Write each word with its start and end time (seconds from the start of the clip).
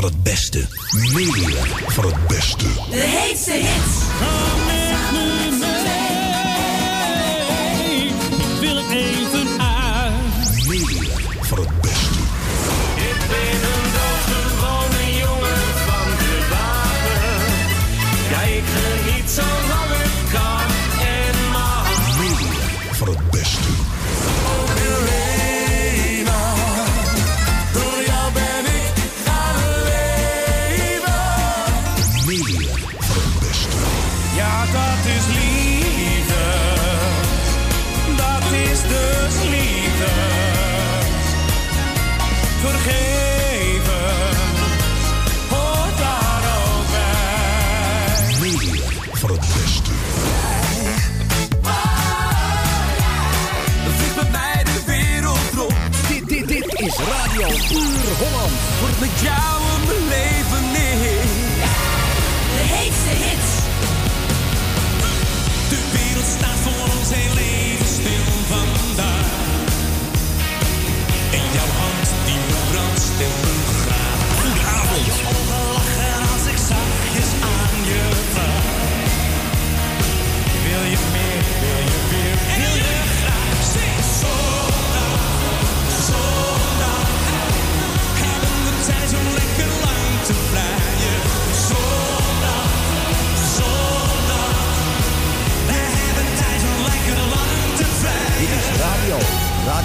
van 0.00 0.10
het 0.10 0.22
beste. 0.22 0.66
Meer 1.12 1.84
van 1.86 2.04
het 2.04 2.26
beste. 2.26 2.66
De 2.90 2.96
heetste 2.96 3.52
hits. 3.52 4.67
Puur 57.66 58.16
Holland 58.18 58.52
voor 58.80 58.88
de 58.88 59.08
jou. 59.22 59.57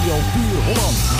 Jouw 0.06 0.20
Puur 0.34 0.62
Holland. 0.66 1.13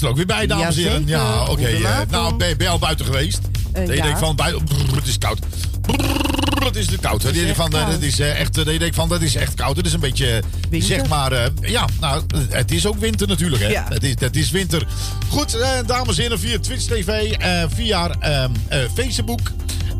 Is 0.00 0.06
er 0.06 0.12
ook 0.12 0.16
weer 0.16 0.26
bij, 0.26 0.46
dames 0.46 0.76
en 0.76 0.82
heren. 0.82 1.06
Ja, 1.06 1.44
oké. 1.48 1.66
eh, 1.66 1.98
nou, 2.10 2.36
ben, 2.36 2.56
ben 2.56 2.66
je 2.66 2.72
al 2.72 2.78
buiten 2.78 3.04
geweest? 3.04 3.40
Je 3.74 3.80
ja. 3.80 4.02
denkt 4.02 4.18
van, 4.18 4.36
buiten, 4.36 4.64
brrr, 4.64 4.96
het 4.96 5.06
is 5.06 5.18
koud. 5.18 5.38
Brrr, 5.80 6.64
het 6.64 6.76
is 6.76 6.86
te 6.86 6.98
koud. 6.98 7.22
Dat 7.22 7.34
je 7.34 7.40
denkt 7.40 7.56
van, 7.56 7.72
eh, 7.72 7.90
dat 7.90 8.02
is 8.02 8.20
echt, 8.20 8.56
je 8.56 8.78
denkt 8.78 8.94
van, 8.94 9.08
dat 9.08 9.22
is 9.22 9.34
echt 9.34 9.54
koud. 9.54 9.76
Het 9.76 9.86
is 9.86 9.92
een 9.92 10.00
beetje, 10.00 10.42
Winter. 10.70 10.88
zeg 10.88 11.08
maar, 11.08 11.50
ja, 11.60 11.84
nou, 12.00 12.22
het 12.48 12.72
is 12.72 12.86
ook 12.86 12.98
winter 12.98 13.28
natuurlijk, 13.28 13.62
hè. 13.62 13.68
Ja. 13.68 13.86
Het, 13.88 14.04
is, 14.04 14.14
het 14.18 14.36
is 14.36 14.50
winter. 14.50 14.86
Goed, 15.28 15.58
dames 15.86 16.16
en 16.16 16.22
heren, 16.22 16.38
via 16.40 16.58
Twitch 16.58 16.84
TV, 16.84 17.34
via 17.74 18.10
ehm, 18.20 18.50
eh, 18.68 18.78
Facebook... 18.94 19.40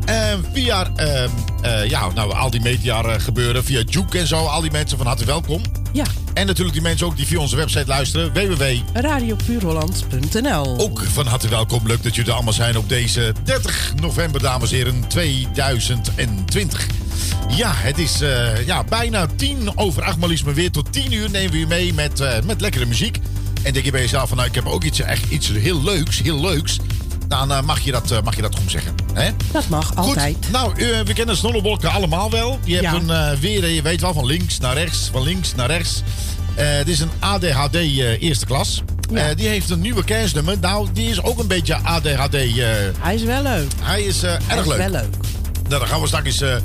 eh, 0.05 0.15
via 0.53 0.91
ehm, 0.95 1.29
eh, 1.61 1.89
ja, 1.89 2.09
nou, 2.09 2.33
al 2.33 2.49
die 2.49 2.61
media 2.61 3.19
gebeuren, 3.19 3.63
via 3.63 3.81
Juke 3.89 4.19
en 4.19 4.27
zo, 4.27 4.45
al 4.45 4.61
die 4.61 4.71
mensen 4.71 4.97
van 4.97 5.07
harte 5.07 5.25
welkom. 5.25 5.61
Ja, 5.93 6.05
En 6.33 6.45
natuurlijk 6.45 6.73
die 6.73 6.81
mensen 6.81 7.05
ook 7.07 7.15
die 7.15 7.25
via 7.25 7.39
onze 7.39 7.55
website 7.55 7.87
luisteren, 7.87 8.33
www 8.33 8.63
radiopuurholland.nl. 8.93 10.79
ook 10.79 11.03
van 11.03 11.25
harte 11.27 11.47
welkom. 11.47 11.87
Leuk 11.87 12.03
dat 12.03 12.15
jullie 12.15 12.29
er 12.29 12.35
allemaal 12.35 12.53
zijn 12.53 12.77
op 12.77 12.89
deze 12.89 13.33
30 13.43 13.93
november, 14.01 14.41
dames 14.41 14.71
en 14.71 14.77
heren, 14.77 15.07
2020. 15.07 16.87
Ja, 17.55 17.71
het 17.75 17.97
is 17.97 18.21
eh, 18.21 18.65
ja, 18.65 18.83
bijna 18.83 19.27
tien 19.35 19.77
over 19.77 20.03
acht, 20.03 20.17
maar 20.17 20.29
liefst 20.29 20.45
maar 20.45 20.53
weer 20.53 20.71
tot 20.71 20.93
tien 20.93 21.11
uur 21.11 21.29
nemen 21.29 21.51
we 21.51 21.57
u 21.57 21.67
mee 21.67 21.93
met, 21.93 22.19
eh, 22.19 22.41
met 22.43 22.61
lekkere 22.61 22.85
muziek. 22.85 23.17
En 23.63 23.73
denk 23.73 23.85
je 23.85 23.91
bij 23.91 24.01
jezelf 24.01 24.27
van, 24.27 24.37
nou, 24.37 24.49
ik 24.49 24.55
heb 24.55 24.65
ook 24.65 24.83
iets, 24.83 24.99
echt 24.99 25.29
iets 25.29 25.47
heel 25.47 25.83
leuks, 25.83 26.21
heel 26.21 26.41
leuks. 26.41 26.77
Dan 27.31 27.51
eh, 27.51 27.61
mag, 27.61 27.79
je 27.79 27.91
dat, 27.91 28.11
eh, 28.11 28.21
mag 28.23 28.35
je 28.35 28.41
dat 28.41 28.53
gewoon 28.55 28.69
zeggen. 28.69 28.95
Hè? 29.13 29.29
Dat 29.51 29.67
mag 29.69 29.95
altijd. 29.95 30.35
Goed, 30.41 30.51
nou, 30.51 30.71
eh, 30.81 30.99
we 31.05 31.13
kennen 31.13 31.37
Snollebolken 31.37 31.91
allemaal 31.91 32.31
wel. 32.31 32.59
Je 32.63 32.73
hebt 32.77 33.07
Ja. 33.07 33.15
een 33.29 33.39
weer, 33.39 33.69
je 33.69 33.81
weet 33.81 34.01
wel, 34.01 34.13
van 34.13 34.25
links 34.25 34.59
naar 34.59 34.73
rechts, 34.73 35.09
van 35.11 35.23
links 35.23 35.55
naar 35.55 35.67
rechts. 35.67 36.01
Het 36.55 36.87
is 36.87 36.99
een 36.99 37.09
ADHD 37.19 37.75
eerste 38.19 38.45
klas. 38.45 38.81
Ja. 39.13 39.33
Die 39.33 39.47
heeft 39.47 39.69
een 39.69 39.81
nieuwe 39.81 40.03
kerstnummer. 40.03 40.57
Nou, 40.59 40.87
die 40.93 41.09
is 41.09 41.21
ook 41.23 41.39
een 41.39 41.47
beetje 41.47 41.75
ADHD. 41.75 42.31
Hij 42.99 43.15
is 43.15 43.23
wel 43.23 43.41
leuk. 43.41 43.71
hij 43.81 44.03
is 44.03 44.23
eh, 44.23 44.29
Hij 44.31 44.57
erg 44.57 44.59
is 44.65 44.67
leuk. 44.67 44.77
wel 44.77 44.89
leuk. 44.89 45.15
Nou, 45.71 45.83
dan 45.83 45.91
gaan 45.91 46.01
we 46.01 46.07
straks 46.07 46.41
eh, 46.41 46.55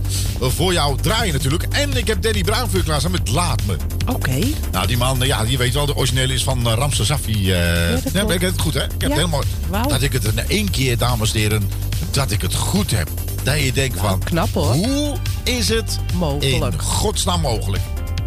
voor 0.41 0.73
jou 0.73 0.97
draaien 1.01 1.33
natuurlijk. 1.33 1.63
En 1.71 1.97
ik 1.97 2.07
heb 2.07 2.23
Danny 2.23 2.41
Bruin 2.41 2.69
voor 2.69 2.79
je 2.79 2.85
klaarstaan 2.85 3.11
met 3.11 3.29
Laat 3.29 3.65
Me. 3.67 3.77
Oké. 4.07 4.39
Nou, 4.73 4.87
die 4.87 4.97
man, 4.97 5.23
eh, 5.23 5.29
ja, 5.29 5.45
die 5.45 5.59
weet 5.59 5.75
wel, 5.75 5.87
de 5.87 5.97
originele 5.97 6.33
is 6.35 6.43
van 6.45 6.67
uh, 6.67 6.73
Ramse 6.73 7.05
Safi. 7.05 7.53
eh 7.53 7.59
dat 7.59 7.89
nee, 7.91 8.01
klopt. 8.13 8.27
maar 8.27 8.35
ik 8.35 8.41
het 8.41 8.61
goed, 8.61 8.75
hè? 8.75 8.85
Ik 8.85 8.91
heb 8.91 9.01
Ja. 9.01 9.09
het 9.09 9.17
helemaal... 9.17 9.43
Dat 9.89 10.03
ik 10.03 10.13
het 10.13 10.25
in 10.25 10.39
één 10.49 10.71
keer, 10.71 10.99
dames 10.99 11.33
en 11.35 11.39
heren, 11.41 11.71
dat 12.11 12.31
ik 12.31 12.43
het 12.43 12.55
goed 12.55 12.91
heb. 12.91 13.09
Dat 13.43 13.61
je 13.63 13.73
denkt 13.73 13.99
van... 13.99 14.19
knap, 14.25 14.55
hoor. 14.55 14.73
Hoe 14.73 15.17
is 15.45 15.69
het 15.69 15.99
Mogelijk. 16.15 16.73
in 16.73 16.81
godsnaam 16.81 17.41
mogelijk? 17.41 17.83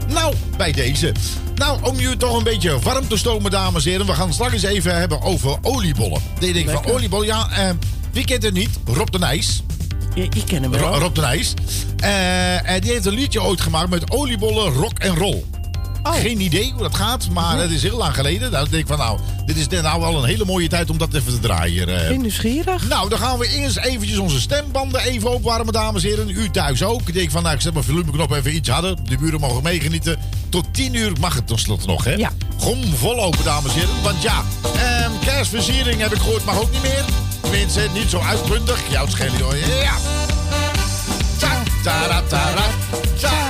Nou, 0.07 0.33
bij 0.57 0.71
deze. 0.71 1.11
Nou, 1.55 1.79
om 1.83 1.99
je 1.99 2.17
toch 2.17 2.37
een 2.37 2.43
beetje 2.43 2.79
warm 2.79 3.07
te 3.07 3.17
stomen, 3.17 3.51
dames 3.51 3.85
en 3.85 3.91
heren. 3.91 4.05
We 4.05 4.13
gaan 4.13 4.33
straks 4.33 4.53
eens 4.53 4.63
even 4.63 4.97
hebben 4.97 5.21
over 5.21 5.57
oliebollen. 5.61 6.21
Dat 6.39 6.47
je 6.47 6.53
denkt 6.53 6.71
van 6.71 6.85
oliebollen, 6.85 7.25
ja, 7.25 7.49
eh, 7.51 7.69
wie 8.11 8.25
kent 8.25 8.43
het 8.43 8.53
niet? 8.53 8.69
Rob 8.85 9.09
de 9.11 9.19
Nijs. 9.19 9.63
Je, 10.13 10.21
je 10.29 10.43
kent 10.43 10.61
hem 10.61 10.71
wel. 10.71 10.79
Ro- 10.79 10.97
Rob 10.99 11.15
de 11.15 11.21
Nijs. 11.21 11.53
Eh, 11.97 12.69
en 12.69 12.81
die 12.81 12.91
heeft 12.91 13.05
een 13.05 13.13
liedje 13.13 13.41
ooit 13.41 13.61
gemaakt 13.61 13.89
met 13.89 14.11
oliebollen, 14.11 14.73
rock 14.73 14.99
en 14.99 15.15
roll. 15.15 15.43
Oh. 16.09 16.15
Geen 16.21 16.41
idee 16.41 16.71
hoe 16.73 16.81
dat 16.81 16.95
gaat, 16.95 17.29
maar 17.29 17.57
het 17.57 17.71
is 17.71 17.83
heel 17.83 17.97
lang 17.97 18.15
geleden. 18.15 18.51
Nou, 18.51 18.69
denk 18.69 18.81
ik 18.81 18.87
van 18.87 18.97
nou, 18.97 19.19
dit 19.45 19.57
is 19.57 19.67
nou 19.81 19.99
wel 20.01 20.17
een 20.17 20.23
hele 20.29 20.45
mooie 20.45 20.67
tijd 20.67 20.89
om 20.89 20.97
dat 20.97 21.13
even 21.13 21.31
te 21.33 21.39
draaien. 21.39 22.01
eh. 22.01 22.07
Ben 22.07 22.21
nieuwsgierig? 22.21 22.87
Nou, 22.87 23.09
dan 23.09 23.19
gaan 23.19 23.37
we 23.37 23.47
eerst 23.47 23.77
eventjes 23.77 24.17
onze 24.17 24.39
stembanden 24.39 25.01
even 25.01 25.33
opwarmen, 25.33 25.73
dames 25.73 26.03
en 26.03 26.09
heren. 26.09 26.29
U 26.29 26.49
thuis 26.49 26.83
ook. 26.83 27.07
Ik 27.07 27.13
denk 27.13 27.31
van, 27.31 27.43
nou, 27.43 27.55
ik 27.55 27.61
zet 27.61 27.73
mijn 27.73 27.85
volumeknop 27.85 28.31
even 28.31 28.55
iets 28.55 28.69
harder. 28.69 28.95
De 29.03 29.17
buren 29.17 29.39
mogen 29.39 29.63
meegenieten. 29.63 30.17
Tot 30.49 30.65
10 30.71 30.93
uur 30.93 31.11
mag 31.19 31.33
het 31.35 31.47
tenslotte 31.47 31.87
nog, 31.87 32.03
hè? 32.03 32.13
Ja. 32.13 32.31
Gom 32.57 32.83
vol 32.95 33.23
open, 33.23 33.43
dames 33.43 33.73
en 33.73 33.79
heren. 33.79 34.01
Want 34.03 34.21
ja, 34.21 34.43
ehm, 34.75 35.11
kerstversiering 35.25 36.01
heb 36.01 36.13
ik 36.13 36.21
gehoord, 36.21 36.45
mag 36.45 36.59
ook 36.59 36.71
niet 36.71 36.81
meer. 36.81 37.03
Tenminste, 37.41 37.87
niet 37.93 38.09
zo 38.09 38.19
uitbundig. 38.19 38.79
Jouw 38.89 39.07
schelen, 39.07 39.41
hoor. 39.41 39.55
Ja. 39.55 39.93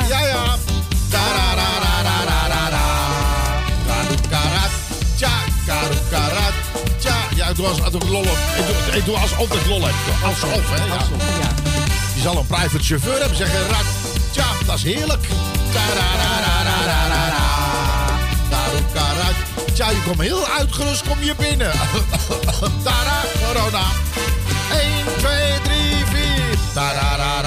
Ja, 0.10 0.20
ja. 0.26 0.39
Ik 7.50 7.56
doe 7.56 7.68
als, 7.68 7.82
als 7.82 7.94
ik 7.94 8.04
lol 8.04 8.24
heb. 8.24 8.60
Ik 8.60 8.66
doe, 8.68 8.98
ik 8.98 9.06
doe 9.06 9.18
alsof 9.18 9.54
ik 9.54 9.66
lol 9.68 9.82
heb. 9.82 9.94
Alsof, 10.24 10.70
hè. 10.70 10.86
Ja. 10.86 11.54
Die 12.14 12.22
zal 12.22 12.38
een 12.38 12.46
private 12.46 12.84
chauffeur 12.84 13.20
hebben. 13.20 13.38
Zeggen, 13.38 13.60
tja, 14.32 14.46
dat 14.66 14.76
is 14.76 14.84
heerlijk. 14.84 15.28
Tja, 19.74 19.90
je 19.90 20.02
komt 20.06 20.22
heel 20.22 20.48
uitgerust 20.48 21.04
kom 21.08 21.24
je 21.24 21.34
binnen. 21.38 21.72
Tara, 22.84 23.22
corona. 23.46 23.84
1, 24.72 24.90
2, 25.18 25.62
3, 25.64 26.06
4. 26.06 26.58
Tarararararara. 26.74 27.39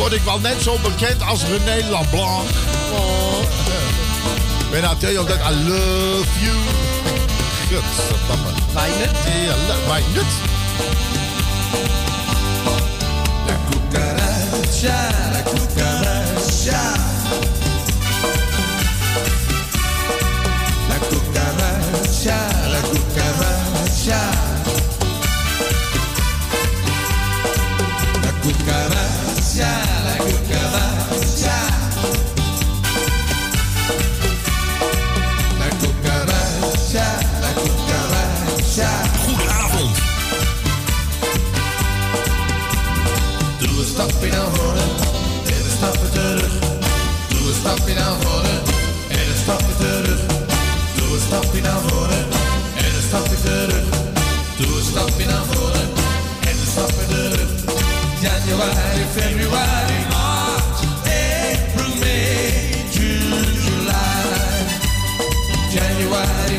Word 0.00 0.12
ik 0.12 0.22
wel 0.22 0.38
net 0.40 0.62
zo 0.62 0.78
bekend 0.82 1.22
als 1.22 1.40
René 1.42 1.88
Lablanc. 1.90 2.48
Oh. 2.92 3.42
When 4.70 4.84
I 4.84 4.94
tell 4.98 5.12
you 5.12 5.26
that 5.26 5.38
I 5.38 5.54
love 5.68 6.28
you. 6.40 6.56
Godverdamme. 7.70 8.50
Weinig. 8.74 9.10
Ja, 9.46 9.54
le- 9.66 9.86
Mijn 9.88 10.04
nut. 10.14 10.24
La 13.46 13.54
cucaracha, 13.70 15.10
la 15.32 15.42
cucaracha. 15.42 17.19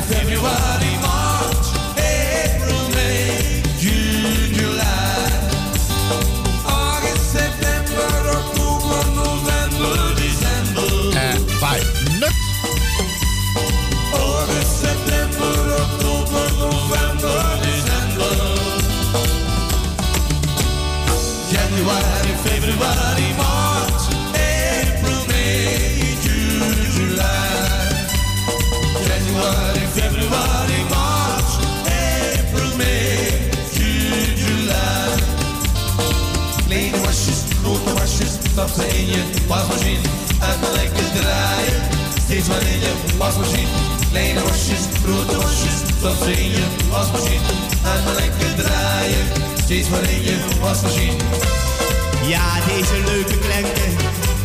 February, 0.01 0.90
maar 42.81 42.89
in 42.89 43.07
je 43.09 43.17
wasmachine. 43.17 43.67
Kleine 44.09 44.41
wasjes, 44.43 44.83
grote 45.03 45.37
ze 46.25 46.31
in 46.31 46.49
je 46.49 46.65
wasmachine. 46.89 47.45
Uit 47.83 48.03
mijn 48.03 48.15
lekker 48.15 48.63
draaien, 48.63 49.25
steeds 49.63 49.89
waarin 49.89 50.23
je 50.23 50.37
was. 50.61 50.81
Ja, 52.27 52.47
deze 52.67 52.97
leuke 53.05 53.37
klanken. 53.37 53.91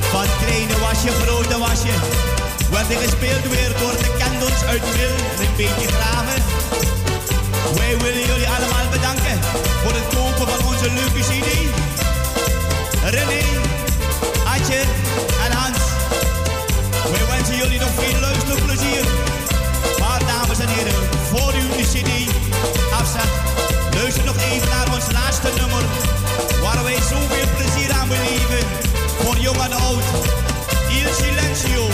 Van 0.01 0.27
kleine 0.43 0.79
wasje, 0.79 1.11
grote 1.23 1.59
wasje. 1.59 1.95
Werden 2.71 2.97
gespeeld 2.97 3.45
weer 3.55 3.73
door 3.81 3.97
de 4.03 4.09
candles 4.19 4.63
uit 4.69 4.83
Wil 4.97 5.17
en 5.33 5.47
een 5.47 5.57
beetje 5.57 5.89
graven. 5.97 6.43
Wij 7.77 7.97
willen 7.99 8.27
jullie 8.31 8.49
allemaal 8.57 8.89
bedanken 8.91 9.39
voor 9.83 9.95
het 10.01 10.09
kopen 10.15 10.47
van 10.53 10.67
onze 10.67 10.89
leuke 10.99 11.21
CD. 11.29 11.51
René, 13.05 13.43
Adje 14.53 14.75
en 14.75 15.36
wensen 17.37 17.57
jullie 17.57 17.81
nog 17.81 17.93
veel 17.97 18.21
luisterplezier. 18.21 19.05
Maar 20.01 20.21
dames 20.27 20.59
en 20.59 20.69
heren, 20.69 21.01
voor 21.31 21.53
u 21.63 21.65
de 21.77 21.85
CD 21.93 22.11
afzet, 23.01 23.31
luister 23.95 24.25
nog 24.25 24.37
even 24.53 24.69
naar 24.69 24.89
ons 24.95 25.07
laatste 25.13 25.51
nummer. 25.61 25.85
Waar 26.63 26.83
wij 26.83 27.01
zoveel 27.13 27.49
plezier 27.57 27.91
aan 27.99 28.09
beleven. 28.09 28.63
Voor 29.23 29.37
jong 29.37 29.61
en 29.67 29.73
oud. 29.73 30.07
Il 30.99 31.09
Silencio. 31.19 31.85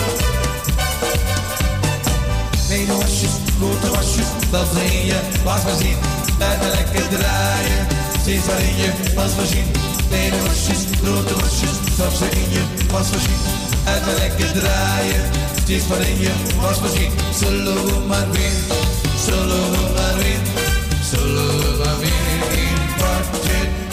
Kleine 2.67 2.95
wasjes, 2.97 3.35
grote 3.59 3.91
wasjes, 3.97 4.29
dat 4.51 4.69
in 4.91 5.07
je 5.07 5.19
was 5.45 5.61
voorzien. 5.61 5.99
Blijf 6.37 6.59
maar 6.61 6.71
lekker 6.71 7.09
draaien, 7.19 7.87
steeds 8.21 8.47
waarin 8.47 8.77
je 8.77 8.91
was 9.15 9.33
voorzien. 9.37 9.71
Kleine 10.09 10.39
wasjes, 10.43 10.83
grote 11.03 11.35
wasjes, 11.35 11.77
dat 11.97 12.13
in 12.31 12.51
je 12.51 12.63
was 12.93 13.07
voorzien. 13.07 13.72
Maar 14.01 14.15
lekker 14.19 14.53
draaien, 14.53 15.25
steeds 15.63 15.87
waarin 15.87 16.19
je 16.19 16.33
was 16.61 16.79
voorzien. 16.79 17.11
Zullen 17.41 17.87
we 17.87 18.05
maar 18.07 18.31
weer, 18.31 18.53
zullen 19.25 19.71
we 19.71 19.93
maar 19.95 20.17
zullen 21.11 21.59
we 21.59 21.77
maar 21.85 22.01
in 22.03 22.13
het 22.15 23.92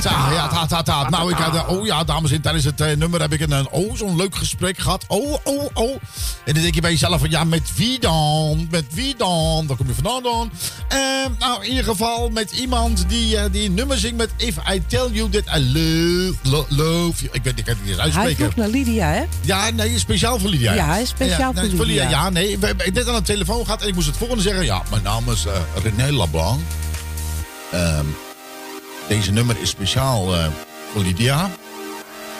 Ta, 0.00 0.28
Ja, 0.32 0.48
ta, 0.48 0.66
ta, 0.66 0.82
ta. 0.82 1.08
Nou, 1.08 1.30
ik 1.30 1.36
had, 1.36 1.54
eh, 1.54 1.68
oh 1.68 1.86
ja, 1.86 2.04
dames 2.04 2.22
en 2.22 2.26
heren, 2.28 2.42
tijdens 2.42 2.64
het 2.64 2.80
eh, 2.80 2.96
nummer 2.96 3.20
heb 3.20 3.32
ik 3.32 3.40
een, 3.40 3.70
oh, 3.70 3.96
zo'n 3.96 4.16
leuk 4.16 4.34
gesprek 4.34 4.78
gehad. 4.78 5.04
Oh, 5.08 5.36
oh, 5.44 5.64
oh. 5.74 5.90
En 6.44 6.52
dan 6.54 6.62
denk 6.62 6.74
je 6.74 6.80
bij 6.80 6.90
jezelf 6.90 7.20
van, 7.20 7.30
ja, 7.30 7.44
met 7.44 7.74
wie 7.76 8.00
dan? 8.00 8.66
Met 8.70 8.84
wie 8.94 9.14
dan? 9.16 9.66
Waar 9.66 9.76
kom 9.76 9.86
je 9.86 9.94
vandaan 9.94 10.22
dan? 10.22 10.50
Eh, 10.88 10.98
nou, 11.38 11.64
in 11.64 11.68
ieder 11.70 11.84
geval 11.84 12.28
met 12.30 12.50
iemand 12.50 13.04
die, 13.08 13.50
die 13.50 13.64
een 13.66 13.74
nummer 13.74 13.98
zingt 13.98 14.16
met 14.16 14.30
If 14.36 14.56
I 14.72 14.82
Tell 14.86 15.08
You 15.12 15.28
That 15.30 15.56
I 15.56 15.72
Love, 15.72 16.34
lo- 16.42 16.66
love 16.68 17.22
You. 17.24 17.28
Ik 17.32 17.42
weet 17.42 17.58
ik 17.58 17.64
kan 17.64 17.74
het 17.74 17.84
niet 17.84 17.86
eens 17.86 17.96
Hij 17.96 18.04
uitspreken. 18.04 18.36
vroeg 18.36 18.56
naar 18.56 18.68
Lydia, 18.68 19.06
hè? 19.08 19.22
Ja, 19.40 19.70
nee, 19.70 19.98
speciaal 19.98 20.38
voor 20.38 20.50
Lydia. 20.50 20.72
Ja, 20.74 20.86
hij 20.86 21.02
is 21.02 21.08
speciaal 21.08 21.52
nee, 21.52 21.70
voor 21.76 21.86
Lydia. 21.86 22.08
Ja, 22.10 22.30
nee, 22.30 22.58
we 22.58 22.66
hebben 22.66 22.92
net 22.94 23.08
aan 23.08 23.14
de 23.14 23.22
telefoon 23.22 23.64
gehad 23.64 23.82
en 23.82 23.88
ik 23.88 23.94
moest 23.94 24.06
het 24.06 24.16
volgende 24.16 24.42
zeggen. 24.42 24.64
Ja, 24.64 24.82
mijn 24.90 25.02
naam 25.02 25.30
is 25.30 25.44
René 25.82 26.10
Lablanc. 26.12 26.60
Ehm, 27.72 28.04
deze 29.10 29.32
nummer 29.32 29.56
is 29.60 29.68
speciaal 29.68 30.36
eh, 30.36 30.46
voor 30.92 31.02
Lydia. 31.02 31.50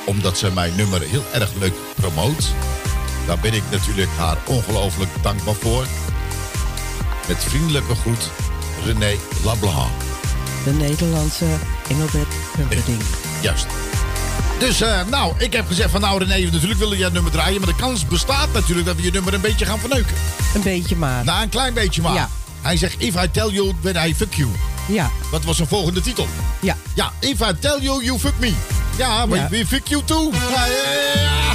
Omdat 0.06 0.38
ze 0.38 0.52
mijn 0.52 0.72
nummer 0.76 1.00
heel 1.00 1.24
erg 1.32 1.50
leuk 1.58 1.74
promoot. 1.94 2.52
Daar 3.26 3.38
ben 3.38 3.54
ik 3.54 3.62
natuurlijk 3.70 4.10
haar 4.16 4.36
ongelooflijk 4.46 5.10
dankbaar 5.22 5.54
voor. 5.54 5.86
Met 7.28 7.44
vriendelijke 7.44 7.94
groet, 7.94 8.30
René 8.84 9.16
Lablanc. 9.44 9.90
De 10.64 10.72
Nederlandse 10.72 11.44
Engelbert 11.88 12.34
Humperdinck. 12.56 13.02
Juist. 13.42 13.66
Dus, 14.58 14.80
eh, 14.80 15.00
nou, 15.10 15.34
ik 15.38 15.52
heb 15.52 15.66
gezegd 15.66 15.90
van, 15.90 16.00
nou 16.00 16.24
René, 16.24 16.50
natuurlijk 16.50 16.80
willen 16.80 16.96
jij 16.96 17.04
het 17.04 17.14
nummer 17.14 17.32
draaien. 17.32 17.60
Maar 17.60 17.68
de 17.68 17.76
kans 17.76 18.06
bestaat 18.06 18.52
natuurlijk 18.52 18.86
dat 18.86 18.96
we 18.96 19.02
je 19.02 19.10
nummer 19.10 19.34
een 19.34 19.40
beetje 19.40 19.66
gaan 19.66 19.78
verneuken. 19.78 20.16
Een 20.54 20.62
beetje 20.62 20.96
maar. 20.96 21.24
Nou, 21.24 21.42
een 21.42 21.48
klein 21.48 21.74
beetje 21.74 22.02
maar. 22.02 22.14
Ja. 22.14 22.30
Hij 22.60 22.76
zegt, 22.76 22.94
if 22.98 23.22
I 23.22 23.30
tell 23.30 23.48
you, 23.48 23.72
then 23.82 24.08
I 24.08 24.14
fuck 24.14 24.34
you. 24.34 24.50
Ja, 24.90 25.10
Wat 25.30 25.44
was 25.44 25.56
zijn 25.56 25.68
volgende 25.68 26.00
titel? 26.00 26.26
ja. 26.60 26.76
Ja, 26.94 27.12
if 27.20 27.40
I 27.40 27.52
tell 27.60 27.78
you, 27.80 28.04
you 28.04 28.18
fuck 28.18 28.34
me. 28.38 28.52
Ja, 28.98 29.26
maar 29.26 29.38
Ja. 29.38 29.48
we 29.48 29.66
fuck 29.66 29.86
you 29.88 30.02
too. 30.04 30.30
Ja, 30.50 30.64
ja, 30.66 31.22
ja. 31.22 31.54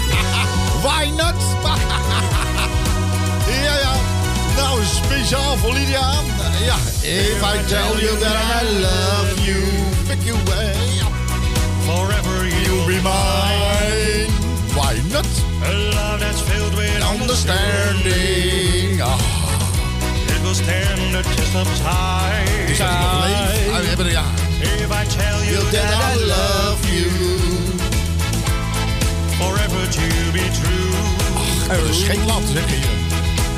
Why 0.89 1.09
not? 1.09 1.33
ja, 3.63 3.73
ja. 3.79 3.93
Nou, 4.55 4.79
speciaal 5.03 5.57
voor 5.57 5.73
Lydia. 5.73 6.11
Ja, 6.65 6.75
if 7.01 7.41
I 7.41 7.65
tell 7.67 7.99
you 8.05 8.17
that 8.17 8.35
I 8.61 8.65
love 8.79 9.43
you, 9.45 9.63
fuck 10.07 10.23
you. 10.23 10.37
ja. 10.95 11.07
Forever 11.85 12.45
you'll 12.47 12.85
Be 12.85 13.01
mine. 13.01 14.27
Why 14.73 15.01
not? 15.11 15.25
A 15.63 15.71
love 15.73 16.19
that's 16.19 16.41
filled 16.41 16.75
with 16.75 17.03
Understanding. 17.19 19.01
Ah, 19.01 19.17
It 20.57 20.61
will 20.61 20.73
stand 20.73 21.13
the 21.13 21.21
test 21.35 21.55
of 21.55 21.67
is 22.69 22.77
dat 22.77 22.87
hij 22.87 22.99
nog 22.99 23.47
leeft? 23.47 23.81
We 23.81 23.87
hebben 23.87 24.05
er, 24.05 24.11
ja. 24.11 24.23
If 24.59 24.89
I 24.89 25.07
tell 25.17 25.45
you 25.47 25.63
That 25.63 25.71
that 25.71 26.17
I 26.17 26.25
love 26.25 26.95
you. 26.95 27.09
forever 29.37 29.89
to 29.89 30.31
be 30.31 30.49
true, 30.61 31.77
Dat 31.77 31.89
is 31.89 32.03
geen 32.03 32.25
land, 32.25 32.43
zeg 32.53 32.69
je. 32.69 32.79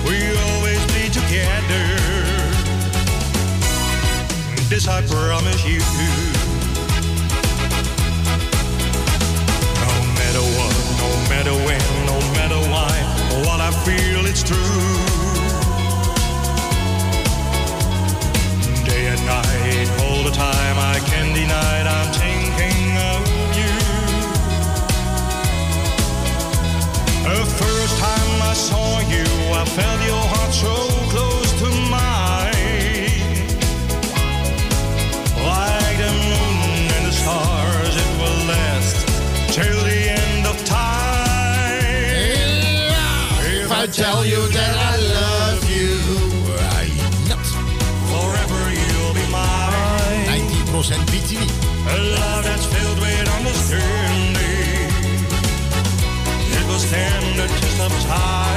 we'll 0.03 0.37
always 0.53 0.85
be 0.85 1.09
together. 1.09 1.99
This 4.69 4.87
I 4.87 5.01
promise 5.03 5.67
you. 5.67 5.81
No 9.85 9.93
matter 10.13 10.43
what, 10.57 10.73
no 10.99 11.09
matter 11.29 11.53
when, 11.65 11.81
no 12.05 12.19
matter 12.33 12.69
why, 12.69 12.93
what 13.45 13.59
I 13.59 13.71
feel 13.85 14.25
it's 14.25 14.41
true. 14.43 14.86
The 20.29 20.35
time, 20.35 20.77
I 20.77 20.99
can't 21.05 21.33
deny 21.33 21.81
it, 21.81 21.87
I'm 21.87 22.11
thinking 22.11 22.97
of 23.11 23.21
you. 23.59 23.75
The 27.31 27.45
first 27.45 27.97
time 27.97 28.41
I 28.41 28.53
saw 28.53 28.99
you, 29.13 29.26
sometimes 57.89 58.56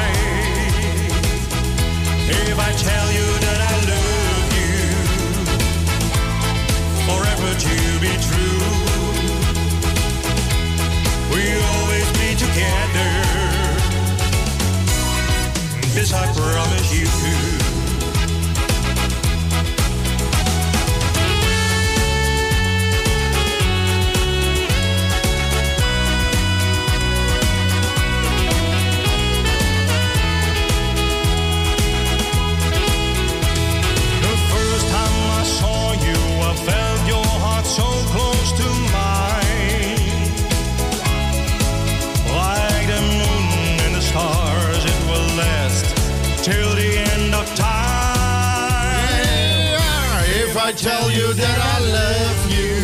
I 50.71 50.73
tell 50.73 51.11
you 51.11 51.33
that 51.35 51.59
I 51.75 51.79
love 51.99 52.41
you, 52.55 52.75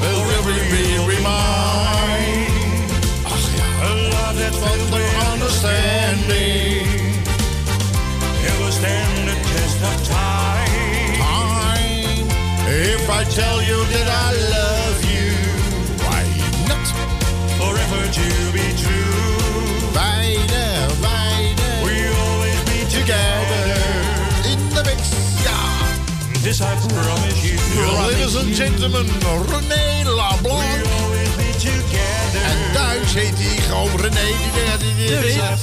forever 0.00 0.50
you'll 0.56 1.04
be 1.04 1.20
mine. 1.20 2.48
A 3.84 3.92
love 4.08 4.36
that's 4.40 4.56
Van 4.56 4.80
filled 4.88 5.16
understanding. 5.34 6.80
It 8.48 8.56
will 8.58 8.72
stand 8.72 9.28
the 9.28 9.36
test 9.52 9.78
of 9.90 9.96
time. 10.08 11.20
Time. 11.20 12.24
If 12.72 13.10
I 13.10 13.24
tell 13.24 13.60
you 13.60 13.76
that 13.84 14.08
I 14.24 14.25
Ladies 28.26 28.42
and 28.42 28.56
gentlemen, 28.56 29.06
René 29.46 30.04
LaBlanc. 30.04 30.82
Together. 31.58 32.42
En 32.42 32.72
thuis 32.72 33.14
heet 33.14 33.34
hij 33.34 33.62
gewoon 33.62 34.00
René. 34.00 34.24
Die, 34.78 34.96
die, 34.98 35.08
die, 35.08 35.20
die, 35.20 35.34
ja, 35.36 35.54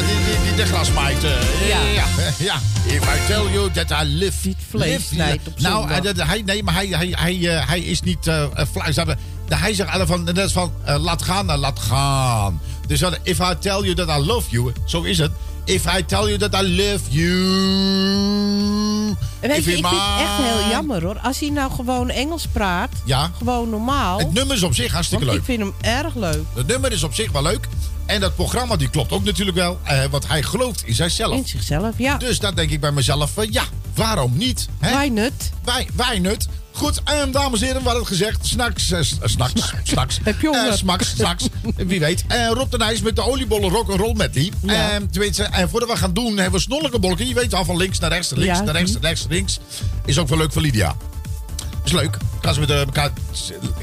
die, 0.00 0.16
die, 0.26 0.42
die 0.44 0.54
de 0.54 0.66
grasmaait. 0.66 1.24
eh, 1.24 1.68
Ja. 1.68 1.80
ja. 1.94 2.04
ja. 2.48 2.60
If 2.86 3.02
I 3.02 3.26
tell 3.26 3.52
you 3.52 3.70
that 3.70 3.90
I 3.90 4.04
live. 4.04 4.36
Niet 4.48 4.56
vlees 4.70 5.10
op 5.46 5.60
Nou, 5.60 5.90
eh, 5.90 6.28
hij, 6.28 6.42
nee, 6.44 6.62
maar 6.62 6.74
hij, 6.74 6.86
hij, 6.86 7.08
hij, 7.10 7.56
eh, 7.56 7.68
hij 7.68 7.80
is 7.80 8.00
niet 8.00 8.26
uh, 8.26 8.44
vlees. 8.72 8.96
Hij 9.48 9.74
zegt 9.74 9.90
van, 10.06 10.24
dat 10.24 10.38
is 10.38 10.52
van 10.52 10.72
laat 10.84 11.22
gaan, 11.22 11.50
eh, 11.50 11.58
laat 11.58 11.78
gaan. 11.78 12.60
Dus 12.86 13.02
if 13.22 13.38
I 13.38 13.54
tell 13.58 13.80
you 13.80 13.94
that 13.94 14.08
I 14.18 14.26
love 14.26 14.50
you, 14.50 14.72
zo 14.84 15.02
is 15.02 15.18
het. 15.18 15.30
If 15.66 15.86
I 15.98 16.02
tell 16.04 16.26
you 16.28 16.36
that 16.38 16.54
I 16.62 16.76
love 16.76 17.00
you. 17.08 17.34
Weet 19.40 19.50
if 19.58 19.64
je, 19.64 19.76
ik 19.76 19.86
vind 19.86 19.86
het 19.86 20.20
echt 20.20 20.36
heel 20.42 20.68
jammer 20.70 21.02
hoor. 21.04 21.18
Als 21.18 21.40
hij 21.40 21.48
nou 21.50 21.72
gewoon 21.72 22.10
Engels 22.10 22.46
praat, 22.52 22.90
Ja. 23.04 23.30
gewoon 23.38 23.70
normaal. 23.70 24.18
Het 24.18 24.32
nummer 24.32 24.56
is 24.56 24.62
op 24.62 24.74
zich 24.74 24.92
hartstikke 24.92 25.24
leuk. 25.24 25.34
ik 25.34 25.44
vind 25.44 25.58
hem 25.60 25.72
erg 25.80 26.14
leuk. 26.14 26.42
Het 26.54 26.66
nummer 26.66 26.92
is 26.92 27.02
op 27.02 27.14
zich 27.14 27.32
wel 27.32 27.42
leuk. 27.42 27.68
En 28.06 28.20
dat 28.20 28.34
programma 28.36 28.76
die 28.76 28.90
klopt 28.90 29.12
ook 29.12 29.24
natuurlijk 29.24 29.56
wel. 29.56 29.78
eh, 29.82 30.04
want 30.10 30.28
hij 30.28 30.42
gelooft 30.42 30.82
in 30.86 30.94
zichzelf. 30.94 31.36
In 31.36 31.46
zichzelf, 31.46 31.94
ja. 31.96 32.16
Dus 32.16 32.38
dan 32.38 32.54
denk 32.54 32.70
ik 32.70 32.80
bij 32.80 32.92
mezelf, 32.92 33.36
eh, 33.36 33.50
ja, 33.50 33.64
waarom 33.94 34.32
niet? 34.36 34.68
Hè? 34.78 34.90
Wij 34.92 35.08
nut. 35.08 35.50
Wij, 35.64 35.88
wij 35.94 36.18
nut. 36.18 36.48
Goed, 36.76 37.00
en 37.04 37.30
dames 37.30 37.60
en 37.60 37.66
heren, 37.66 37.80
we 37.82 37.88
hadden 37.88 38.02
het 38.08 38.12
gezegd. 38.12 38.46
Snacks, 38.46 38.90
eh, 38.90 39.00
s- 39.02 39.18
eh, 39.20 39.28
snacks, 39.28 39.72
snacks. 39.92 40.18
Heb 40.22 40.40
je 40.40 40.46
honger? 40.46 40.68
Eh, 40.70 40.76
smaks, 40.76 41.08
snacks. 41.10 41.44
Wie 41.76 42.00
weet. 42.00 42.24
Eh 42.28 42.48
Rob 42.48 42.70
de 42.70 42.76
Nijs 42.78 43.00
met 43.02 43.16
de 43.16 43.22
oliebollen 43.22 43.70
rock 43.70 43.90
and 43.90 44.00
roll 44.00 44.14
medley. 44.16 44.52
Ja. 44.62 44.90
Eh, 44.90 44.96
tenminste, 45.10 45.42
en 45.42 45.68
voordat 45.68 45.88
we 45.88 45.96
gaan 45.96 46.12
doen, 46.12 46.36
hebben 46.36 46.52
we 46.52 46.58
snorkelbolken. 46.58 47.28
Je 47.28 47.34
weet 47.34 47.54
al, 47.54 47.64
van 47.64 47.76
links 47.76 47.98
naar 47.98 48.10
rechts, 48.10 48.30
links 48.30 48.58
Ja, 48.58 48.64
naar 48.64 48.74
rechts, 48.74 48.92
hm. 48.94 49.00
rechts, 49.00 49.26
links. 49.28 49.58
Is 50.04 50.18
ook 50.18 50.28
wel 50.28 50.38
leuk 50.38 50.52
voor 50.52 50.62
Lydia. 50.62 50.96
Is 51.84 51.92
leuk. 51.92 52.16
Kan 52.40 52.54
ze 52.54 52.60
met 52.60 52.70
eh, 52.70 52.78
elkaar... 52.80 53.10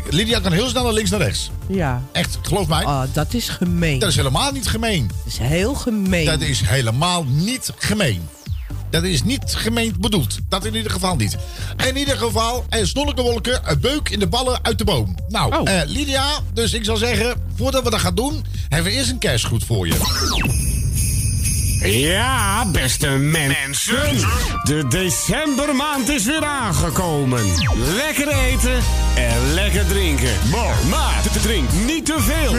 Lydia 0.09 0.39
kan 0.39 0.51
heel 0.51 0.67
snel 0.69 0.83
naar 0.83 0.93
links 0.93 1.09
naar 1.09 1.19
rechts. 1.19 1.49
Ja. 1.67 2.03
Echt, 2.11 2.37
geloof 2.41 2.67
mij. 2.67 2.83
Oh, 2.85 3.01
dat 3.13 3.33
is 3.33 3.49
gemeen. 3.49 3.99
Dat 3.99 4.09
is 4.09 4.15
helemaal 4.15 4.51
niet 4.51 4.67
gemeen. 4.67 5.07
Dat 5.07 5.17
is 5.33 5.37
heel 5.37 5.73
gemeen. 5.73 6.25
Dat 6.25 6.41
is 6.41 6.61
helemaal 6.65 7.23
niet 7.27 7.71
gemeen. 7.77 8.27
Dat 8.91 9.03
is 9.03 9.23
niet 9.23 9.41
gemeend 9.47 9.97
bedoeld. 9.99 10.37
Dat 10.49 10.65
in 10.65 10.75
ieder 10.75 10.91
geval 10.91 11.15
niet. 11.15 11.37
In 11.87 11.97
ieder 11.97 12.17
geval, 12.17 12.65
en 12.69 12.87
wolken, 13.21 13.61
een 13.63 13.79
beuk 13.79 14.09
in 14.09 14.19
de 14.19 14.27
ballen 14.27 14.59
uit 14.61 14.77
de 14.77 14.83
boom. 14.83 15.15
Nou, 15.27 15.55
Oh. 15.57 15.69
eh, 15.69 15.81
Lydia, 15.89 16.25
dus 16.53 16.73
ik 16.73 16.85
zou 16.85 16.97
zeggen, 16.97 17.35
voordat 17.55 17.83
we 17.83 17.89
dat 17.89 17.99
gaan 17.99 18.15
doen, 18.15 18.45
hebben 18.69 18.91
we 18.91 18.97
eerst 18.97 19.09
een 19.09 19.17
kerstgoed 19.17 19.63
voor 19.63 19.87
je. 19.87 19.93
Ja, 21.83 22.65
beste 22.71 23.07
mensen. 23.07 24.17
De 24.63 24.87
decembermaand 24.87 26.09
is 26.09 26.25
weer 26.25 26.43
aangekomen. 26.43 27.43
Lekker 27.95 28.27
eten 28.27 28.79
en 29.15 29.53
lekker 29.53 29.87
drinken. 29.87 30.33
Maar, 30.51 30.75
maar 30.89 31.21
drink 31.41 31.69
niet 31.85 32.05
te 32.05 32.17
veel. 32.19 32.53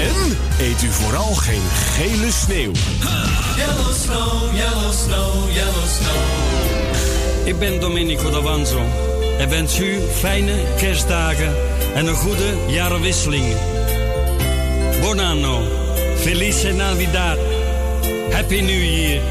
En 0.00 0.36
eet 0.58 0.82
u 0.82 0.90
vooral 0.90 1.34
geen 1.34 1.62
gele 1.96 2.30
sneeuw. 2.32 2.72
Yellow 3.56 3.94
snow, 4.04 4.54
yellow 4.54 4.92
snow, 4.92 5.50
yellow 5.52 5.86
snow. 5.98 6.40
Ik 7.44 7.58
ben 7.58 7.80
Domenico 7.80 8.30
D'Avanzo 8.30 8.84
en 9.38 9.48
wens 9.48 9.78
u 9.78 9.98
fijne 10.18 10.54
kerstdagen 10.76 11.54
en 11.94 12.06
een 12.06 12.14
goede 12.14 12.54
jaarwisseling. 12.68 13.54
Buon 15.00 15.18
anno, 15.18 15.62
Felice 16.16 16.72
Navidad, 16.72 17.38
Happy 18.32 18.60
New 18.60 18.82
Year, 18.82 19.22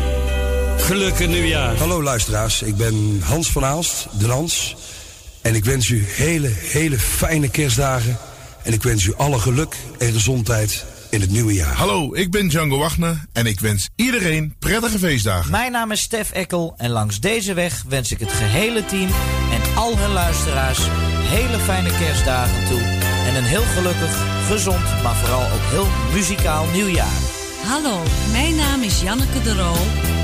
gelukkig 0.77 1.27
nieuwjaar. 1.27 1.77
Hallo 1.77 2.03
luisteraars, 2.03 2.61
ik 2.61 2.75
ben 2.75 3.21
Hans 3.23 3.51
van 3.51 3.65
Aalst, 3.65 4.07
de 4.19 4.27
Lans. 4.27 4.75
En 5.41 5.55
ik 5.55 5.65
wens 5.65 5.89
u 5.89 6.05
hele, 6.07 6.47
hele 6.47 6.99
fijne 6.99 7.49
kerstdagen. 7.49 8.17
En 8.63 8.73
ik 8.73 8.83
wens 8.83 9.05
u 9.05 9.13
alle 9.17 9.39
geluk 9.39 9.75
en 9.97 10.13
gezondheid 10.13 10.85
in 11.09 11.21
het 11.21 11.29
nieuwe 11.29 11.53
jaar. 11.53 11.73
Hallo, 11.73 12.13
ik 12.13 12.31
ben 12.31 12.47
Django 12.47 12.77
Wagner 12.77 13.25
en 13.33 13.45
ik 13.45 13.59
wens 13.59 13.89
iedereen 13.95 14.55
prettige 14.59 14.99
feestdagen. 14.99 15.51
Mijn 15.51 15.71
naam 15.71 15.91
is 15.91 16.01
Stef 16.01 16.31
Ekkel 16.31 16.73
en 16.77 16.89
langs 16.89 17.19
deze 17.19 17.53
weg 17.53 17.83
wens 17.87 18.11
ik 18.11 18.19
het 18.19 18.31
gehele 18.31 18.85
team 18.85 19.09
en 19.51 19.75
al 19.75 19.97
hun 19.97 20.11
luisteraars 20.11 20.79
hele 21.29 21.59
fijne 21.59 21.89
kerstdagen 21.97 22.67
toe. 22.67 22.81
En 23.27 23.35
een 23.35 23.43
heel 23.43 23.65
gelukkig, 23.75 24.17
gezond, 24.47 25.03
maar 25.03 25.15
vooral 25.15 25.43
ook 25.43 25.69
heel 25.69 25.87
muzikaal 26.13 26.65
nieuwjaar. 26.73 27.28
Hallo, 27.69 28.03
mijn 28.31 28.55
naam 28.55 28.81
is 28.81 29.01
Janneke 29.01 29.41
de 29.41 29.55
Roo 29.55 29.75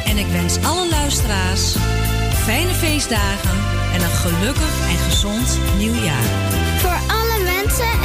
en 0.06 0.18
ik 0.18 0.28
wens 0.28 0.58
alle 0.64 0.90
luisteraars 0.90 1.76
fijne 2.34 2.74
feestdagen 2.74 3.58
en 3.94 4.02
een 4.02 4.16
gelukkig 4.16 4.90
en 4.90 4.98
gezond 4.98 5.60
nieuwjaar. 5.78 6.24
Voor 6.78 7.00
alle 7.08 7.44
mensen 7.44 8.05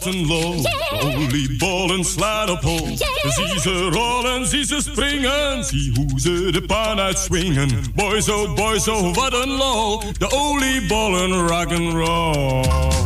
squatting 0.00 0.26
low. 0.26 0.54
Yeah. 0.54 1.04
Only 1.04 1.56
ballen 1.58 2.04
slaan 2.04 2.50
op 2.50 2.62
hol. 2.62 2.96
Zie 3.28 3.60
ze 3.60 3.88
rollen, 3.90 4.46
zie 4.46 4.64
ze 4.64 4.80
springen. 4.80 5.64
Zie 5.64 5.92
hoe 5.94 6.20
ze 6.20 6.48
de 6.52 6.62
pan 6.62 7.00
uitswingen. 7.00 7.84
Boys, 7.94 8.28
oh 8.28 8.54
boys, 8.54 8.88
oh 8.88 9.14
wat 9.14 9.32
een 9.32 9.50
low. 9.50 10.02
De 10.18 10.28
and 11.72 11.92
roll 11.92 12.99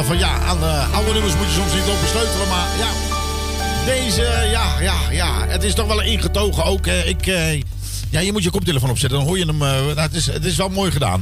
Van 0.00 0.18
ja, 0.18 0.38
aan 0.40 0.62
eh, 0.62 0.94
oude 0.94 1.12
nummers 1.12 1.34
moet 1.36 1.46
je 1.46 1.52
soms 1.52 1.72
niet 1.74 1.86
lopen 1.86 2.08
sleutelen, 2.08 2.48
maar 2.48 2.66
ja. 2.78 2.88
Deze, 3.86 4.48
ja, 4.50 4.80
ja, 4.80 4.94
ja. 5.10 5.46
Het 5.48 5.62
is 5.62 5.74
toch 5.74 5.86
wel 5.86 6.02
ingetogen 6.02 6.64
ook. 6.64 6.86
eh, 6.86 7.08
ik, 7.08 7.26
eh, 7.26 7.54
ja, 8.10 8.20
je 8.20 8.32
moet 8.32 8.42
je 8.42 8.50
koptelefoon 8.50 8.90
opzetten, 8.90 9.18
dan 9.18 9.28
hoor 9.28 9.38
je 9.38 9.44
hem. 9.46 9.56
nou, 9.58 9.98
het, 10.00 10.14
is, 10.14 10.26
het 10.26 10.44
is 10.44 10.56
wel 10.56 10.68
mooi 10.68 10.90
gedaan. 10.90 11.20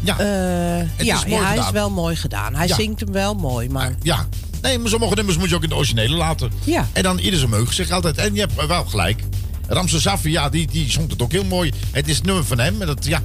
ja. 0.00 0.16
Het 0.16 1.06
ja, 1.06 1.16
is 1.16 1.24
mooi 1.26 1.42
ja 1.42 1.48
hij 1.48 1.58
is 1.58 1.70
wel 1.70 1.90
mooi 1.90 2.16
gedaan. 2.16 2.54
Hij 2.54 2.66
Ja. 2.66 2.74
zingt 2.74 3.00
hem 3.00 3.12
wel 3.12 3.34
mooi, 3.34 3.68
maar... 3.68 3.94
Ja. 4.02 4.26
Nee, 4.62 4.78
maar 4.78 4.88
sommige 4.90 5.14
nummers 5.14 5.36
moet 5.38 5.48
je 5.48 5.54
ook 5.54 5.62
in 5.62 5.68
de 5.68 5.74
originele 5.74 6.16
laten. 6.16 6.50
Ja. 6.64 6.88
En 6.92 7.02
dan 7.02 7.18
ieder 7.18 7.38
zijn 7.38 7.50
meug, 7.50 7.72
zeg 7.72 7.86
ik 7.86 7.92
altijd. 7.92 8.16
En 8.18 8.34
je 8.34 8.40
hebt 8.40 8.66
wel 8.66 8.84
gelijk. 8.84 9.22
Ramse 9.68 10.00
Safi, 10.00 10.30
ja, 10.30 10.48
die, 10.48 10.66
die 10.66 10.90
zong 10.90 11.10
het 11.10 11.22
ook 11.22 11.32
heel 11.32 11.44
mooi. 11.44 11.72
Het 11.90 12.08
is 12.08 12.16
het 12.16 12.24
nummer 12.24 12.44
van 12.44 12.58
hem. 12.58 12.80
En 12.80 12.86
dat, 12.86 13.04
ja. 13.04 13.20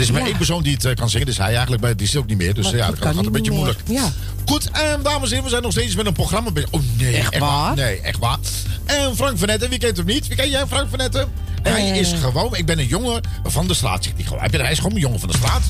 Er 0.00 0.06
is 0.06 0.12
maar 0.12 0.20
Ja. 0.20 0.26
één 0.26 0.36
persoon 0.36 0.62
die 0.62 0.72
het 0.74 0.84
eh, 0.84 0.94
kan 0.94 1.10
zingen. 1.10 1.26
Dus 1.26 1.36
hij 1.38 1.50
eigenlijk, 1.52 1.82
bij 1.82 1.94
die 1.94 2.06
is 2.06 2.16
ook 2.16 2.26
niet 2.26 2.36
meer. 2.38 2.54
Dus 2.54 2.64
Maar 2.64 2.76
ja, 2.76 2.86
dat 2.86 2.98
dat 2.98 3.14
gaat 3.14 3.26
een 3.26 3.32
beetje 3.32 3.50
meer. 3.50 3.60
moeilijk. 3.60 3.80
Ja. 3.86 4.12
Goed, 4.46 4.70
en 4.70 5.00
dames 5.02 5.22
en 5.22 5.28
heren, 5.28 5.42
we 5.44 5.48
zijn 5.50 5.62
nog 5.62 5.72
steeds 5.72 5.94
met 5.94 6.06
een 6.06 6.12
programma 6.12 6.50
bezig. 6.50 6.70
Oh 6.70 6.80
nee, 6.96 7.16
echt, 7.16 7.38
waar? 7.38 7.74
Nee, 7.74 8.00
echt 8.00 8.18
waar. 8.18 8.38
En 8.84 9.16
Frank 9.16 9.38
van 9.38 9.48
Netten, 9.48 9.68
wie 9.68 9.78
kent 9.78 9.96
hem 9.96 10.06
niet? 10.06 10.26
Wie 10.28 10.36
ken 10.36 10.50
jij 10.50 10.66
Frank 10.66 10.88
van 10.88 10.98
Netten? 10.98 11.28
Hij 11.62 11.90
Eh. 11.90 11.96
is 11.96 12.12
gewoon, 12.20 12.56
ik 12.56 12.66
ben 12.66 12.78
een 12.78 12.86
jongen 12.86 13.20
van 13.44 13.66
de 13.66 13.74
straat, 13.74 14.04
zegt 14.04 14.16
hij 14.16 14.24
gewoon. 14.26 14.42
Heb 14.42 14.52
je- 14.52 14.58
Hij 14.62 14.70
is 14.72 14.76
gewoon 14.78 14.94
een 14.94 15.00
jongen 15.00 15.20
van 15.20 15.28
de 15.28 15.36
straat. 15.36 15.62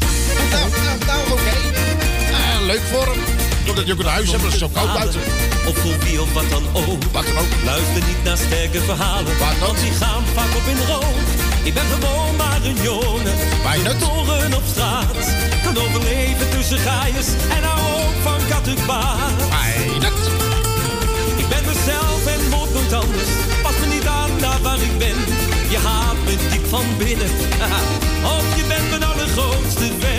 Nou, 0.51 0.71
nou, 0.85 0.99
nou 1.07 1.31
oké. 1.33 1.57
Eh, 2.33 2.67
leuk 2.67 2.81
voor 2.93 3.07
hem. 3.07 3.21
Totdat 3.67 3.87
je 3.87 3.93
ook 3.93 3.99
een 4.01 4.07
huis 4.07 4.31
hebt, 4.31 4.43
het 4.43 4.53
is 4.53 4.59
zo 4.59 4.69
koud 4.69 4.93
buiten. 4.93 5.21
Of 5.69 5.77
voor 5.79 5.99
wie 5.99 6.23
of 6.23 6.33
wat 6.33 6.51
dan 6.51 6.63
ook. 6.73 7.03
Wat 7.13 7.25
dan 7.27 7.39
ook. 7.39 7.47
Luister 7.65 7.95
niet 8.09 8.25
naar 8.25 8.37
sterke 8.37 8.81
verhalen, 8.81 9.39
want 9.61 9.81
die 9.81 9.91
gaan 9.93 10.23
vaak 10.35 10.55
op 10.57 10.63
in 10.71 10.87
rood. 10.87 11.05
Ik 11.63 11.75
ben 11.75 11.85
gewoon 11.85 12.37
maar 12.37 12.61
een 12.65 12.83
jongen, 12.83 13.37
geboren 13.85 14.55
op 14.55 14.63
straat. 14.73 15.35
Kan 15.65 15.77
overleven 15.79 16.51
tussen 16.51 16.79
gaaiers 16.79 17.27
en 17.57 17.63
hou 17.63 18.03
ook 18.03 18.15
van 18.23 18.41
kattenbaar. 18.49 19.31
Ik 21.37 21.49
ben 21.49 21.65
mezelf 21.67 22.27
en 22.27 22.51
word 22.51 22.73
nooit 22.73 22.93
anders. 22.93 23.31
Pas 23.63 23.73
me 23.81 23.87
niet 23.95 24.07
aan 24.07 24.31
daar 24.41 24.61
waar 24.63 24.81
ik 24.81 24.99
ben. 24.99 25.17
Je 25.69 25.79
haat 25.79 26.17
me 26.25 26.37
diep 26.51 26.67
van 26.67 26.85
binnen. 26.99 27.31
of 28.37 28.57
je 28.57 28.65
bent 28.69 28.91
mijn 28.91 29.05
allergrootste 29.05 29.85
fan. 30.01 30.10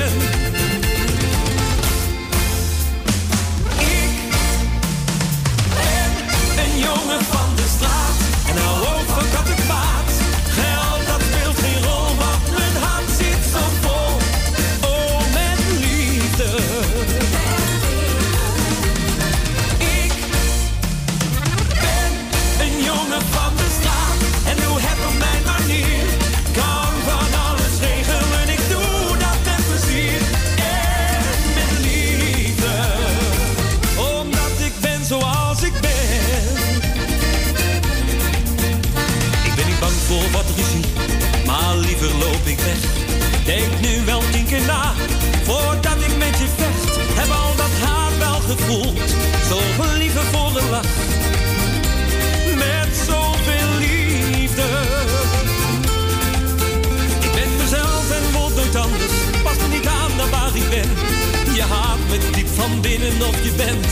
Of 63.22 63.44
je 63.44 63.52
bent. 63.52 63.86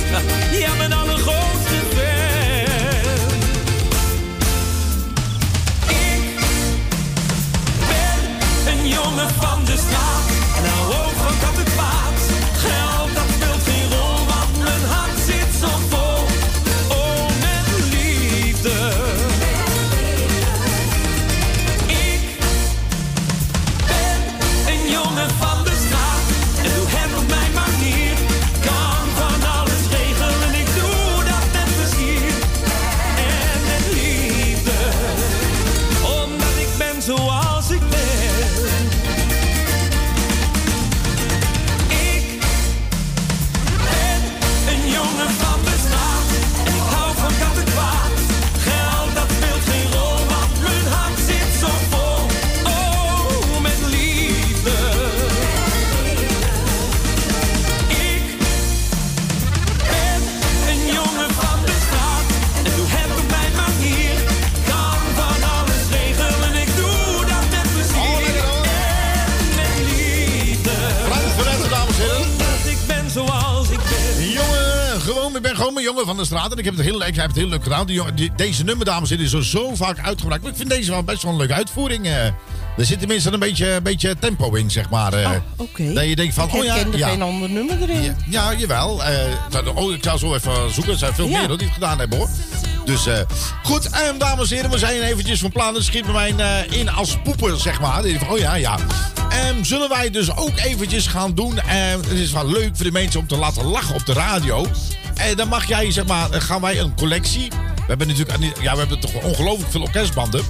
Ja, 0.59 0.69
van 76.09 76.17
de 76.17 76.25
straat 76.25 76.51
en 76.51 76.57
ik 76.57 76.65
heb 76.65 76.75
het 76.75 76.85
heel, 76.85 77.05
ik 77.05 77.15
heb 77.15 77.27
het 77.27 77.35
heel 77.35 77.47
leuk 77.47 77.63
gedaan. 77.63 77.85
Die, 77.85 78.31
deze 78.35 78.63
nummer, 78.63 78.85
dames 78.85 79.11
en 79.11 79.17
heren, 79.17 79.39
is 79.39 79.49
zo, 79.49 79.57
zo 79.59 79.75
vaak 79.75 79.99
uitgebreid. 79.99 80.41
Maar 80.41 80.51
ik 80.51 80.57
vind 80.57 80.69
deze 80.69 80.91
wel 80.91 81.03
best 81.03 81.23
wel 81.23 81.31
een 81.31 81.37
leuke 81.37 81.53
uitvoering. 81.53 82.05
eh. 82.05 82.25
er 82.77 82.85
zit 82.85 82.99
tenminste 82.99 83.31
een 83.31 83.39
beetje, 83.39 83.71
een 83.71 83.83
beetje 83.83 84.15
tempo 84.19 84.53
in, 84.53 84.71
zeg 84.71 84.89
maar. 84.89 85.41
Oké. 85.55 85.93
Dat 85.93 86.05
je 86.05 86.15
denkt 86.15 86.33
van, 86.33 86.47
ik 86.47 86.53
oh 86.53 86.63
ja, 86.63 86.73
herkende 86.73 86.97
ja. 86.97 87.07
geen 87.10 87.21
ander 87.21 87.49
nummer 87.49 87.81
erin. 87.81 88.03
Ja, 88.03 88.15
ja, 88.29 88.53
jawel. 88.53 89.03
Eh, 89.03 89.75
oh, 89.75 89.93
ik 89.93 90.03
zou 90.03 90.17
zo 90.19 90.33
even 90.35 90.73
zoeken. 90.73 90.91
Er 90.93 90.99
zijn 90.99 91.13
veel 91.13 91.27
Ja. 91.27 91.37
meer 91.39 91.47
hoor, 91.47 91.57
die 91.57 91.65
het 91.67 91.73
gedaan 91.75 91.99
hebben 91.99 92.17
hoor. 92.17 92.29
Dus 92.85 93.05
goed, 93.63 93.89
en 93.89 94.17
dames 94.17 94.49
en 94.49 94.55
heren, 94.55 94.71
we 94.71 94.77
zijn 94.77 95.01
eventjes 95.01 95.39
van 95.39 95.51
plan. 95.51 95.73
Het 95.75 95.83
schiet 95.83 96.12
bij 96.12 96.33
mij 96.33 96.65
in 96.69 96.89
als 96.89 97.17
poepen, 97.23 97.60
zeg 97.60 97.81
maar. 97.81 98.05
Ik 98.05 98.19
van, 98.19 98.29
Oh 98.29 98.37
ja, 98.37 98.55
ja. 98.55 98.77
En 99.29 99.65
zullen 99.65 99.89
wij 99.89 100.10
dus 100.10 100.35
ook 100.35 100.57
eventjes 100.57 101.07
gaan 101.07 101.33
doen. 101.33 101.60
eh, 101.60 101.75
het 101.91 102.12
is 102.12 102.31
wel 102.31 102.47
leuk 102.47 102.69
voor 102.73 102.85
de 102.85 102.91
mensen 102.91 103.19
om 103.19 103.27
te 103.27 103.37
laten 103.37 103.63
lachen 103.65 103.95
op 103.95 104.05
de 104.05 104.13
radio. 104.13 104.65
En 105.19 105.35
dan 105.35 105.47
mag 105.47 105.65
jij, 105.67 105.91
zeg 105.91 106.05
maar, 106.05 106.31
eh, 106.31 106.41
gaan 106.41 106.61
wij 106.61 106.79
een 106.79 106.95
collectie. 106.95 107.49
We 107.75 107.85
hebben 107.87 108.07
natuurlijk, 108.07 108.61
ja, 108.61 108.71
we 108.73 108.79
hebben 108.79 108.99
toch 108.99 109.13
ongelooflijk 109.13 109.71
veel 109.71 109.81
orkestbanden. 109.81 110.41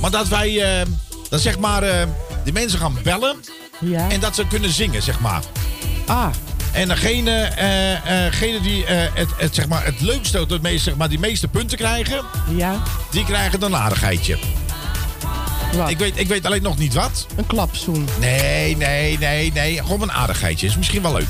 Maar 0.00 0.10
dat 0.10 0.28
wij, 0.28 0.80
eh, 0.80 0.86
dat 1.28 1.40
zeg 1.40 1.58
maar, 1.58 1.82
eh, 1.82 2.06
die 2.44 2.52
mensen 2.52 2.78
gaan 2.78 2.98
bellen. 3.02 3.36
En 4.08 4.20
dat 4.20 4.34
ze 4.34 4.46
kunnen 4.46 4.70
zingen, 4.72 5.02
zeg 5.02 5.20
maar. 5.20 5.42
Ah. 6.06 6.26
En 6.72 6.88
degene, 6.88 7.30
eh, 7.42 7.92
eh, 7.92 8.30
degene 8.32 8.60
die 8.60 8.84
eh, 8.84 8.96
het, 9.14 9.28
het, 9.36 9.54
zeg 9.54 9.68
maar, 9.68 9.84
het 9.84 10.00
leukste, 10.00 10.38
het 10.48 10.62
meest, 10.62 10.84
zeg 10.84 10.96
maar, 10.96 11.08
die 11.08 11.18
meeste 11.18 11.48
punten 11.48 11.78
krijgen, 11.78 12.24
Ja. 12.56 12.82
die 13.10 13.24
krijgen 13.24 13.60
dan 13.60 13.72
een 13.72 13.80
aardigheidje. 13.80 14.38
Ik 15.88 15.98
weet, 15.98 16.18
ik 16.18 16.28
weet 16.28 16.46
alleen 16.46 16.62
nog 16.62 16.78
niet 16.78 16.94
wat. 16.94 17.26
Een 17.36 17.46
klapzoen. 17.46 18.08
Nee, 18.20 18.76
nee, 18.76 19.18
nee, 19.18 19.52
nee. 19.52 19.76
Gewoon 19.78 20.02
een 20.02 20.12
aardigheidje. 20.12 20.66
Is 20.66 20.76
misschien 20.76 21.02
wel 21.02 21.12
leuk. 21.12 21.28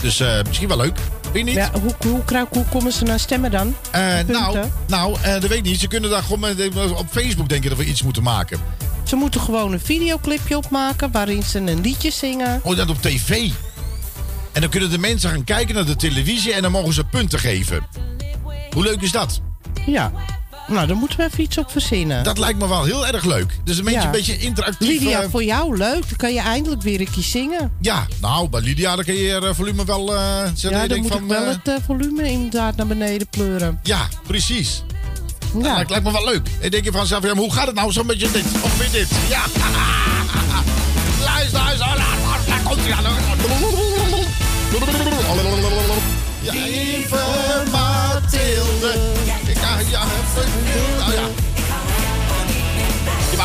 Dus 0.00 0.20
eh, 0.20 0.42
misschien 0.46 0.68
wel 0.68 0.76
leuk. 0.76 0.98
Niet? 1.32 1.48
Ja, 1.54 1.70
hoe, 1.82 2.22
hoe, 2.50 2.64
komen 2.70 2.92
ze 2.92 3.04
naar 3.04 3.18
stemmen 3.20 3.50
dan? 3.50 3.74
Eh, 3.90 4.00
nou, 4.26 4.58
nou 4.86 5.16
eh, 5.22 5.32
dat 5.32 5.42
weet 5.46 5.58
ik 5.58 5.62
niet. 5.64 5.80
Ze 5.80 5.88
kunnen 5.88 6.10
daar 6.10 6.22
gewoon 6.22 6.40
met- 6.40 6.76
op 6.96 7.06
Facebook 7.10 7.48
denken 7.48 7.68
dat 7.68 7.78
we 7.78 7.84
iets 7.84 8.02
moeten 8.02 8.22
maken. 8.22 8.60
Ze 9.02 9.16
moeten 9.16 9.40
gewoon 9.40 9.72
een 9.72 9.80
videoclipje 9.80 10.56
opmaken 10.56 11.10
waarin 11.12 11.42
ze 11.42 11.58
een 11.58 11.80
liedje 11.80 12.10
zingen. 12.10 12.60
Oh, 12.62 12.76
dat 12.76 12.90
op 12.90 13.02
tv. 13.02 13.50
En 14.52 14.60
dan 14.60 14.70
kunnen 14.70 14.90
de 14.90 14.98
mensen 14.98 15.30
gaan 15.30 15.44
kijken 15.44 15.74
naar 15.74 15.84
de 15.84 15.96
televisie 15.96 16.52
en 16.52 16.62
dan 16.62 16.72
mogen 16.72 16.92
ze 16.92 17.04
punten 17.04 17.38
geven. 17.38 17.86
Hoe 18.74 18.82
leuk 18.82 19.00
is 19.00 19.12
dat? 19.12 19.40
Ja. 19.86 20.12
Nou, 20.68 20.86
daar 20.86 20.96
moeten 20.96 21.18
we 21.18 21.24
even 21.24 21.40
iets 21.40 21.58
op 21.58 21.70
verzinnen. 21.70 22.24
Dat 22.24 22.38
lijkt 22.38 22.58
me 22.58 22.68
wel 22.68 22.84
heel 22.84 23.06
erg 23.06 23.24
leuk. 23.24 23.58
Dus 23.64 23.78
een 23.78 23.84
beetje, 23.84 23.98
Ja. 23.98 24.04
een 24.06 24.10
beetje 24.10 24.38
interactief. 24.38 24.88
Lydia, 24.88 25.22
eh, 25.22 25.28
voor 25.30 25.44
jou 25.44 25.76
leuk. 25.76 26.00
Dan 26.08 26.16
kan 26.16 26.32
je 26.32 26.40
eindelijk 26.40 26.82
weer 26.82 27.00
een 27.00 27.10
keer 27.10 27.22
zingen. 27.22 27.72
Ja, 27.80 28.06
nou, 28.20 28.48
bij 28.48 28.60
Lydia 28.60 28.96
dan 28.96 29.04
kun 29.04 29.14
je 29.14 29.22
je 29.22 29.34
eh, 29.40 29.54
volume 29.54 29.84
wel... 29.84 30.14
eh 30.14 30.42
zetten. 30.44 30.70
ja, 30.70 30.82
Je 30.82 30.88
dan 30.88 30.98
moet 31.00 31.08
van, 31.12 31.22
ik 31.22 31.28
wel 31.28 31.46
het 31.46 31.70
volume 31.86 32.30
inderdaad 32.30 32.76
naar 32.76 32.86
beneden 32.86 33.28
pleuren. 33.28 33.80
Ja, 33.82 34.08
precies. 34.26 34.82
Ja. 35.62 35.76
Dat 35.78 35.90
lijkt, 35.90 36.04
me 36.04 36.12
wel 36.12 36.24
leuk. 36.24 36.48
En 36.60 36.70
denk 36.70 36.84
je 36.84 36.92
van 36.92 37.06
zelf, 37.06 37.22
ja, 37.22 37.34
maar 37.34 37.42
hoe 37.42 37.52
gaat 37.52 37.66
het 37.66 37.74
nou? 37.74 37.92
Zo'n 37.92 38.06
beetje 38.06 38.30
dit. 38.30 38.44
Of 38.62 38.78
weer 38.78 38.90
dit. 38.90 39.08
Ja. 39.28 39.40
luister, 41.24 41.58
luister. 41.60 41.86
Daar 42.46 42.60
komt 42.64 42.80
hij 42.80 42.92
aan. 42.92 43.04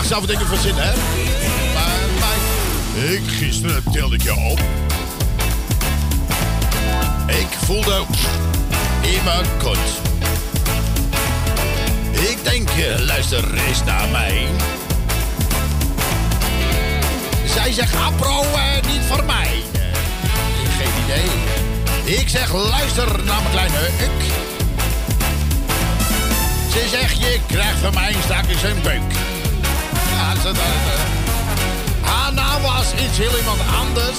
Je 0.03 0.09
zelf 0.09 0.25
dingen 0.25 0.47
verzinnen, 0.47 0.83
hè? 0.83 0.93
Maar, 1.73 1.99
maar 2.19 3.11
ik 3.11 3.21
gisteren 3.25 3.83
tilde 3.91 4.15
ik 4.15 4.21
je 4.21 4.35
op. 4.35 4.59
Ik 7.27 7.47
voelde 7.65 8.03
in 9.01 9.23
mijn 9.23 9.45
kont. 9.57 9.77
Ik 12.11 12.37
denk, 12.43 12.69
eh, 12.69 12.99
luister 12.99 13.53
eens 13.67 13.83
naar 13.83 14.09
mij. 14.09 14.47
Zij 17.45 17.71
zegt, 17.71 17.95
Apro, 17.95 18.41
eh, 18.41 18.91
niet 18.91 19.01
voor 19.07 19.23
mij. 19.23 19.63
Eh, 19.73 19.81
geen 20.77 21.03
idee. 21.03 22.19
Ik 22.19 22.29
zeg, 22.29 22.53
luister 22.53 23.07
naar 23.07 23.41
mijn 23.41 23.51
kleine 23.51 23.87
ik. 23.97 24.31
Ze 26.71 26.87
zegt, 26.89 27.19
je 27.19 27.39
krijgt 27.47 27.79
van 27.79 27.93
mij 27.93 28.15
straks 28.23 28.63
een 28.63 28.81
beuk. 28.81 29.32
Haar 32.01 32.33
naam 32.33 32.61
was 32.61 32.93
iets 33.05 33.17
heel 33.17 33.37
iemand 33.37 33.59
anders. 33.81 34.17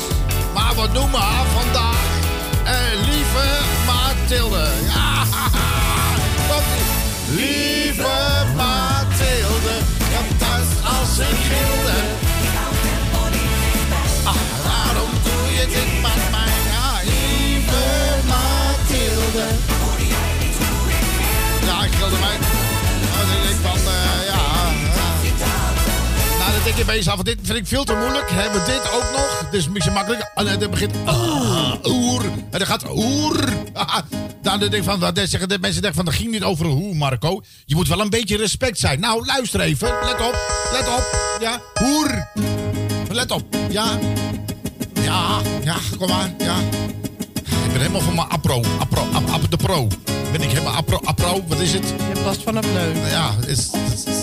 Maar 0.54 0.74
we 0.74 0.88
noemen 0.92 1.20
haar 1.20 1.46
vandaag 1.46 2.02
eh, 2.64 2.74
lieve 3.06 3.46
Mathilde. 3.86 4.68
Ja, 4.94 5.22
komt-ie. 6.48 6.84
Lieve 7.28 8.44
Mathilde, 8.56 9.74
ja, 10.12 10.20
thuis 10.38 10.68
als 10.84 11.18
een 11.18 11.36
gilde. 11.48 11.96
Ach, 14.24 14.34
waarom 14.66 15.10
doe 15.24 15.52
je 15.52 15.66
dit 15.66 16.02
met 16.02 16.30
mij? 16.30 16.54
Ja, 16.72 17.00
lieve 17.04 17.84
Mathilde. 18.26 19.46
Ja, 21.66 21.84
ik 21.84 21.94
gilde 21.94 22.16
mij. 22.18 22.53
Denk 26.64 26.76
je 26.76 26.84
bij 26.84 26.96
jezelf, 26.96 27.22
dit 27.22 27.38
vind 27.42 27.58
ik 27.58 27.66
veel 27.66 27.84
te 27.84 27.94
moeilijk. 27.94 28.30
Hebben 28.30 28.60
we 28.60 28.66
dit 28.66 28.92
ook 28.92 29.10
nog? 29.12 29.40
Het 29.44 29.54
is 29.54 29.68
misschien 29.68 29.94
makkelijk. 29.94 30.30
En 30.34 30.58
dan 30.58 30.70
begint 30.70 30.92
ah, 31.04 31.74
oer. 31.84 32.24
En 32.24 32.58
dan 32.58 32.66
gaat 32.66 32.84
oer. 32.90 33.48
Dan 34.42 34.58
denk 34.58 34.72
ik 34.72 34.82
van, 34.82 34.98
wat 34.98 35.20
zeggen 35.24 35.60
mensen 35.60 35.82
denken 35.82 35.94
van, 35.94 36.04
dat 36.04 36.14
ging 36.14 36.30
niet 36.30 36.42
over 36.42 36.66
hoe, 36.66 36.94
Marco. 36.94 37.42
Je 37.64 37.74
moet 37.74 37.88
wel 37.88 38.00
een 38.00 38.10
beetje 38.10 38.36
respect 38.36 38.78
zijn. 38.78 39.00
Nou, 39.00 39.26
luister 39.26 39.60
even. 39.60 39.88
Let 39.88 40.20
op. 40.20 40.36
Let 40.72 40.88
op. 40.88 41.36
Ja, 41.40 41.60
hoer. 41.74 42.28
Let 43.10 43.30
op. 43.30 43.56
Ja. 43.70 43.98
Ja, 45.02 45.40
ja, 45.64 45.76
kom 45.98 46.08
maar. 46.08 46.34
Ja. 46.38 46.56
Ik 47.74 47.80
ben 47.80 47.88
helemaal 47.88 48.06
van 48.06 48.14
mijn 48.14 48.28
apro. 48.28 48.62
Apro, 48.78 49.02
ap, 49.12 49.28
ap- 49.30 49.50
de 49.50 49.56
pro. 49.56 49.86
Ben 50.32 50.42
ik 50.42 50.48
helemaal 50.50 50.72
apro, 50.72 51.00
apro. 51.04 51.44
Wat 51.48 51.58
is 51.60 51.72
het? 51.72 51.88
Je 51.88 52.02
hebt 52.02 52.24
last 52.24 52.42
van 52.42 52.56
een 52.56 52.72
neus. 52.72 53.10
Ja, 53.10 53.30
is 53.46 53.70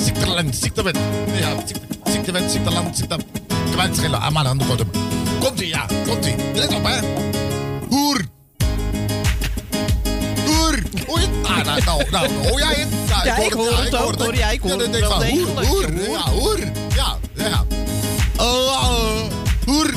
ziekteland, 0.06 0.56
ziektewet. 0.56 0.98
Ja, 1.40 1.50
ziekte- 1.66 2.12
ziektewet, 2.12 2.52
ziekteland, 2.52 2.98
ziekte... 2.98 3.18
Kwijt 3.72 3.96
schillen, 3.96 4.22
ah, 4.22 4.32
maar 4.32 4.46
aan 4.46 4.58
de 4.58 4.66
bottom. 4.66 4.90
Komt-ie, 5.40 5.68
ja, 5.68 5.86
komt-ie. 6.08 6.36
Let 6.54 6.74
op, 6.76 6.84
hè. 6.84 7.00
Hoer. 7.90 8.22
Hoer. 10.46 11.20
Het? 11.20 11.30
Ah, 11.44 11.66
nou, 11.66 11.82
nou, 11.86 12.04
nou, 12.12 12.28
hoor 12.50 12.60
jij 12.60 12.74
het? 12.76 12.88
Ja, 13.24 13.38
ik 13.38 13.54
hoor 13.54 13.78
het 13.78 13.96
ook, 13.96 14.16
hoor. 14.22 14.36
Ja, 14.36 14.50
ik 14.50 14.62
hoor 14.62 14.80
het 14.80 15.00
wel 15.00 15.24
hoer. 15.26 15.66
Hoer, 15.66 16.10
ja, 16.10 16.30
hoer. 16.30 16.60
Ja, 16.96 17.18
ja. 17.36 17.66
Oh, 18.38 18.46
oh, 18.48 19.22
hoer. 19.66 19.94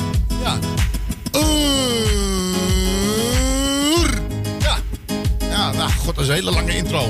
God, 6.05 6.15
dat 6.15 6.23
is 6.23 6.29
een 6.29 6.35
hele 6.35 6.51
lange 6.51 6.75
intro. 6.75 7.09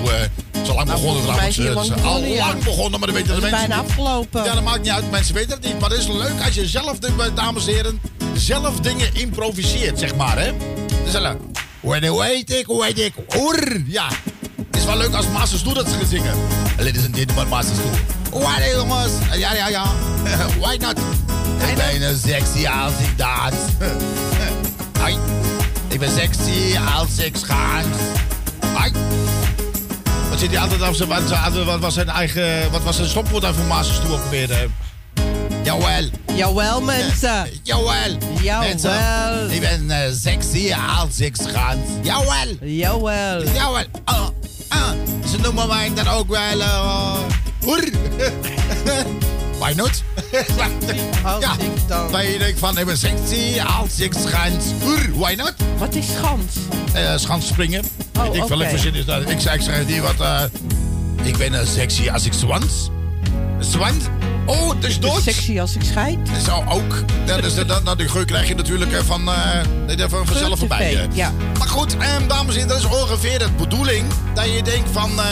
Zo 0.66 0.74
lang 0.74 0.90
begonnen 0.90 1.48
is 1.48 1.56
trouwens. 1.56 1.90
het 1.90 1.98
is 1.98 2.04
al 2.04 2.24
ja. 2.24 2.48
lang 2.48 2.64
begonnen, 2.64 3.00
maar 3.00 3.08
dat 3.10 3.18
weten 3.18 3.28
Dat 3.28 3.42
de 3.42 3.46
is 3.46 3.52
mensen 3.52 3.70
bijna 3.70 3.84
afgelopen. 3.84 4.44
Ja, 4.44 4.54
dat 4.54 4.64
maakt 4.64 4.82
niet 4.82 4.92
uit. 4.92 5.12
Mensen 5.12 5.34
weten 5.34 5.52
het 5.52 5.64
niet. 5.64 5.80
Maar 5.80 5.90
het 5.90 6.00
is 6.00 6.08
leuk 6.08 6.42
als 6.46 6.56
je 6.56 6.68
zelf, 6.68 7.00
de- 7.00 7.32
dames 7.36 7.68
en 7.68 7.74
heren, 7.74 8.02
zelf 8.34 8.80
dingen 8.80 9.10
improviseert, 9.14 10.00
zeg 10.00 10.16
maar, 10.16 10.40
hè. 10.40 10.52
Dus 11.04 11.12
dan, 11.12 11.38
hoe 11.82 12.00
weet 12.20 12.52
ik, 12.54 12.66
hoe 12.66 12.82
weet 12.82 13.00
ik. 13.00 13.14
Ja. 13.88 14.08
Het 14.68 14.76
is 14.78 14.86
wel 14.86 14.98
leuk 14.98 15.14
als 15.14 15.28
Masters 15.28 15.64
Doe 15.64 15.74
dat 15.74 15.88
ze 15.90 15.96
gaan 15.98 16.08
zingen. 16.08 16.34
Ladies 16.78 17.06
and 17.06 17.18
gentlemen, 17.18 17.48
Masters 17.48 17.78
Doe. 17.78 18.40
Wat 18.42 18.72
jongens? 18.76 19.12
Ja, 19.38 19.54
ja, 19.54 19.68
ja. 19.68 19.86
Why 20.62 20.78
not? 20.80 20.98
Ik 21.70 21.76
ben 21.76 22.02
een 22.02 22.18
sexy 22.18 22.68
als 22.68 22.94
ik 23.00 23.18
dans. 23.18 23.56
Hoi. 25.02 25.16
Ik 25.88 26.00
ben 26.00 26.12
sexy 26.12 26.78
als 26.96 27.18
ik 27.18 27.36
schaans. 27.36 27.88
Hoi. 28.76 28.92
Wat 30.30 30.40
zit 30.40 30.50
hij 30.52 30.60
altijd 30.60 30.82
af 30.82 30.98
wat, 30.98 31.64
wat 31.66 31.80
was 31.80 31.94
zijn 31.94 32.10
eigen, 32.10 32.72
wat 32.72 32.84
was 32.84 32.96
zijn 32.96 33.08
stopwoord 33.08 33.42
daar 33.42 33.54
voor 33.54 33.66
Masters 33.66 34.00
toe 34.00 34.12
ook 34.12 34.30
weer? 34.30 34.52
eh? 34.52 34.58
Jawel. 35.64 36.10
Jawel, 36.34 36.82
mensen. 36.82 37.50
Jawel. 37.64 38.18
Jawel. 38.42 38.68
Mensen, 38.68 39.52
ik 39.52 39.60
ben 39.60 39.90
eh, 39.92 40.12
sexy 40.22 40.74
als 41.00 41.20
ik 41.20 41.36
schans. 41.36 41.80
Jawel. 42.02 42.48
Jawel. 42.62 43.44
Jawel. 43.44 43.84
Ah, 44.04 44.28
ah. 44.68 44.90
Ze 45.32 45.38
noemen 45.42 45.68
mij 45.68 45.92
dan 45.94 46.08
ook 46.08 46.28
wel... 46.28 46.62
eh 46.62 47.18
hoer. 47.62 47.84
Why 49.60 49.74
not? 49.76 50.04
ja, 51.42 51.56
waar 52.12 52.26
je 52.26 52.38
denkt 52.38 52.60
van, 52.60 52.78
ik 52.78 52.86
ben 52.86 52.98
sexy 52.98 53.62
als 53.80 54.00
ik 54.00 54.14
schans. 54.14 54.66
Why 55.16 55.34
not? 55.38 55.54
Wat 55.78 55.96
is 55.96 56.06
schans? 56.18 56.54
Eh 56.94 57.18
schans 57.18 57.48
springen. 57.48 57.86
Oh, 58.20 58.36
ik 58.36 58.44
welk 58.44 58.70
verzin 58.70 58.94
is 58.94 59.06
dat. 59.06 59.30
Ik 59.30 59.40
zeg, 59.40 59.54
ik 59.54 59.62
zeg 59.62 59.86
die 59.86 60.02
wat... 60.02 60.20
eh, 60.20 60.42
ik 61.24 61.38
ben 61.38 61.54
eh, 61.60 61.68
sexy 61.68 62.10
als 62.10 62.26
ik 62.26 62.34
zwans. 62.34 62.90
Zwand? 63.60 64.10
Oh, 64.46 64.70
het 64.70 64.84
is 64.84 65.00
Duits? 65.00 65.24
Sexy 65.24 65.60
als 65.60 65.76
ik 65.76 65.82
scheid. 65.84 66.18
Zo 66.46 66.64
ook. 66.70 67.04
Ja, 67.26 67.38
dus, 67.42 67.56
dat, 67.56 67.86
dat, 67.86 67.98
die 67.98 68.10
geur 68.10 68.26
krijg 68.26 68.48
je 68.48 68.56
natuurlijk 68.56 68.92
eh, 68.92 69.00
van, 69.06 69.30
eh, 69.30 70.08
van 70.10 70.26
vanzelf 70.26 70.60
voorbij. 70.60 71.08
Ja. 71.14 71.34
Maar 71.58 71.68
goed, 71.68 71.98
ehm, 71.98 72.28
dames 72.28 72.56
en 72.56 72.62
heren, 72.62 72.68
dat 72.68 72.78
is 72.78 72.86
ongeveer 72.86 73.40
de 73.40 73.48
bedoeling. 73.58 74.06
Dat 74.34 74.46
je 74.54 74.64
denkt 74.64 74.90
van... 74.92 75.20
eh, 75.20 75.26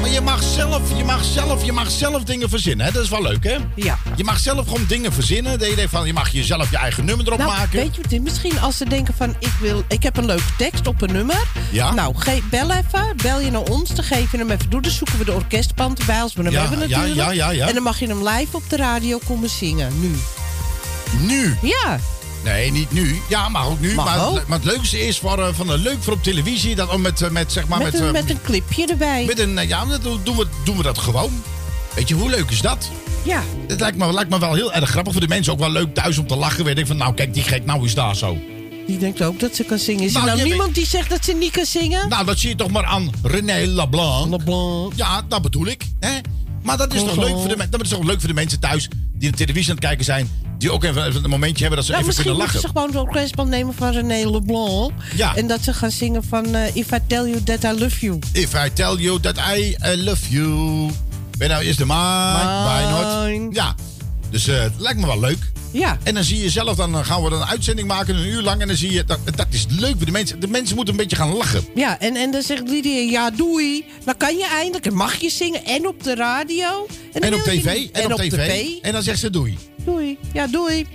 maar 0.00 0.10
je 0.10 0.20
mag, 0.20 0.42
zelf, 0.42 0.80
je, 0.96 1.04
mag 1.04 1.24
zelf, 1.24 1.64
je 1.64 1.72
mag 1.72 1.90
zelf 1.90 2.22
dingen 2.24 2.48
verzinnen, 2.48 2.86
hè? 2.86 2.92
Dat 2.92 3.02
is 3.02 3.08
wel 3.08 3.22
leuk, 3.22 3.44
hè? 3.44 3.56
Ja. 3.74 3.98
Je 4.16 4.24
mag 4.24 4.38
zelf 4.38 4.66
gewoon 4.66 4.84
dingen 4.88 5.12
verzinnen. 5.12 5.58
Dat 5.58 5.68
je 5.68 5.74
denkt 5.74 5.90
van, 5.90 6.06
je 6.06 6.12
mag 6.12 6.28
jezelf 6.28 6.70
je 6.70 6.76
eigen 6.76 7.04
nummer 7.04 7.26
erop 7.26 7.38
Nou, 7.38 7.50
maken. 7.50 7.78
weet 7.78 7.96
je 7.96 8.00
wat? 8.02 8.10
dit- 8.10 8.22
Misschien 8.22 8.60
als 8.60 8.76
ze 8.76 8.84
denken 8.88 9.14
van 9.16 9.34
ik 9.38 9.52
wil, 9.60 9.84
ik 9.88 10.02
heb 10.02 10.16
een 10.16 10.26
leuke 10.26 10.56
tekst 10.58 10.86
op 10.86 11.02
een 11.02 11.12
nummer. 11.12 11.42
Ja. 11.70 11.92
Nou, 11.92 12.14
ge- 12.16 12.42
bel 12.50 12.70
even, 12.70 13.16
bel 13.22 13.40
je 13.40 13.50
naar 13.50 13.62
ons, 13.62 13.94
dan 13.94 14.04
geef 14.04 14.30
je 14.32 14.38
hem 14.38 14.50
even 14.50 14.70
door. 14.70 14.82
Dan 14.82 14.90
zoeken 14.90 15.18
we 15.18 15.24
de 15.24 15.32
orkestband 15.32 15.98
erbij 15.98 16.22
als 16.22 16.34
we 16.34 16.42
hem 16.42 16.52
Ja, 16.52 16.60
hebben 16.60 16.88
ja, 16.88 16.98
natuurlijk. 16.98 17.16
ja, 17.20 17.30
ja, 17.30 17.50
ja. 17.50 17.68
En 17.68 17.74
dan 17.74 17.82
mag 17.82 17.98
je 18.00 18.06
hem 18.06 18.28
live 18.28 18.56
op 18.56 18.62
de 18.70 18.76
radio 18.76 19.20
komen 19.26 19.48
zingen, 19.50 20.00
nu. 20.00 20.10
Nu? 21.20 21.56
Ja. 21.62 21.98
Nee, 22.46 22.72
niet 22.72 22.92
nu. 22.92 23.20
Ja, 23.28 23.48
maar 23.48 23.66
ook 23.66 23.80
nu. 23.80 23.94
Maar, 23.94 24.32
maar 24.46 24.58
het 24.58 24.64
leukste 24.64 25.06
is 25.06 25.18
voor, 25.18 25.38
eh, 25.38 25.48
van, 25.52 25.72
eh, 25.72 25.78
leuk 25.78 25.96
voor 26.00 26.12
op 26.12 26.22
televisie. 26.22 26.74
Dat, 26.74 26.88
oh, 26.88 26.96
met, 26.96 27.22
eh, 27.22 27.30
met, 27.30 27.52
zeg 27.52 27.68
maar, 27.68 27.78
met, 27.78 27.92
met, 27.92 28.00
een, 28.00 28.06
eh, 28.06 28.12
met 28.12 28.30
een 28.30 28.42
clipje 28.42 28.86
erbij. 28.86 29.24
met 29.24 29.38
een, 29.38 29.68
ja, 29.68 29.84
dat 29.84 30.02
doen 30.02 30.36
we, 30.36 30.46
doen 30.64 30.76
we 30.76 30.82
dat 30.82 30.98
gewoon. 30.98 31.42
Weet 31.94 32.08
je, 32.08 32.14
hoe 32.14 32.30
leuk 32.30 32.50
is 32.50 32.60
dat? 32.60 32.90
Ja. 33.22 33.42
Het 33.66 33.80
lijkt 33.80 33.96
me, 33.96 34.12
lijkt 34.12 34.30
me 34.30 34.38
wel 34.38 34.54
heel 34.54 34.72
erg 34.72 34.90
grappig 34.90 35.12
voor 35.12 35.20
de 35.20 35.28
mensen. 35.28 35.52
Ook 35.52 35.58
wel 35.58 35.70
leuk 35.70 35.94
thuis 35.94 36.18
om 36.18 36.26
te 36.26 36.36
lachen. 36.36 36.64
Weet 36.64 36.78
ik 36.78 36.86
van, 36.86 36.96
nou 36.96 37.14
kijk, 37.14 37.34
die 37.34 37.42
gek 37.42 37.64
nou 37.64 37.84
is 37.84 37.94
daar 37.94 38.16
zo. 38.16 38.38
Die 38.86 38.98
denkt 38.98 39.22
ook 39.22 39.40
dat 39.40 39.56
ze 39.56 39.64
kan 39.64 39.78
zingen. 39.78 40.04
Is 40.04 40.14
er 40.14 40.24
Nou, 40.24 40.36
nou 40.36 40.48
niemand 40.48 40.74
die 40.74 40.86
zegt 40.86 41.10
dat 41.10 41.24
ze 41.24 41.32
niet 41.32 41.50
kan 41.50 41.66
zingen? 41.66 42.08
Nou, 42.08 42.24
dat 42.24 42.38
zie 42.38 42.48
je 42.48 42.54
toch 42.54 42.70
maar 42.70 42.84
aan 42.84 43.10
René 43.22 43.66
Leblanc. 43.66 44.30
Leblanc. 44.30 44.92
Ja, 44.96 45.22
dat 45.28 45.42
bedoel 45.42 45.66
ik. 45.66 45.84
Hè? 46.00 46.10
Maar 46.66 46.76
dat 46.76 46.94
is, 46.94 47.00
toch 47.00 47.16
leuk 47.16 47.38
voor 47.38 47.48
de, 47.48 47.68
dat 47.70 47.82
is 47.82 47.88
toch 47.88 48.04
leuk 48.04 48.18
voor 48.18 48.28
de 48.28 48.34
mensen 48.34 48.60
thuis 48.60 48.88
die 49.12 49.30
de 49.30 49.36
televisie 49.36 49.70
aan 49.70 49.76
het 49.76 49.84
kijken 49.84 50.04
zijn. 50.04 50.30
Die 50.58 50.72
ook 50.72 50.84
even, 50.84 51.06
even 51.06 51.24
een 51.24 51.30
momentje 51.30 51.60
hebben 51.60 51.76
dat 51.76 51.84
ze 51.84 51.90
Nou, 51.92 52.02
even 52.04 52.14
misschien 52.16 52.36
kunnen 52.36 52.46
moeten 52.46 52.70
lachen. 52.70 52.90
ze 52.90 52.92
gewoon 52.92 53.06
de 53.06 53.10
orkestband 53.12 53.48
nemen 53.48 53.74
van 53.74 53.92
René 53.92 54.30
Leblanc. 54.30 54.92
Ja. 55.16 55.36
En 55.36 55.46
dat 55.46 55.62
ze 55.62 55.72
gaan 55.72 55.90
zingen 55.90 56.24
van 56.24 56.54
eh, 56.54 56.76
If 56.76 56.90
I 56.90 56.98
Tell 57.06 57.24
You 57.24 57.42
That 57.42 57.64
I 57.64 57.80
Love 57.80 58.00
You. 58.00 58.18
If 58.32 58.54
I 58.54 58.72
tell 58.72 58.94
you 58.96 59.20
that 59.20 59.36
I 59.56 59.76
uh, 59.82 60.04
love 60.04 60.28
you. 60.28 60.90
Ben 61.38 61.48
nou 61.48 61.64
is 61.64 61.76
de 61.76 61.84
maan. 61.84 62.64
Why 62.64 62.90
not? 62.90 63.54
Ja. 63.54 63.74
Dus 64.30 64.48
eh, 64.48 64.60
het 64.60 64.72
lijkt 64.78 65.00
me 65.00 65.06
wel 65.06 65.20
leuk. 65.20 65.52
Ja. 65.78 65.98
En 66.02 66.14
dan 66.14 66.24
zie 66.24 66.42
je 66.42 66.50
zelf, 66.50 66.76
dan 66.76 67.04
gaan 67.04 67.22
we 67.22 67.30
dan 67.30 67.40
een 67.40 67.46
uitzending 67.46 67.88
maken, 67.88 68.16
een 68.16 68.26
uur 68.26 68.42
lang. 68.42 68.60
En 68.60 68.66
dan 68.66 68.76
zie 68.76 68.92
je, 68.92 69.04
dat, 69.04 69.18
dat 69.36 69.46
is 69.50 69.66
leuk 69.78 69.96
voor 69.96 70.06
de 70.06 70.12
mensen. 70.12 70.40
De 70.40 70.48
mensen 70.48 70.76
moeten 70.76 70.94
een 70.94 71.00
beetje 71.00 71.16
gaan 71.16 71.36
lachen. 71.36 71.64
Ja, 71.74 72.00
en, 72.00 72.16
en 72.16 72.30
dan 72.30 72.42
zegt 72.42 72.68
Lydia, 72.68 73.00
ja 73.10 73.30
doei. 73.30 73.84
Dan 74.04 74.16
kan 74.16 74.36
je 74.36 74.46
eindelijk, 74.46 74.86
en 74.86 74.94
mag 74.94 75.14
je 75.14 75.30
zingen 75.30 75.64
en 75.64 75.86
op 75.86 76.02
de 76.02 76.14
radio. 76.14 76.86
En 77.12 77.34
op 77.34 77.40
tv. 77.40 77.78
niet. 77.78 77.90
En, 77.90 78.12
op, 78.12 78.18
tv. 78.18 78.66
En 78.82 78.92
dan 78.92 79.02
zegt 79.02 79.18
ze 79.18 79.30
doei. 79.30 79.58
Doei. 79.84 80.18
Ja, 80.32 80.46
doei. 80.46 80.86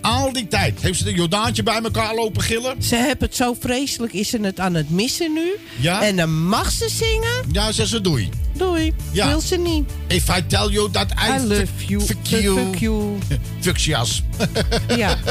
Al 0.00 0.32
die 0.32 0.48
tijd. 0.48 0.80
Heeft 0.80 0.98
ze 0.98 1.04
de 1.04 1.12
Jordaantje 1.12 1.62
bij 1.62 1.80
elkaar 1.82 2.14
lopen 2.14 2.42
gillen? 2.42 2.82
Ze 2.82 2.96
hebben 2.96 3.26
het 3.28 3.36
zo 3.36 3.56
vreselijk, 3.60 4.12
is 4.12 4.28
ze 4.28 4.38
het 4.40 4.60
aan 4.60 4.74
het 4.74 4.90
missen 4.90 5.32
nu. 5.32 5.50
Ja? 5.80 6.02
En 6.02 6.16
dan 6.16 6.46
mag 6.48 6.70
ze 6.70 6.88
zingen. 6.88 7.44
Ja, 7.52 7.72
zegt 7.72 7.88
ze 7.88 8.00
doei. 8.00 8.28
Doei. 8.56 8.92
Ja. 9.12 9.26
Wil 9.26 9.40
ze 9.40 9.56
niet. 9.56 9.90
If 10.06 10.28
I 10.36 10.46
tell 10.46 10.68
you 10.68 10.90
that 10.90 11.06
I, 11.10 11.32
I 11.32 11.46
love 11.46 11.66
you. 11.86 12.00
Fuck 12.00 12.16
you. 12.26 12.54
Fuck 13.60 13.76
you. 13.86 14.02
Ja. 14.96 15.16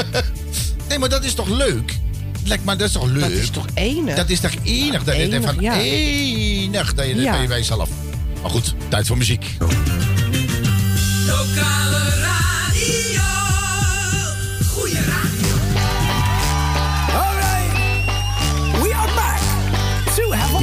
Nee, 0.89 0.99
maar 0.99 1.09
dat 1.09 1.23
is 1.23 1.33
toch 1.33 1.47
leuk? 1.47 1.97
Lijkt 2.45 2.63
maar, 2.63 2.77
dat 2.77 2.87
is 2.87 2.93
toch 2.93 3.05
leuk? 3.05 3.19
Dat 3.21 3.31
is 3.31 3.49
toch 3.49 3.65
enig? 3.73 4.15
Dat 4.15 4.29
is 4.29 4.39
toch 4.39 4.51
enig? 4.63 5.03
Dat 5.03 5.15
denkt 5.15 5.45
van, 5.45 5.55
ja. 5.59 5.79
enig 5.79 6.93
dat 6.93 7.05
je 7.07 7.15
Ja. 7.15 7.45
bij 7.47 7.57
jezelf. 7.57 7.89
Maar 8.41 8.51
goed, 8.51 8.73
tijd 8.87 9.07
voor 9.07 9.17
muziek. 9.17 9.45
Lokale 11.27 12.09
radio. 12.21 13.38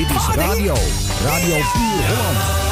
Dit 0.08 0.16
is 0.16 0.24
party. 0.24 0.40
Oh, 0.40 0.48
radio. 0.48 0.74
Radio 1.24 1.56
Puur 1.72 2.02
Holland. 2.06 2.64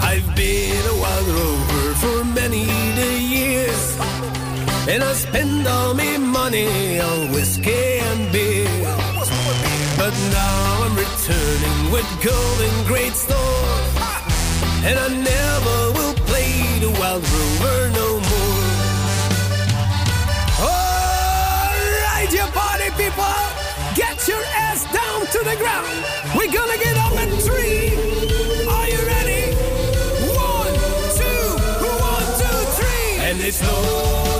I've 0.00 0.34
been 0.34 0.86
a 0.86 0.96
wild 1.00 1.28
rover 1.28 1.94
for 1.94 2.24
many 2.24 2.66
the 2.94 3.18
years, 3.20 3.96
and 4.88 5.02
I 5.02 5.12
spend 5.14 5.66
all 5.66 5.94
my 5.94 6.16
money 6.18 7.00
on 7.00 7.32
whiskey 7.32 7.98
and 7.98 8.32
beer. 8.32 8.35
Returning 11.56 11.92
with 11.92 12.06
gold 12.22 12.60
in 12.60 12.86
great 12.86 13.12
store, 13.12 13.34
and 14.84 14.98
I 14.98 15.08
never 15.08 15.92
will 15.98 16.14
play 16.26 16.78
the 16.80 16.90
wild 16.98 17.22
rover 17.22 17.90
no 17.90 18.20
more. 18.20 18.62
Alright, 20.60 22.32
you 22.32 22.46
party 22.52 22.90
people, 22.96 23.24
get 23.94 24.28
your 24.28 24.42
ass 24.56 24.84
down 24.92 25.20
to 25.26 25.38
the 25.44 25.56
ground. 25.56 26.04
We're 26.36 26.52
gonna 26.52 26.78
get 26.78 26.96
up 26.98 27.12
at 27.12 27.30
three. 27.42 27.96
Are 28.68 28.88
you 28.88 29.00
ready? 29.06 29.54
One, 30.34 30.74
two, 31.20 31.42
one, 31.86 32.26
two, 32.40 32.58
three. 32.76 33.18
And 33.20 33.40
it's 33.40 33.62
no 33.62 34.35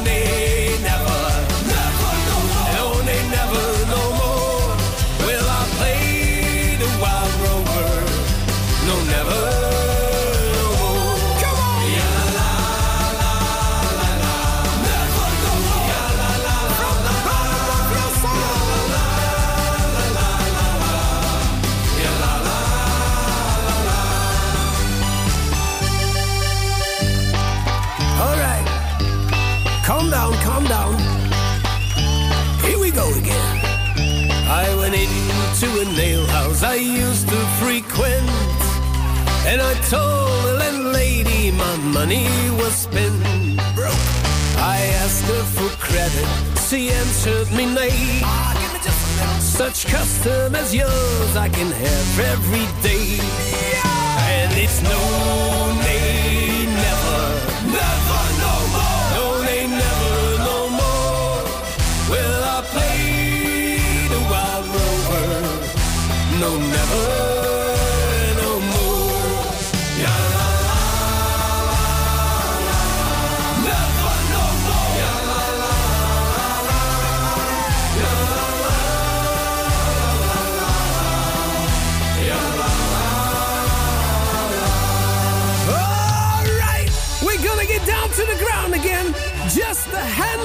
into 35.62 35.80
a 35.80 35.84
nail 35.96 36.26
house 36.26 36.62
I 36.62 36.74
used 36.74 37.28
to 37.28 37.36
frequent. 37.60 38.28
And 39.46 39.62
I 39.62 39.74
told 39.88 40.44
the 40.44 40.54
landlady 40.58 41.50
my 41.50 41.76
money 41.76 42.26
was 42.60 42.74
spent. 42.74 43.14
I 44.58 44.78
asked 45.02 45.24
her 45.24 45.44
for 45.56 45.70
credit. 45.78 46.28
She 46.68 46.90
answered 46.90 47.50
me 47.52 47.64
nay. 47.74 48.20
Such 49.38 49.86
custom 49.86 50.54
as 50.54 50.74
yours 50.74 51.36
I 51.36 51.48
can 51.48 51.70
have 51.72 52.18
every 52.34 52.66
day. 52.82 53.18
And 54.36 54.52
it's 54.58 54.82
no 54.82 55.00
nay, 55.84 55.95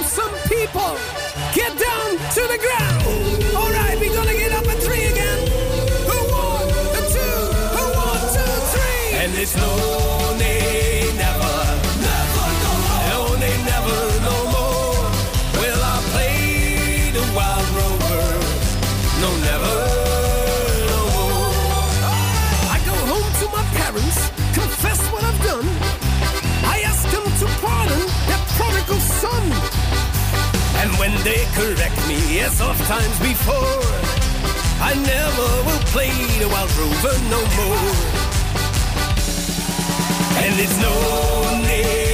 the 0.02 0.08
handsome 0.08 0.34
people. 0.50 0.98
Get 1.54 1.78
down 1.78 2.18
to 2.34 2.42
the 2.48 2.58
ground. 2.58 3.44
Alright, 3.56 4.00
we're 4.00 4.14
gonna 4.14 4.34
get 4.34 4.52
up 4.52 4.66
at 4.68 4.78
three 4.82 5.06
again. 5.06 5.48
A 6.08 6.18
one, 6.32 6.70
a 6.96 7.02
two, 7.10 7.38
a 7.78 7.84
one, 7.96 8.22
two, 8.34 8.52
three. 8.72 9.18
And 9.18 9.34
it's 9.36 9.56
no 9.56 10.01
they 31.24 31.46
correct 31.54 31.98
me 32.08 32.40
as 32.40 32.60
oft 32.62 32.84
times 32.86 33.20
before. 33.20 33.84
I 34.82 34.94
never 34.96 35.48
will 35.68 35.84
play 35.94 36.12
the 36.40 36.48
wild 36.48 36.72
rover 36.78 37.16
no 37.30 37.42
more. 37.60 37.94
And 40.44 40.60
it's 40.60 40.78
no 40.82 41.62
name. 41.62 42.11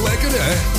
Lekker, 0.00 0.32
hè? 0.32 0.71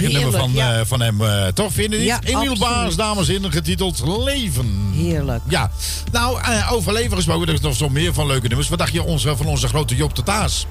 Lekker 0.00 0.20
Heerlijk, 0.20 0.42
nummer 0.42 0.62
van, 0.62 0.72
ja. 0.72 0.80
eh, 0.80 0.86
van 0.86 1.00
hem, 1.00 1.20
eh, 1.20 1.46
toch? 1.46 1.72
Vind 1.72 1.92
je 1.92 1.98
niet? 1.98 2.06
Ja, 2.06 2.20
Emiel 2.22 2.58
Baars, 2.58 2.96
dames 2.96 3.28
en 3.28 3.34
heren, 3.34 3.52
getiteld 3.52 4.02
Leven. 4.24 4.92
Heerlijk. 4.94 5.42
Ja. 5.48 5.70
Nou, 6.12 6.40
eh, 6.42 6.72
over 6.72 6.92
leven 6.92 7.16
gesproken, 7.16 7.48
er 7.48 7.54
is 7.54 7.60
nog 7.60 7.76
zo 7.76 7.88
meer 7.88 8.14
van 8.14 8.26
leuke 8.26 8.46
nummers. 8.46 8.68
Wat 8.68 8.78
dacht 8.78 8.92
je 8.92 9.02
onze, 9.02 9.36
van 9.36 9.46
onze 9.46 9.68
grote 9.68 9.96
Job 9.96 10.14
de 10.14 10.22
Taas? 10.22 10.66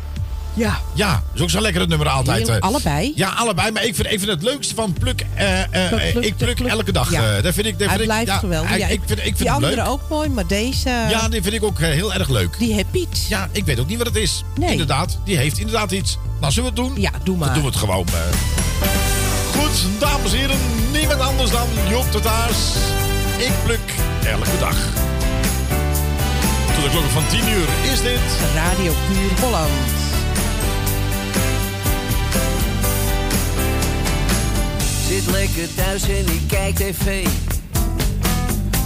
Ja. 0.54 0.80
Ja, 0.94 1.24
is 1.34 1.42
ook 1.42 1.50
zo'n 1.50 1.62
lekkere 1.62 1.88
nummer 1.88 2.10
altijd. 2.10 2.38
Heerlijk. 2.38 2.64
Allebei. 2.64 3.12
Ja, 3.16 3.30
allebei. 3.30 3.72
Maar 3.72 3.86
ik 3.86 3.96
vind 3.96 4.08
even 4.08 4.30
het 4.30 4.44
leukste 4.44 4.76
van 4.76 4.94
Pluk. 4.94 5.26
Pluk, 5.36 5.90
pluk, 5.90 6.26
ik 6.26 6.36
pluk 6.38 6.56
pluk. 6.56 6.70
elke 6.72 6.92
dag. 6.92 7.12
Ja. 7.12 7.42
dat 7.42 7.54
vind 7.54 7.66
ik, 7.68 7.80
dat 7.80 7.88
vind 7.88 8.00
ik, 8.00 8.06
blijft 8.06 8.32
geweldig. 8.32 8.78
Ja, 8.78 8.88
ik 8.88 9.02
vind, 9.06 9.20
ik 9.20 9.26
vind 9.26 9.38
die 9.38 9.52
andere 9.52 9.76
leuk. 9.76 9.88
ook 9.88 10.02
mooi, 10.10 10.30
maar 10.30 10.48
deze... 10.48 10.90
Ja, 10.90 11.30
die 11.30 11.42
vind 11.42 11.54
ik 11.54 11.64
ook 11.64 11.80
heel 11.80 12.14
erg 12.14 12.30
leuk. 12.30 12.60
Die 12.60 12.74
heeft 12.74 12.88
iets. 12.92 13.28
Ja, 13.28 13.50
ik 13.52 13.66
weet 13.66 13.80
ook 13.80 13.88
niet 13.88 13.98
wat 13.98 14.08
het 14.08 14.16
is. 14.16 14.44
Nee. 14.56 14.72
Inderdaad, 14.72 15.20
die 15.26 15.38
heeft 15.38 15.58
inderdaad 15.58 15.92
iets. 15.92 16.18
Nou, 16.40 16.54
zullen 16.54 16.74
we 16.74 16.82
het 16.82 16.90
doen? 16.90 17.02
Ja, 17.02 17.12
doe 17.24 17.38
maar. 17.38 17.46
Dan 17.46 17.56
doen 17.56 17.64
we 17.64 17.70
het 17.70 17.80
gewoon. 17.80 18.06
Goed, 19.60 20.00
dames 20.00 20.34
en 20.34 20.40
heren, 20.40 20.58
niemand 20.92 21.20
anders 21.20 21.52
dan 21.52 21.68
Joop 21.90 22.12
de 22.12 22.20
Taars. 22.20 22.76
Ik 23.38 23.52
pluk 23.64 23.94
elke 24.26 24.58
dag. 24.60 24.78
Tot 26.74 26.84
de 26.84 26.90
klokken 26.90 27.12
van 27.12 27.24
10 27.30 27.40
uur 27.40 27.92
is 27.92 28.02
dit... 28.02 28.20
Radio 28.56 28.92
Puur 29.08 29.40
Holland. 29.42 29.70
Zit 35.08 35.26
lekker 35.32 35.76
thuis 35.76 36.04
en 36.04 36.34
ik 36.34 36.42
kijk 36.48 36.76
tv. 36.76 37.28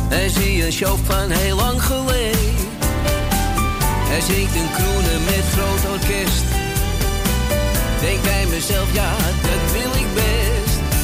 En 0.09 0.29
zie 0.29 0.65
een 0.65 0.71
show 0.71 0.97
van 1.05 1.29
heel 1.29 1.55
lang 1.55 1.83
geleden. 1.83 2.55
Er 4.11 4.21
zingt 4.21 4.55
een 4.55 4.71
kroene 4.71 5.19
met 5.25 5.43
groot 5.53 5.91
orkest. 5.91 6.43
Denk 8.01 8.21
bij 8.21 8.45
mezelf, 8.49 8.93
ja, 8.93 9.15
dat 9.41 9.71
wil 9.71 10.01
ik 10.01 10.13
best. 10.13 10.52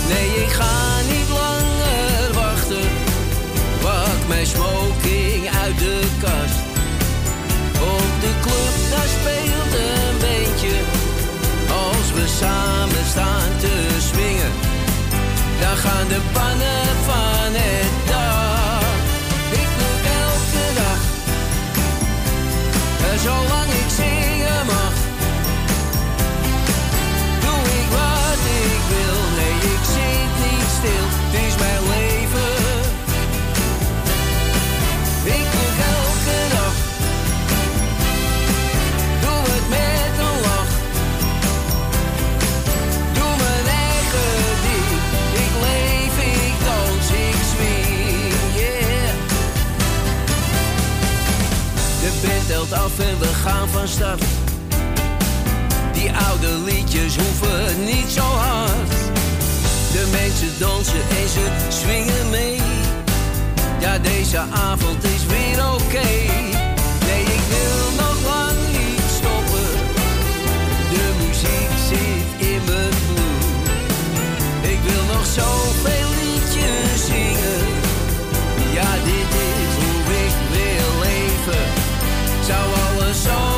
Nee, 0.10 0.30
ik 0.43 0.51
ga 0.51 1.01
niet 1.07 1.30
langer 1.30 2.34
wachten. 2.34 2.88
Pak 3.82 4.28
mijn 4.28 4.45
smoking 4.45 5.49
uit 5.64 5.78
de 5.80 6.01
kast. 6.20 6.60
Op 7.82 8.12
de 8.22 8.32
club, 8.41 8.76
daar 8.91 9.10
speelt 9.18 9.74
een 9.74 10.18
beentje. 10.20 10.78
Als 11.86 12.07
we 12.14 12.26
samen 12.39 13.05
staan 13.05 13.49
te 13.60 13.74
swingen, 13.99 14.51
dan 15.60 15.78
gaan 15.78 16.07
de 16.07 16.22
pannen 16.32 16.86
van 17.10 17.51
het 17.62 17.93
dak. 18.07 18.93
Ik 19.62 19.70
doe 19.80 19.95
elke 20.24 20.66
dag, 20.82 21.01
eh, 23.05 23.20
zolang 23.24 23.70
ik 23.82 23.89
zing. 23.95 24.29
af 52.74 53.00
en 53.00 53.20
we 53.20 53.26
gaan 53.26 53.68
van 53.70 53.88
start. 53.88 54.24
Die 55.94 56.12
oude 56.12 56.48
liedjes 56.48 57.16
hoeven 57.16 57.84
niet 57.86 58.10
zo 58.10 58.22
hard. 58.22 58.90
De 59.92 60.08
mensen 60.12 60.60
dansen 60.60 61.02
en 61.10 61.30
ze 61.30 61.46
swingen 61.70 62.30
mee. 62.30 62.62
Ja, 63.80 63.98
deze 63.98 64.38
avond 64.38 65.04
is 65.04 65.26
weer 65.26 65.66
oké. 65.74 66.10
Nee, 67.08 67.24
ik 67.24 67.44
wil 67.54 68.06
nog 68.06 68.18
lang 68.32 68.58
niet 68.72 69.04
stoppen. 69.18 69.70
De 70.94 71.06
muziek 71.20 71.72
zit 71.90 72.48
in 72.48 72.62
mijn 72.66 72.96
bloed. 73.08 73.70
Ik 74.62 74.80
wil 74.86 75.04
nog 75.14 75.26
zoveel 75.26 76.19
zou 82.50 82.74
alles 82.97 83.24
zo 83.24 83.49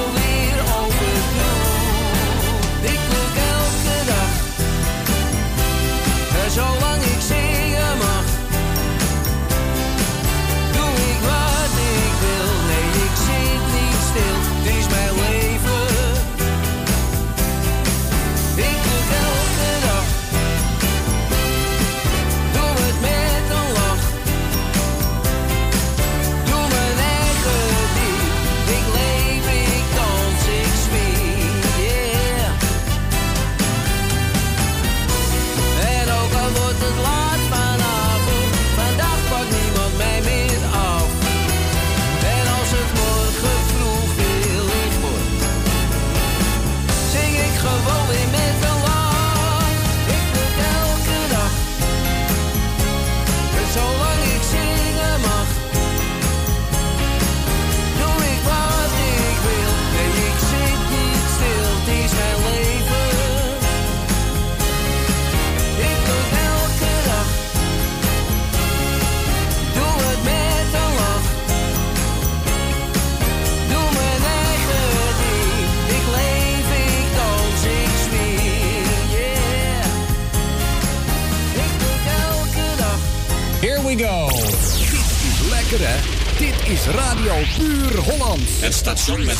Endstation 88.81 89.23
mit 89.23 89.37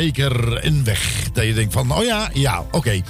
zeker 0.00 0.64
een 0.64 0.84
weg. 0.84 1.32
Dat 1.32 1.44
je 1.44 1.54
denkt 1.54 1.72
van, 1.72 1.92
oh 1.92 2.04
ja, 2.04 2.30
ja, 2.32 2.64
oké. 2.70 3.00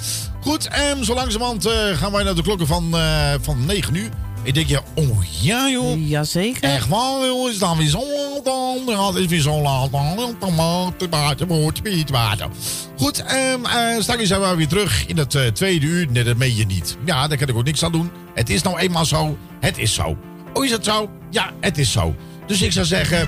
Goed, 0.41 0.67
en 0.67 1.05
zo 1.05 1.13
langzamerhand 1.13 1.65
eh, 1.65 1.73
gaan 1.97 2.11
wij 2.11 2.23
naar 2.23 2.35
de 2.35 2.41
klokken 2.41 2.67
van, 2.67 2.97
eh, 2.97 3.33
van 3.41 3.65
9 3.65 3.95
uur. 3.95 4.09
Ik 4.43 4.53
denk 4.53 4.67
je, 4.67 4.81
oh 4.93 5.23
ja 5.41 5.69
joh. 5.69 6.07
Jazeker. 6.07 6.63
Echt 6.63 6.87
waar 6.87 7.25
joh, 7.25 7.49
is 7.49 7.57
dan 7.57 7.77
weer 7.77 7.87
zo 7.87 7.99
laat 7.99 8.45
dan. 8.45 8.81
Ja, 8.87 9.07
het 9.07 9.15
is 9.15 9.25
weer 9.25 9.41
zo 9.41 9.61
laat 9.61 9.91
dan. 9.91 10.35
Tomaten, 10.39 11.09
water. 11.09 12.49
Goed, 12.97 13.23
ehm 13.23 13.65
eh 13.65 13.99
straks 14.01 14.27
zijn 14.27 14.41
we 14.41 14.55
weer 14.55 14.67
terug 14.67 15.05
in 15.05 15.17
het 15.17 15.55
tweede 15.55 15.85
uur. 15.85 16.07
Nee, 16.11 16.23
dat 16.23 16.37
meen 16.37 16.55
je 16.55 16.65
niet. 16.65 16.97
Ja, 17.05 17.27
daar 17.27 17.37
kan 17.37 17.47
ik 17.47 17.55
ook 17.55 17.63
niks 17.63 17.83
aan 17.83 17.91
doen. 17.91 18.11
Het 18.33 18.49
is 18.49 18.61
nou 18.61 18.77
eenmaal 18.77 19.05
zo. 19.05 19.37
Het 19.59 19.77
is 19.77 19.93
zo. 19.93 20.17
Oh, 20.53 20.65
is 20.65 20.71
het 20.71 20.85
zo? 20.85 21.09
Ja, 21.29 21.51
het 21.59 21.77
is 21.77 21.91
zo. 21.91 22.15
Dus 22.47 22.61
ik 22.61 22.71
zou 22.71 22.85
zeggen... 22.85 23.27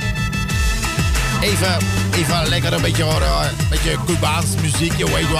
Even, 1.42 1.78
even 2.16 2.48
lekker 2.50 2.74
een 2.74 2.82
beetje 2.82 3.04
horen. 3.04 3.28
hoor. 3.30 3.44
Een 3.44 3.68
beetje 3.70 3.98
Cubaans 4.06 4.46
muziek, 4.62 4.94
je 4.98 5.06
weet 5.06 5.30
wel. 5.30 5.40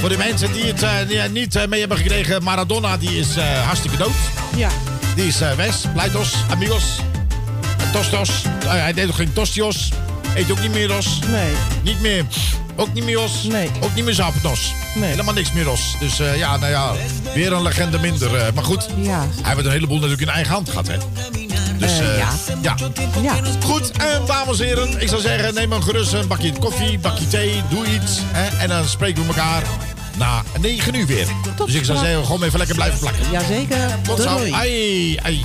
Voor 0.00 0.08
de 0.08 0.16
mensen 0.16 0.52
die 0.52 0.64
het 0.64 0.82
eh, 0.82 0.90
niet 1.32 1.56
eh, 1.56 1.66
mee 1.66 1.80
hebben 1.80 1.98
gekregen, 1.98 2.42
Maradona 2.42 2.96
die 2.96 3.18
is 3.18 3.36
eh, 3.36 3.44
hartstikke 3.64 3.96
dood. 3.96 4.10
Ja. 4.56 4.68
Die 5.14 5.26
is 5.26 5.40
eh 5.40 5.52
weg. 5.52 5.92
Pleitos, 5.92 6.32
amigos. 6.50 6.84
Tostos. 7.92 8.30
Eh, 8.60 8.70
hij 8.70 8.92
deed 8.92 9.08
ook 9.08 9.14
geen 9.14 9.32
tostios. 9.32 9.88
Eet 10.34 10.50
ook 10.50 10.60
niet 10.60 10.72
meer 10.72 10.88
los. 10.88 11.18
Nee. 11.26 11.52
Niet 11.82 12.00
meer. 12.00 12.24
Ook 12.76 12.92
niet 12.94 13.04
meer 13.04 13.16
los. 13.16 13.42
Nee. 13.42 13.70
Ook 13.80 13.94
niet 13.94 14.04
meer 14.04 14.14
zapatos. 14.14 14.72
Nee. 14.94 15.10
Helemaal 15.10 15.34
niks 15.34 15.52
meer 15.52 15.64
los. 15.64 15.96
Dus 16.00 16.20
eh, 16.20 16.36
ja, 16.38 16.56
nou 16.56 16.70
ja, 16.72 16.92
weer 17.34 17.52
een 17.52 17.62
legende 17.62 17.98
minder. 17.98 18.34
eh, 18.36 18.52
maar 18.54 18.64
goed, 18.64 18.86
Ja. 18.96 19.26
hij 19.42 19.54
heeft 19.54 19.66
een 19.66 19.72
heleboel 19.72 19.96
natuurlijk 19.96 20.22
in 20.22 20.28
eigen 20.34 20.52
hand 20.52 20.68
gehad, 20.68 20.86
hè. 20.86 20.96
Dus 21.78 21.98
Eh, 21.98 22.08
eh, 22.12 22.18
ja. 22.18 22.28
ja. 22.62 22.74
Ja. 23.22 23.34
Goed, 23.64 23.90
en 23.90 24.22
dames 24.26 24.60
en 24.60 24.66
heren, 24.66 25.00
ik 25.00 25.08
zou 25.08 25.20
zeggen, 25.20 25.54
neem 25.54 25.72
een 25.72 25.82
gerust 25.82 26.12
een 26.12 26.26
bakje 26.28 26.52
koffie, 26.52 26.92
een 26.92 27.00
bakje 27.00 27.28
thee, 27.28 27.62
doe 27.68 27.86
iets. 27.86 28.18
Hè, 28.24 28.58
en 28.58 28.68
dan 28.68 28.88
spreken 28.88 29.22
we 29.22 29.28
elkaar 29.28 29.62
na 30.16 30.42
9 30.60 30.94
uur 30.94 31.06
weer. 31.06 31.26
dus 31.66 31.74
ik 31.74 31.84
zou 31.84 31.98
zeggen, 31.98 32.24
gewoon 32.24 32.42
even 32.42 32.58
lekker 32.58 32.76
blijven 32.76 32.98
plakken. 32.98 33.30
Jazeker. 33.30 33.98
Tot 34.02 34.20
zo. 34.20 34.28
Ai, 34.52 35.16
ai. 35.22 35.44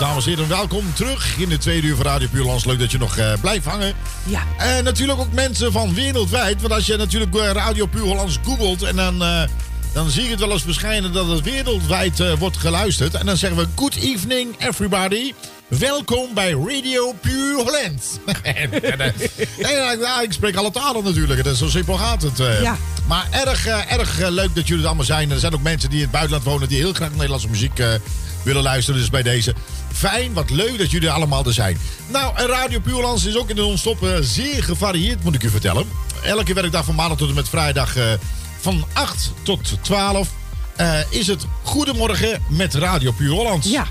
Dames 0.00 0.24
en 0.24 0.30
heren, 0.30 0.48
welkom 0.48 0.94
terug 0.94 1.38
in 1.38 1.48
de 1.48 1.58
tweede 1.58 1.86
uur 1.86 1.96
van 1.96 2.04
Radio 2.04 2.28
Puurlands. 2.30 2.64
Leuk 2.64 2.78
dat 2.78 2.90
je 2.90 2.98
nog 2.98 3.16
eh, 3.16 3.32
blijft 3.40 3.66
hangen. 3.66 3.94
Ja. 4.26 4.42
En 4.58 4.84
natuurlijk 4.84 5.20
ook 5.20 5.32
mensen 5.32 5.72
van 5.72 5.94
wereldwijd. 5.94 6.60
Want 6.60 6.72
als 6.72 6.86
je 6.86 6.96
natuurlijk 6.96 7.34
eh, 7.34 7.50
Radio 7.50 7.86
Puur 7.86 8.02
Hollands 8.02 8.38
googelt... 8.44 8.82
en 8.82 8.96
dan, 8.96 9.22
eh, 9.22 9.42
dan 9.92 10.10
zie 10.10 10.24
je 10.24 10.30
het 10.30 10.40
wel 10.40 10.50
eens 10.50 10.62
verschijnen 10.62 11.12
dat 11.12 11.26
het 11.26 11.42
wereldwijd 11.42 12.38
wordt 12.38 12.56
geluisterd. 12.56 13.14
En 13.14 13.26
dan 13.26 13.36
zeggen 13.36 13.58
we 13.60 13.66
good 13.74 13.94
evening 13.94 14.54
everybody. 14.58 15.32
Welkom 15.68 16.34
bij 16.34 16.50
Radio 16.50 17.12
Puur 17.20 17.54
Hollands. 17.56 18.18
en, 18.42 18.82
en, 18.82 19.00
en, 19.00 19.14
ja, 19.98 20.20
ik 20.22 20.32
spreek 20.32 20.56
alle 20.56 20.70
talen 20.70 21.04
natuurlijk. 21.04 21.44
Dat 21.44 21.52
is 21.52 21.58
zo 21.58 21.68
simpel 21.68 21.96
gaat 21.96 22.22
het. 22.22 22.38
Ja. 22.62 22.76
Maar 23.06 23.26
erg, 23.30 23.66
erg 23.66 24.28
leuk 24.28 24.54
dat 24.54 24.66
jullie 24.66 24.82
er 24.82 24.88
allemaal 24.88 25.06
zijn. 25.06 25.30
Er 25.30 25.38
zijn 25.38 25.54
ook 25.54 25.62
mensen 25.62 25.88
die 25.88 25.98
in 25.98 26.04
het 26.04 26.12
buitenland 26.12 26.44
wonen... 26.44 26.68
die 26.68 26.78
heel 26.78 26.92
graag 26.92 27.10
Nederlandse 27.10 27.48
muziek 27.48 27.80
willen 28.42 28.62
luisteren. 28.62 29.00
Dus 29.00 29.10
bij 29.10 29.22
deze 29.22 29.54
fijn, 29.92 30.32
wat 30.32 30.50
leuk 30.50 30.78
dat 30.78 30.90
jullie 30.90 31.10
allemaal 31.10 31.44
er 31.44 31.52
zijn. 31.52 31.78
Nou, 32.12 32.36
en 32.36 32.46
Radio 32.46 32.78
Puurlands 32.80 33.24
is 33.24 33.36
ook 33.36 33.48
in 33.50 33.56
de 33.56 33.62
non-stop 33.62 34.02
eh, 34.02 34.16
zeer 34.20 34.64
gevarieerd, 34.64 35.22
moet 35.24 35.34
ik 35.34 35.42
u 35.42 35.48
vertellen. 35.50 35.86
Elke 36.24 36.54
werkdag 36.54 36.84
van 36.84 36.94
maandag 36.94 37.18
tot 37.18 37.28
en 37.28 37.34
met 37.34 37.48
vrijdag 37.48 37.96
eh, 37.96 38.04
van 38.60 38.84
8 38.92 39.32
tot 39.42 39.78
12 39.82 40.28
eh, 40.76 40.98
is 41.10 41.26
het 41.26 41.46
Goedemorgen 41.62 42.42
met 42.48 42.74
Radio 42.74 43.12
Puur 43.12 43.30
Hollands. 43.32 43.70
Ja. 43.70 43.86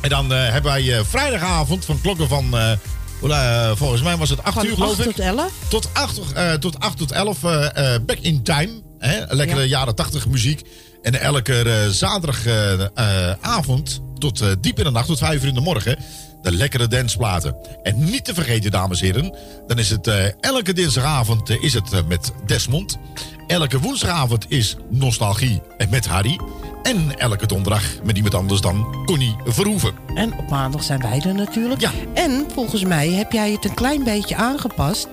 En 0.00 0.08
dan 0.08 0.30
hebben 0.30 0.72
wij 0.72 1.04
vrijdagavond 1.04 1.84
van 1.84 2.00
klokken 2.00 2.28
van... 2.28 2.58
eh, 2.58 3.70
volgens 3.74 4.02
mij 4.02 4.16
was 4.16 4.30
het 4.30 4.42
8 4.42 4.54
Van 4.54 4.66
uur, 4.66 4.74
geloof 4.74 4.90
8 4.98 4.98
ik. 5.00 5.14
tot 5.14 5.18
11? 5.24 5.50
Tot 5.68 5.88
8, 5.92 6.32
eh, 6.32 6.52
tot 6.52 6.80
8 6.80 6.98
tot 6.98 7.12
11 7.12 7.44
eh, 7.44 7.94
eh, 7.94 8.00
Back 8.02 8.18
in 8.18 8.42
Time. 8.42 8.70
Hè? 8.98 9.20
Lekkere 9.28 9.60
Ja. 9.60 9.66
jaren 9.66 9.94
80 9.94 10.26
muziek. 10.26 10.62
En 11.02 11.20
elke 11.20 11.62
eh, 11.62 11.86
zaterdagavond 11.88 14.00
tot 14.18 14.40
eh, 14.40 14.48
diep 14.60 14.78
in 14.78 14.84
de 14.84 14.90
nacht, 14.90 15.06
tot 15.06 15.18
5 15.18 15.42
uur 15.42 15.48
in 15.48 15.54
de 15.54 15.60
morgen. 15.60 15.96
De 16.42 16.52
lekkere 16.52 16.86
danceplaten. 16.88 17.56
En 17.82 18.04
niet 18.04 18.24
te 18.24 18.34
vergeten, 18.34 18.70
dames 18.70 19.00
en 19.00 19.06
heren. 19.06 19.36
Dan 19.66 19.78
is 19.78 19.90
het 19.90 20.06
eh, 20.06 20.24
elke 20.40 20.72
dinsdagavond 20.72 21.50
eh, 21.50 21.62
is 21.62 21.74
het 21.74 21.92
eh, 21.92 22.00
met 22.08 22.32
Desmond. 22.46 22.98
Elke 23.46 23.78
woensdagavond 23.80 24.50
is 24.50 24.76
Nostalgie 24.90 25.62
en 25.78 25.88
met 25.90 26.06
Harry. 26.06 26.38
En 26.82 27.18
elke 27.18 27.46
donderdag 27.46 27.82
met 28.04 28.16
iemand 28.16 28.34
anders 28.34 28.60
dan 28.60 29.02
Connie 29.06 29.36
Verhoeven. 29.44 29.92
En 30.14 30.38
op 30.38 30.48
maandag 30.50 30.82
zijn 30.82 31.00
wij 31.00 31.20
er 31.26 31.34
natuurlijk. 31.34 31.80
Ja. 31.80 31.90
En 32.14 32.46
volgens 32.54 32.84
mij 32.84 33.08
heb 33.10 33.32
jij 33.32 33.52
het 33.52 33.64
een 33.64 33.74
klein 33.74 34.04
beetje 34.04 34.36
aangepast. 34.36 35.08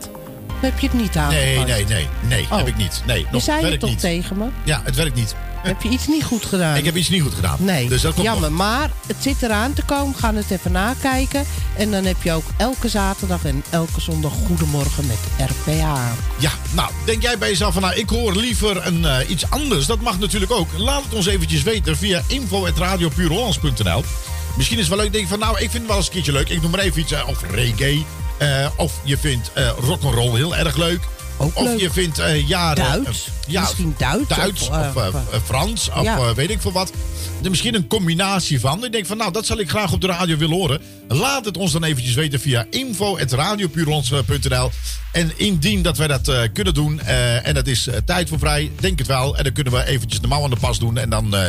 Of 0.50 0.62
heb 0.62 0.80
je 0.80 0.88
het 0.88 0.98
niet 1.00 1.18
aangepast? 1.18 1.46
Nee, 1.46 1.64
nee, 1.66 1.86
nee. 1.86 2.08
Nee, 2.28 2.44
Oh. 2.52 2.58
heb 2.58 2.68
ik 2.68 2.78
niet. 2.78 3.02
Nee, 3.06 3.20
Je 3.20 3.26
nog 3.32 3.42
zei 3.42 3.66
het 3.66 3.80
toch 3.80 3.90
niet. 3.90 4.00
tegen 4.00 4.38
me? 4.38 4.46
Ja, 4.64 4.82
het 4.84 4.96
werkt 4.96 5.16
niet. 5.16 5.36
Heb 5.64 5.82
je 5.82 5.90
iets 5.90 6.08
niet 6.08 6.24
goed 6.24 6.46
gedaan? 6.46 6.76
Ik 6.76 6.86
heb 6.86 6.96
iets 6.96 7.10
niet 7.10 7.22
goed 7.22 7.34
gedaan. 7.34 7.58
Nee, 7.60 7.90
Dus 7.90 8.02
dat 8.02 8.14
komt 8.14 8.26
jammer. 8.26 8.50
nog. 8.50 8.60
Maar 8.60 8.90
het 9.08 9.16
zit 9.20 9.42
eraan 9.44 9.74
te 9.74 9.82
komen. 9.86 10.14
We 10.14 10.20
gaan 10.20 10.36
het 10.36 10.52
even 10.52 10.72
nakijken. 10.72 11.46
En 11.78 11.92
dan 11.92 12.06
heb 12.06 12.16
je 12.24 12.32
ook 12.32 12.44
elke 12.58 12.88
zaterdag 12.90 13.46
en 13.46 13.64
elke 13.70 14.02
zondag 14.02 14.32
Goedemorgen 14.48 15.06
met 15.08 15.50
RPA. 15.50 16.14
Ja, 16.38 16.52
nou, 16.72 16.92
denk 17.06 17.22
jij 17.22 17.38
bij 17.38 17.50
jezelf 17.50 17.74
van, 17.74 17.82
nou, 17.82 17.96
ik 17.96 18.10
hoor 18.10 18.36
liever 18.36 18.86
een, 18.88 19.06
eh, 19.06 19.30
iets 19.30 19.50
anders. 19.50 19.86
Dat 19.86 20.00
mag 20.02 20.20
natuurlijk 20.20 20.52
ook. 20.52 20.68
Laat 20.78 21.04
het 21.04 21.14
ons 21.14 21.26
eventjes 21.26 21.64
weten 21.64 21.98
via 21.98 22.22
info.radiopuurhollands.nl 22.28 24.04
Misschien 24.56 24.78
is 24.80 24.88
het 24.88 24.94
wel 24.96 25.04
leuk, 25.04 25.12
denk 25.14 25.24
je 25.24 25.30
van, 25.30 25.40
nou, 25.40 25.54
ik 25.54 25.70
vind 25.70 25.74
het 25.74 25.88
wel 25.88 25.96
eens 25.98 26.06
een 26.06 26.12
keertje 26.12 26.32
leuk. 26.32 26.50
Ik 26.50 26.62
noem 26.62 26.72
maar 26.72 26.80
even 26.80 27.02
iets, 27.02 27.12
eh, 27.12 27.28
of 27.28 27.42
reggae. 27.52 28.04
eh, 28.38 28.68
of 28.76 28.94
je 29.04 29.18
vindt 29.18 29.52
eh 29.54 29.70
rock'n'roll 29.80 30.36
heel 30.36 30.56
erg 30.56 30.76
leuk. 30.76 31.00
Of 31.38 31.60
leuk. 31.62 31.80
je 31.80 31.92
vindt 31.92 32.20
eh 32.20 32.48
jaren... 32.48 33.04
Duits. 33.04 33.28
ja, 33.48 33.62
Misschien 33.62 33.96
Duits. 33.98 34.28
Duits 34.28 34.62
of, 34.62 34.70
of, 34.70 34.96
eh, 34.96 35.08
eh, 35.08 35.14
eh, 35.32 35.40
Frans 35.46 35.90
of 35.90 36.04
ja. 36.04 36.18
eh, 36.18 36.32
weet 36.32 36.50
ik 36.50 36.62
veel 36.62 36.72
wat. 36.72 36.92
Er 37.44 37.50
misschien 37.50 37.76
een 37.76 37.88
combinatie 37.88 38.60
van. 38.60 38.86
Ik 38.86 38.92
denk 38.92 39.06
van, 39.06 39.18
nou, 39.18 39.32
dat 39.32 39.46
zal 39.46 39.60
ik 39.60 39.70
graag 39.70 39.92
op 39.94 40.02
de 40.02 40.08
radio 40.08 40.38
willen 40.38 40.56
horen. 40.56 40.82
Laat 41.08 41.46
het 41.46 41.58
ons 41.58 41.72
dan 41.72 41.84
eventjes 41.84 42.14
weten 42.14 42.40
via 42.40 42.66
info.radiopuurhollands.nl 42.70 44.72
En 45.12 45.32
indien 45.36 45.82
dat 45.82 45.98
wij 45.98 46.08
dat 46.08 46.28
eh, 46.28 46.40
kunnen 46.54 46.74
doen, 46.74 47.00
eh, 47.02 47.48
en 47.48 47.54
dat 47.54 47.68
is 47.68 47.88
eh, 47.88 47.96
tijd 48.06 48.30
voor 48.30 48.40
vrij, 48.40 48.72
denk 48.80 48.98
het 49.00 49.08
wel. 49.08 49.38
En 49.38 49.44
dan 49.44 49.54
kunnen 49.54 49.74
we 49.74 49.86
eventjes 49.86 50.22
de 50.22 50.28
mouw 50.28 50.44
aan 50.44 50.50
de 50.50 50.56
pas 50.60 50.80
doen. 50.80 50.98
En 50.98 51.10
dan, 51.10 51.36
eh, 51.36 51.46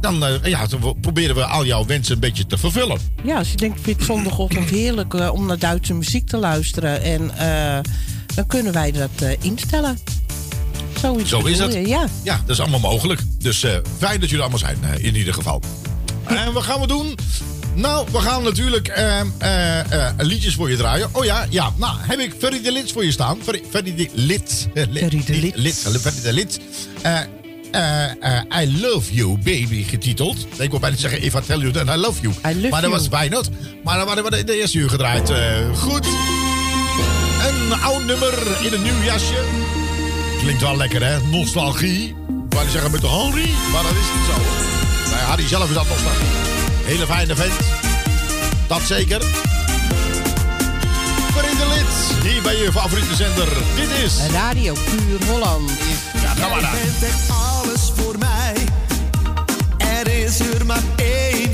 dan 0.00 0.24
eh, 0.24 0.32
ja, 0.44 0.66
dan 0.66 0.96
proberen 1.00 1.34
we 1.34 1.44
al 1.44 1.64
jouw 1.66 1.86
wensen 1.86 2.14
een 2.14 2.20
beetje 2.20 2.46
te 2.46 2.58
vervullen. 2.58 2.98
Ja, 3.24 3.36
als 3.38 3.50
je 3.50 3.56
denkt, 3.56 3.78
ik 3.78 3.84
vind 3.84 3.96
het 3.96 4.06
zondagochtend 4.06 4.70
heerlijk 4.70 5.14
eh, 5.14 5.32
om 5.32 5.46
naar 5.46 5.58
Duitse 5.58 5.94
muziek 5.94 6.28
te 6.28 6.36
luisteren. 6.36 7.02
En 7.02 7.38
eh, 7.38 7.78
dan 8.34 8.46
kunnen 8.46 8.72
wij 8.72 8.92
dat 8.92 9.10
eh, 9.22 9.28
instellen. 9.40 9.98
Zoiets 11.00 11.30
Zo 11.30 11.38
is 11.40 11.58
je, 11.58 11.86
Ja. 11.88 12.06
Ja, 12.22 12.36
dat 12.40 12.48
is 12.48 12.60
allemaal 12.60 12.80
mogelijk. 12.80 13.20
Dus 13.38 13.62
eh, 13.62 13.76
fijn 13.98 14.20
dat 14.20 14.28
jullie 14.28 14.40
allemaal 14.44 14.58
zijn, 14.58 14.78
eh, 14.82 15.04
in 15.04 15.16
ieder 15.16 15.34
geval. 15.34 15.62
En 16.26 16.52
wat 16.52 16.62
gaan 16.62 16.80
we 16.80 16.86
doen? 16.86 17.14
Nou, 17.74 18.06
we 18.12 18.18
gaan 18.18 18.42
natuurlijk 18.42 18.88
liedjes 20.18 20.54
voor 20.54 20.70
je 20.70 20.76
draaien. 20.76 21.08
Oh 21.12 21.24
ja, 21.24 21.46
ja. 21.50 21.72
Nou, 21.76 21.96
heb 22.00 22.18
ik 22.18 22.34
Ferry 22.38 22.62
de 22.62 22.72
Lits 22.72 22.92
voor 22.92 23.04
je 23.04 23.10
staan. 23.12 23.38
Ferry, 23.70 23.94
de 23.94 24.08
Lits. 24.12 24.66
Eh, 24.74 24.84
li- 24.90 24.98
Ferry 24.98 25.22
de 25.24 25.32
Lid- 25.32 25.56
Lid- 25.56 25.74
Ferry 26.00 26.20
de 26.22 26.32
eh, 27.70 28.62
I 28.62 28.80
Love 28.80 29.14
You 29.14 29.36
Baby 29.36 29.82
getiteld. 29.84 30.46
Ik 30.58 30.70
wil 30.70 30.78
bijna 30.80 30.96
zeggen 30.96 31.22
If 31.22 31.34
I 31.34 31.40
Tell 31.46 31.58
You 31.58 31.72
Then 31.72 31.86
I 31.88 31.96
Love 31.96 32.20
You. 32.20 32.34
love 32.54 32.68
maar 32.68 32.80
dat 32.80 32.90
you. 32.90 32.92
was 32.92 33.08
bijna. 33.08 33.40
Maar 33.84 33.96
dan 33.96 34.06
waren 34.06 34.24
we 34.24 34.30
de, 34.30 34.44
de 34.44 34.60
eerste 34.60 34.78
uur 34.78 34.88
gedraaid. 34.90 35.32
Goed. 35.78 36.06
Een 37.48 37.80
oud 37.82 38.04
nummer 38.04 38.34
in 38.60 38.72
een 38.72 38.82
nieuw 38.82 39.02
jasje. 39.02 39.44
Klinkt 40.40 40.62
wel 40.62 40.76
lekker, 40.76 41.02
hè? 41.02 41.18
Nostalgie. 41.20 42.14
Niet 42.28 42.70
zeggen 42.70 42.90
met 42.90 43.00
de 43.00 43.08
Henry, 43.08 43.50
maar 43.72 43.82
dat 43.82 43.92
is 43.92 44.08
niet 44.16 44.26
zo. 44.34 44.40
Nou, 45.10 45.22
Harry 45.22 45.46
zelf 45.48 45.68
is 45.68 45.74
dat 45.74 45.88
nostalgie. 45.88 46.26
Hele 46.84 47.06
fijne 47.06 47.36
vent. 47.36 47.52
Dat 48.68 48.80
zeker. 48.86 49.22
Verin 51.32 51.56
de 51.56 51.66
lid, 51.74 52.22
hier 52.32 52.42
bij 52.42 52.56
je 52.56 52.72
favoriete 52.72 53.14
zender. 53.14 53.48
Dit 53.76 53.90
is... 54.04 54.14
Radio 54.32 54.74
Puur 54.74 55.28
Holland. 55.30 55.70
Ja, 56.22 56.34
ga 56.34 56.48
maar 56.48 56.60
Jij 56.60 56.60
naar. 56.60 56.70
bent 56.72 57.02
echt 57.12 57.30
alles 57.30 57.92
voor 57.96 58.18
mij. 58.18 58.54
Er 59.78 60.24
is 60.24 60.40
er 60.40 60.66
maar 60.66 60.82
één, 60.96 61.50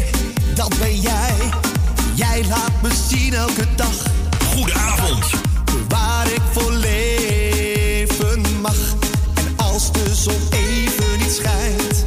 dat 0.54 0.78
ben 0.78 1.00
jij. 1.00 1.34
Jij 2.14 2.44
laat 2.48 2.82
me 2.82 2.88
zien 3.08 3.34
elke 3.34 3.64
dag. 3.76 3.94
Goedenavond. 4.54 4.87
Zon 10.18 10.40
even 10.50 11.18
niet 11.18 11.32
schijnt, 11.32 12.06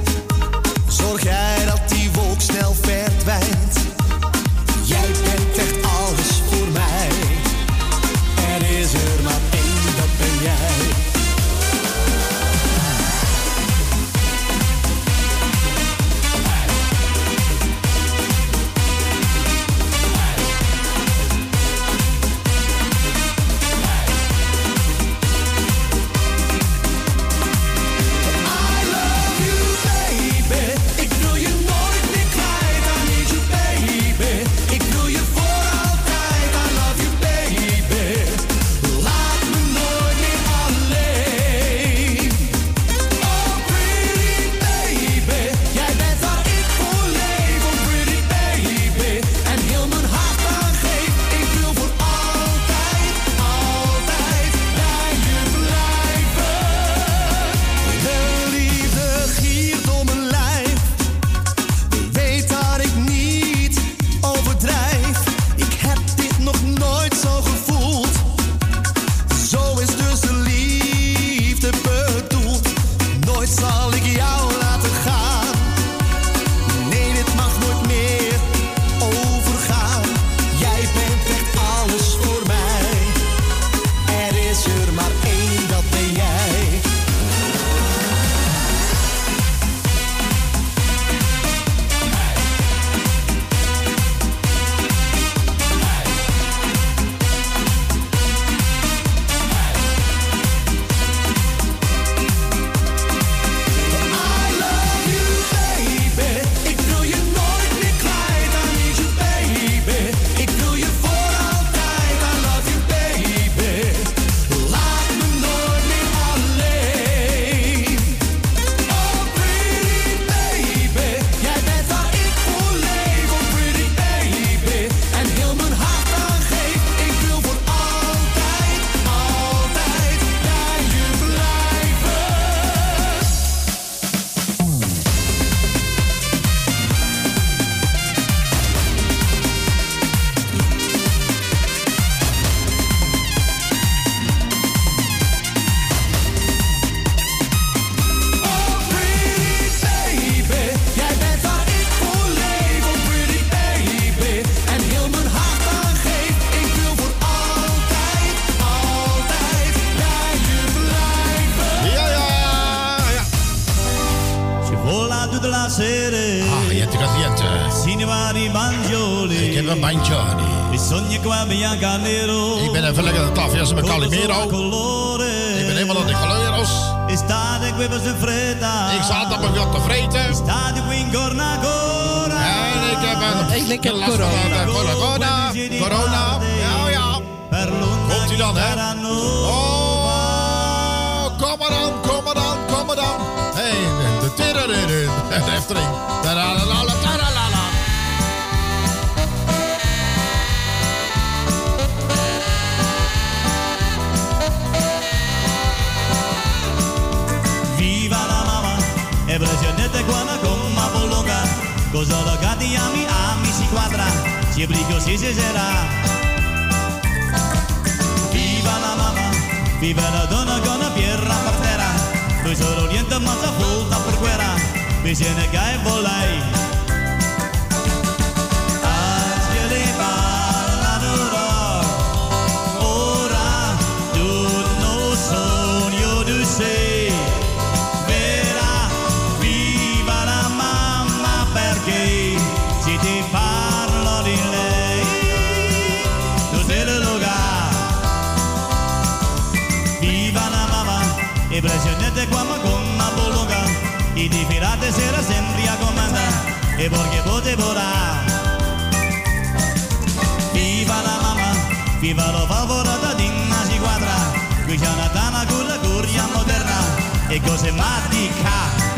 e 267.33 267.39
goes 267.39 267.63
in 267.63 267.75
my 267.77 267.83
decal. 268.11 268.90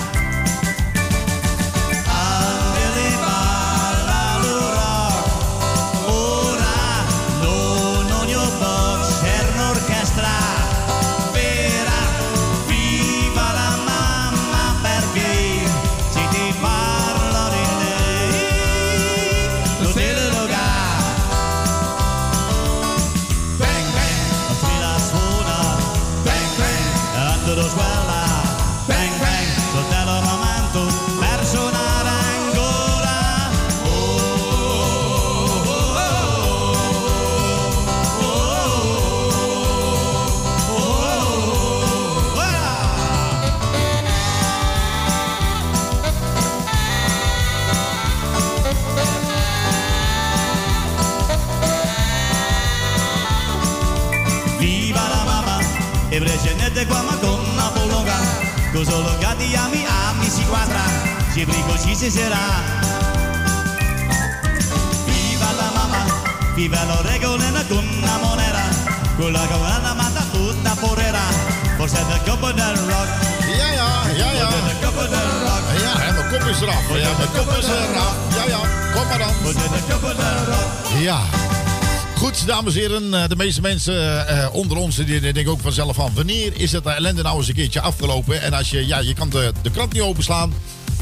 Precedente 56.73 56.85
qua 56.87 57.01
ma 57.03 57.15
con 57.17 57.39
una 57.51 57.69
bolonga 57.69 58.17
Con 58.73 58.85
solo 58.85 59.15
gatti 59.19 59.55
ami 59.55 59.85
ami 59.85 60.29
si 60.29 60.43
quadra 60.45 60.81
Si 61.31 61.45
brigo 61.45 61.77
ci 61.77 61.95
si 61.95 62.09
sarà 62.09 62.37
Viva 65.05 65.51
la 65.51 65.69
mamma 65.73 66.03
Viva 66.55 66.83
lo 66.85 67.01
regolena 67.03 67.63
con 67.67 67.87
una 67.87 68.17
monera 68.17 68.63
Con 69.17 69.31
la 69.31 69.47
cavalana 69.47 69.93
mata 69.93 70.25
tutta 70.31 70.75
porera 70.79 71.21
Forse 71.77 72.03
de 72.07 72.29
koppen 72.29 72.55
del 72.55 72.77
rock 72.77 73.09
Ja, 73.57 73.69
ja, 73.71 73.87
ja, 74.15 74.31
ja. 74.31 74.47
De 74.49 74.85
koppen 74.85 75.09
del 75.09 75.29
rock 75.45 75.63
Ja, 75.81 75.99
hè, 75.99 76.11
mijn 76.11 76.29
kop 76.29 76.49
is 76.49 76.61
eraf. 76.61 76.87
Ja, 76.87 77.09
mijn 77.17 77.29
kop 77.33 77.57
is 77.57 77.65
eraf. 77.65 78.15
Ja, 78.35 78.43
ja, 78.47 78.59
kom 78.93 79.07
maar 79.07 79.17
dan. 79.17 79.33
Forse 79.43 79.69
de 79.69 79.93
koppen 79.93 80.15
del 80.15 80.45
rock 80.45 81.01
Ja. 81.01 81.62
Goed, 82.23 82.47
dames 82.47 82.75
en 82.75 82.79
heren, 82.79 83.13
eh, 83.13 83.29
de 83.29 83.35
meeste 83.35 83.61
mensen 83.61 84.27
eh, 84.27 84.53
onder 84.53 84.77
ons 84.77 84.95
die 84.95 85.19
denken 85.19 85.47
ook 85.47 85.61
vanzelf 85.61 85.95
van... 85.95 86.11
wanneer 86.13 86.59
is 86.59 86.71
het 86.71 86.85
ellende 86.85 87.21
nou 87.21 87.37
eens 87.37 87.47
een 87.47 87.53
keertje 87.53 87.81
afgelopen? 87.81 88.41
En 88.41 88.53
als 88.53 88.69
je, 88.69 88.87
ja, 88.87 88.99
je 88.99 89.13
kan 89.13 89.29
de, 89.29 89.51
de 89.61 89.71
krant 89.71 89.93
niet 89.93 90.01
openslaan, 90.01 90.53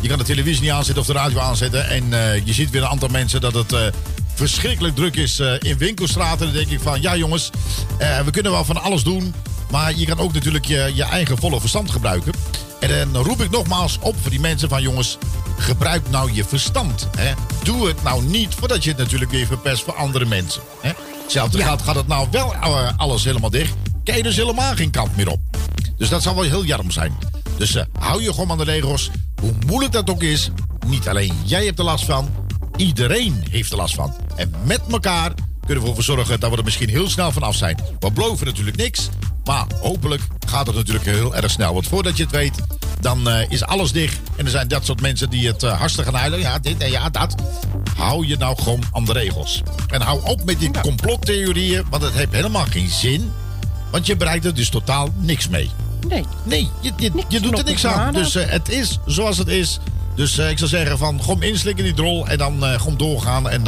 je 0.02 0.08
kan 0.08 0.18
de 0.18 0.24
televisie 0.24 0.62
niet 0.62 0.72
aanzetten 0.72 1.02
of 1.02 1.08
de 1.08 1.14
radio 1.14 1.40
aanzetten... 1.40 1.90
en 1.90 2.14
eh, 2.14 2.46
je 2.46 2.54
ziet 2.54 2.70
weer 2.70 2.82
een 2.82 2.88
aantal 2.88 3.10
mensen 3.10 3.42
dat 3.42 3.54
het 3.54 3.74
eh, 3.74 3.86
verschrikkelijk 4.34 4.96
druk 4.96 5.16
is 5.16 5.40
eh, 5.40 5.54
in 5.60 5.78
winkelstraten. 5.78 6.46
Dan 6.46 6.56
denk 6.56 6.70
ik 6.70 6.80
van, 6.80 7.02
ja 7.02 7.16
jongens, 7.16 7.50
eh, 7.98 8.20
we 8.20 8.32
kunnen 8.32 8.52
wel 8.52 8.66
van 8.66 8.82
alles 8.82 9.04
doen... 9.04 9.34
maar 9.72 9.96
je 9.96 10.06
kan 10.06 10.20
ook 10.20 10.34
natuurlijk 10.34 10.66
je, 10.66 10.92
je 10.94 11.04
eigen 11.04 11.38
volle 11.38 11.60
verstand 11.60 11.92
gebruiken. 11.92 12.34
En 12.80 13.12
dan 13.12 13.24
roep 13.24 13.42
ik 13.42 13.50
nogmaals 13.50 13.98
op 14.02 14.16
voor 14.22 14.32
die 14.32 14.40
mensen 14.40 14.70
van... 14.70 14.82
jongens, 14.82 15.18
gebruik 15.58 16.10
nou 16.10 16.32
je 16.34 16.44
verstand. 16.44 17.08
Hè? 17.18 17.34
Doe 17.64 17.88
het 17.88 18.04
nou 18.04 18.24
niet 18.24 18.56
voordat 18.56 18.84
je 18.84 18.90
het 18.90 19.00
natuurlijk 19.00 19.32
weer 19.32 19.46
verpest 19.46 19.84
voor 19.84 19.96
andere 19.96 20.26
mensen. 20.26 20.62
Hè? 20.82 20.92
Hetzelfde 21.32 21.64
gaat, 21.64 21.82
gaat 21.82 21.96
het 21.96 22.08
nou 22.08 22.28
wel 22.32 22.54
eh, 22.54 22.90
alles 22.98 23.24
helemaal 23.24 23.50
dicht. 23.50 23.74
Kijk 24.04 24.18
je 24.18 24.24
dus 24.24 24.36
helemaal 24.36 24.76
geen 24.76 24.92
kant 24.92 25.16
meer 25.16 25.30
op. 25.30 25.40
Dus 25.98 26.10
dat 26.10 26.22
zou 26.22 26.36
wel 26.36 26.44
heel 26.44 26.66
jammer 26.66 26.94
zijn. 26.94 27.18
Dus 27.58 27.76
eh, 27.76 27.84
hou 28.00 28.22
je 28.24 28.34
gewoon 28.34 28.52
aan 28.52 28.58
de 28.58 28.64
regels. 28.64 29.10
Hoe 29.42 29.54
moeilijk 29.66 29.94
dat 29.94 30.10
ook 30.10 30.24
is. 30.24 30.50
Niet 30.88 31.08
alleen 31.08 31.34
jij 31.44 31.66
hebt 31.66 31.80
er 31.80 31.86
last 31.86 32.06
van. 32.06 32.30
Iedereen 32.76 33.44
heeft 33.50 33.72
er 33.72 33.78
last 33.78 33.96
van. 33.96 34.14
En 34.36 34.54
met 34.64 34.82
elkaar 34.92 35.34
kunnen 35.66 35.84
we 35.84 35.90
ervoor 35.90 36.04
zorgen 36.04 36.40
dat 36.40 36.52
we 36.52 36.58
er 36.58 36.64
misschien 36.64 36.90
heel 36.90 37.10
snel 37.10 37.32
vanaf 37.32 37.56
zijn. 37.56 37.78
We 38.00 38.12
beloven 38.12 38.46
natuurlijk 38.46 38.78
niks. 38.78 39.10
Maar 39.44 39.66
hopelijk 39.82 40.22
gaat 40.48 40.68
het 40.68 40.76
natuurlijk 40.76 41.06
heel 41.06 41.36
erg 41.36 41.52
snel. 41.52 41.74
Want 41.74 41.88
voordat 41.88 42.18
je 42.18 42.24
het 42.24 42.32
weet, 42.32 42.56
dan 43.02 43.30
eh, 43.30 43.50
is 43.50 43.64
alles 43.64 43.92
dicht. 43.92 44.20
En 44.36 44.46
er 44.46 44.52
zijn 44.52 44.68
dat 44.68 44.86
soort 44.86 45.02
mensen 45.02 45.30
die 45.30 45.48
het 45.48 45.64
uh, 45.64 45.78
hartstikke 45.78 46.12
gaan 46.12 46.20
huilen. 46.20 46.40
Ja, 46.40 46.60
dit 46.60 46.78
en 46.78 46.92
ja, 46.92 47.10
dat. 47.10 47.36
Hou 47.96 48.28
je 48.28 48.38
nou 48.38 48.62
gewoon 48.62 48.84
aan 48.92 49.06
de 49.06 49.14
regels. 49.14 49.62
En 49.88 50.02
hou 50.02 50.22
op 50.24 50.44
met 50.44 50.60
die 50.60 50.72
complottheorieën, 50.82 51.86
want 51.90 52.04
het 52.04 52.14
heeft 52.14 52.32
helemaal 52.32 52.66
geen 52.70 52.90
zin. 52.90 53.32
Want 53.92 54.06
je 54.06 54.16
bereikt 54.16 54.46
er 54.46 54.54
dus 54.54 54.70
totaal 54.70 55.10
niks 55.18 55.48
mee. 55.48 55.70
Nee. 56.08 56.26
Nee, 56.44 56.70
je, 56.82 56.92
je, 56.98 57.12
je 57.28 57.40
doet 57.40 57.58
er 57.58 57.64
niks 57.64 57.86
aan. 57.86 58.14
Dus 58.14 58.36
uh, 58.36 58.44
het 58.46 58.70
is 58.70 59.00
zoals 59.06 59.38
het 59.38 59.48
is. 59.48 59.80
Dus 60.16 60.38
ik 60.38 60.58
zou 60.58 60.70
zeggen 60.70 60.98
van, 60.98 61.22
gewoon 61.22 61.44
inslikken 61.44 61.84
die 61.84 61.94
drol 61.94 62.28
en 62.28 62.38
dan 62.38 62.64
gewoon 62.64 62.98
doorgaan. 62.98 63.50
En 63.50 63.62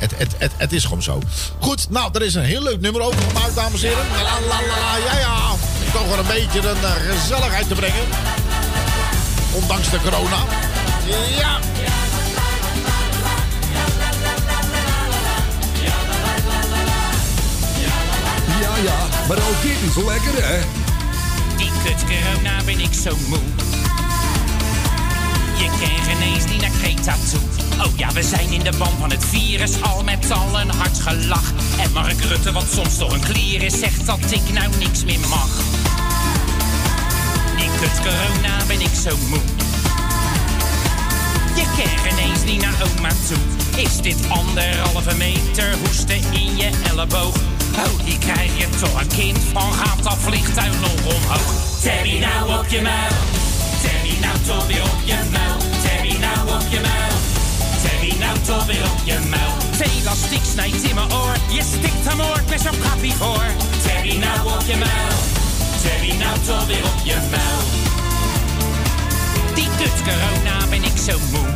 het, 0.00 0.12
het, 0.16 0.34
het, 0.38 0.52
het, 0.56 0.72
is 0.72 0.84
gewoon 0.84 1.02
zo. 1.02 1.22
Goed, 1.58 1.90
nou, 1.90 2.10
er 2.12 2.22
is 2.22 2.34
een 2.34 2.42
heel 2.42 2.62
leuk 2.62 2.80
nummer 2.80 3.02
over 3.02 3.22
gemaakt, 3.22 3.54
dames 3.54 3.82
en 3.82 3.88
heren. 3.88 4.04
La, 4.12 4.22
la, 4.22 4.60
la, 4.66 4.80
la, 4.80 4.96
ja, 4.96 5.18
ja. 5.18 5.50
Om 5.52 5.92
toch 5.92 6.08
wel 6.08 6.18
een 6.18 6.26
beetje 6.26 6.68
een 6.68 7.16
gezelligheid 7.18 7.68
te 7.68 7.74
brengen. 7.74 8.04
Ondanks 9.52 9.90
de 9.90 9.98
corona. 9.98 10.36
Ja. 11.38 11.58
Ja, 18.60 18.76
ja, 18.84 19.06
maar 19.28 19.36
ook 19.36 19.62
dit 19.62 19.70
is 19.70 20.04
lekker, 20.04 20.48
hè? 20.48 20.60
Die 21.56 21.70
kut 21.84 22.04
corona 22.04 22.64
ben 22.64 22.80
ik 22.80 22.92
zo 23.02 23.16
moe. 23.28 23.38
Je 25.56 25.66
kan 25.66 26.04
geen 26.04 26.22
eens 26.22 26.44
niet 26.44 26.60
naar 26.60 26.70
Kreta 26.82 27.14
toe. 27.30 27.40
Oh 27.86 27.98
ja, 27.98 28.12
we 28.12 28.22
zijn 28.22 28.52
in 28.52 28.62
de 28.62 28.72
ban 28.78 28.96
van 28.98 29.10
het 29.10 29.24
virus, 29.24 29.82
al 29.82 30.02
met 30.02 30.30
al 30.30 30.60
een 30.60 30.70
hard 30.70 31.00
gelach. 31.00 31.52
En 31.78 31.92
Mark 31.92 32.20
Rutte, 32.20 32.52
wat 32.52 32.66
soms 32.74 32.98
door 32.98 33.12
een 33.12 33.20
klier 33.20 33.62
is, 33.62 33.78
zegt 33.78 34.06
dat 34.06 34.30
ik 34.30 34.52
nou 34.52 34.76
niks 34.78 35.04
meer 35.04 35.20
mag. 35.28 35.69
Kut 37.80 38.00
corona 38.04 38.64
ben 38.66 38.80
ik 38.80 38.94
zo 39.04 39.16
moe. 39.28 39.40
Je 41.54 41.64
kent 41.76 42.12
ineens 42.12 42.44
niet 42.44 42.62
naar 42.62 42.74
oma 42.82 43.08
toe. 43.08 43.82
Is 43.82 43.96
dit 44.00 44.16
anderhalve 44.28 45.16
meter 45.16 45.76
hoesten 45.84 46.32
in 46.32 46.56
je 46.56 46.70
elleboog? 46.90 47.36
Oh, 47.76 48.04
die 48.04 48.18
krijg 48.18 48.58
je 48.58 48.68
toch 48.80 49.00
een 49.00 49.06
kind 49.08 49.38
van. 49.52 49.72
Gaat 49.72 50.02
dat 50.02 50.16
vliegtuig 50.18 50.80
nog 50.80 51.14
omhoog? 51.14 51.52
Terry 51.82 52.18
nou 52.18 52.58
op 52.58 52.66
je 52.68 52.80
muil. 52.82 53.16
Terry 53.82 54.18
nou 54.20 54.38
toch 54.46 54.66
weer 54.66 54.82
op 54.82 55.00
je 55.04 55.18
muil. 55.30 55.56
Terry 55.82 56.16
nou 56.18 56.48
op 56.56 56.66
je 56.70 56.80
muil. 56.80 57.16
Terry 57.82 58.18
nou 58.18 58.38
toch 58.38 58.66
weer 58.66 58.84
op 58.84 59.00
je 59.04 59.18
muil. 59.28 59.90
Elastiek 60.00 60.44
snijdt 60.44 60.82
in 60.82 60.94
mijn 60.94 61.12
oor. 61.12 61.34
Je 61.48 61.62
stikt 61.62 62.04
hem 62.08 62.20
oor 62.20 62.42
met 62.48 62.60
zo'n 62.60 62.78
kappie 62.90 63.12
voor. 63.12 63.44
Terry 63.82 64.16
nou 64.16 64.54
op 64.54 64.62
je 64.66 64.76
muil. 64.76 65.39
Terry 65.82 66.12
nou 66.16 66.66
weer 66.66 66.84
op 66.84 67.00
je 67.04 67.16
muil. 67.30 67.60
Die 69.54 69.68
kut 69.78 70.02
corona 70.04 70.66
ben 70.70 70.84
ik 70.84 70.96
zo 71.06 71.18
moe. 71.32 71.46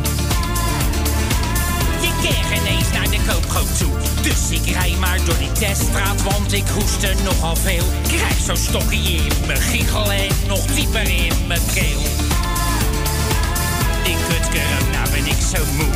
Je 2.01 2.11
keer 2.21 2.57
ineens 2.57 2.91
naar 2.93 3.09
de 3.09 3.19
koopgoot 3.27 3.77
toe. 3.77 3.91
Dus 4.21 4.49
ik 4.49 4.73
rij 4.73 4.95
maar 4.99 5.19
door 5.25 5.37
die 5.37 5.51
teststraat, 5.51 6.23
want 6.23 6.53
ik 6.53 6.63
hoest 6.73 7.03
er 7.03 7.15
nogal 7.23 7.55
veel. 7.55 7.83
Krijg 8.07 8.39
zo'n 8.45 8.57
stokje 8.57 8.97
in 8.97 9.45
mijn 9.45 9.61
giegel 9.61 10.11
en 10.11 10.29
nog 10.47 10.65
dieper 10.65 11.09
in 11.09 11.47
mijn 11.47 11.65
keel. 11.73 12.01
Die 14.03 14.15
kut 14.27 14.49
corona 14.49 15.03
ben 15.11 15.25
ik 15.25 15.41
zo 15.55 15.63
moe. 15.77 15.93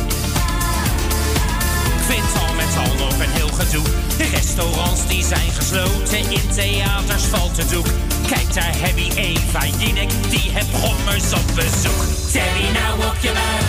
Ik 1.96 2.02
vind 2.06 2.42
al 2.46 2.54
met 2.54 2.88
al 2.88 2.94
nog 2.94 3.18
een 3.18 3.30
heel 3.30 3.52
gedoe. 3.52 3.84
De 4.16 4.28
restaurants 4.32 5.06
die 5.06 5.24
zijn 5.24 5.50
gesloten, 5.50 6.18
in 6.18 6.48
theaters 6.54 7.22
valt 7.22 7.56
het 7.56 7.68
doek. 7.70 7.86
Kijk 8.30 8.54
daar 8.54 8.74
heb 8.84 8.98
je 8.98 9.10
Eva 9.14 9.62
Jinek, 9.78 10.10
die 10.28 10.50
heb 10.56 10.68
gommers 10.82 11.32
op 11.32 11.46
bezoek. 11.54 12.02
Terry 12.32 12.66
nou 12.78 12.94
op 13.08 13.18
je 13.26 13.32
muil, 13.38 13.68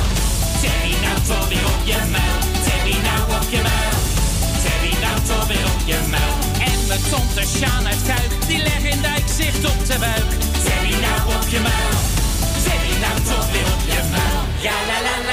Terry 0.61 0.93
nou 1.05 1.49
weer 1.49 1.67
op 1.73 1.83
je 1.91 1.99
muil. 2.15 2.39
Terry 2.65 2.97
nou 3.07 3.21
op 3.37 3.47
je 3.53 3.61
muil, 3.67 3.97
Terry 4.63 4.93
nou 5.03 5.47
weer 5.47 5.67
op 5.73 5.81
je 5.91 5.99
muil. 6.13 6.35
En 6.69 6.77
mijn 6.87 7.03
tante 7.09 7.43
Sjaan 7.53 7.85
uit 7.87 8.03
Kuik, 8.09 8.31
die 8.47 8.61
legt 8.67 8.85
in 8.93 9.01
dijk 9.01 9.27
zicht 9.37 9.63
op 9.71 9.79
de 9.89 9.97
buik. 10.05 10.29
Terry 10.65 10.95
nou 11.05 11.21
op 11.35 11.45
je 11.53 11.59
muil, 11.67 11.97
Terry 12.65 12.93
nou 13.03 13.17
weer 13.53 13.69
op 13.75 13.83
je 13.93 14.01
muil. 14.13 14.41
Ja 14.65 14.77
la 14.89 14.97
la 15.07 15.15
la 15.29 15.30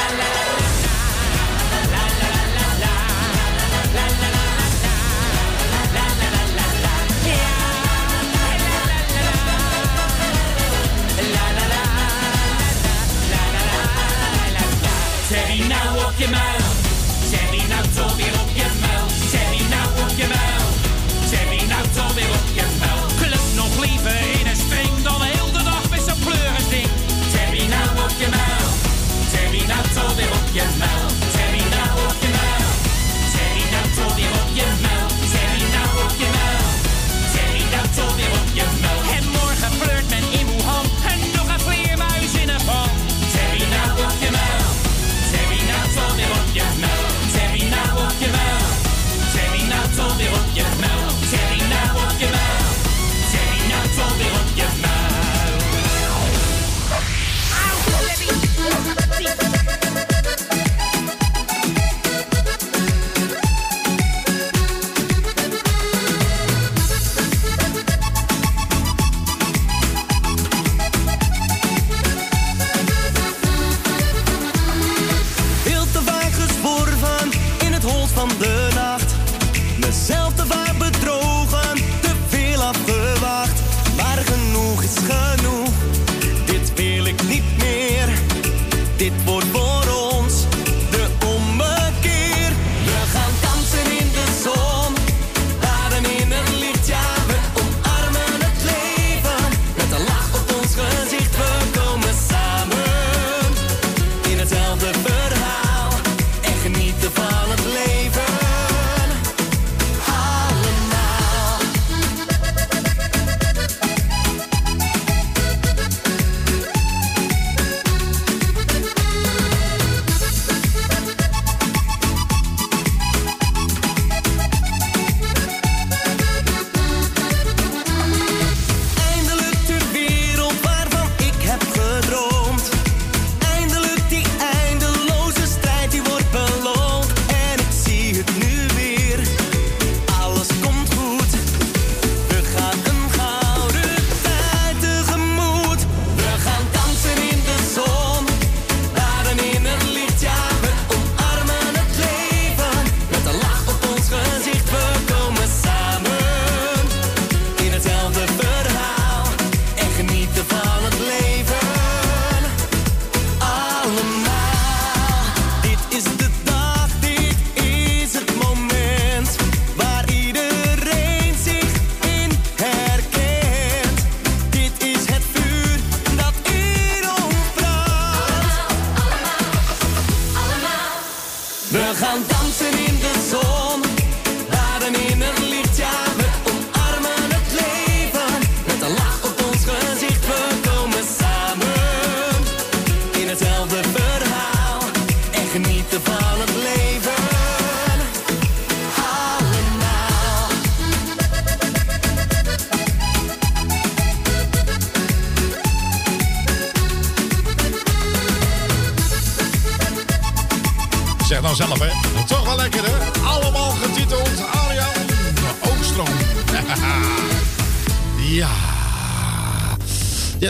la. 15.58 15.68
Terry 15.68 15.68
nou 15.68 16.06
op 16.06 16.57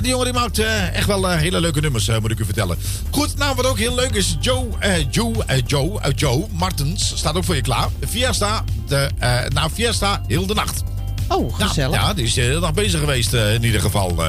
die 0.08 0.16
jongen 0.16 0.32
die 0.32 0.42
maakt 0.42 0.58
eh, 0.58 0.94
echt 0.94 1.06
wel 1.06 1.30
eh, 1.30 1.38
hele 1.38 1.60
leuke 1.60 1.80
nummers, 1.80 2.08
eh, 2.08 2.18
moet 2.18 2.30
ik 2.30 2.38
u 2.38 2.44
vertellen. 2.44 2.78
Goed, 3.10 3.36
nou 3.36 3.54
wat 3.56 3.66
ook 3.66 3.78
heel 3.78 3.94
leuk 3.94 4.14
is, 4.14 4.36
Joe, 4.40 4.66
Joe, 5.10 5.32
Joe, 5.66 6.00
Joe 6.14 6.46
Martens 6.52 7.12
staat 7.16 7.36
ook 7.36 7.44
voor 7.44 7.54
je 7.54 7.60
klaar. 7.60 7.88
Fiesta, 8.08 8.64
de, 8.86 9.10
nou 9.48 9.70
Fiesta, 9.70 10.22
heel 10.26 10.46
de 10.46 10.54
nacht. 10.54 10.82
Oh, 11.28 11.54
gezellig. 11.54 11.96
Ja, 11.96 12.14
die 12.14 12.24
is 12.24 12.34
de 12.34 12.40
hele 12.40 12.60
dag 12.60 12.74
bezig 12.74 13.00
geweest 13.00 13.32
in 13.32 13.64
ieder 13.64 13.80
geval. 13.80 14.22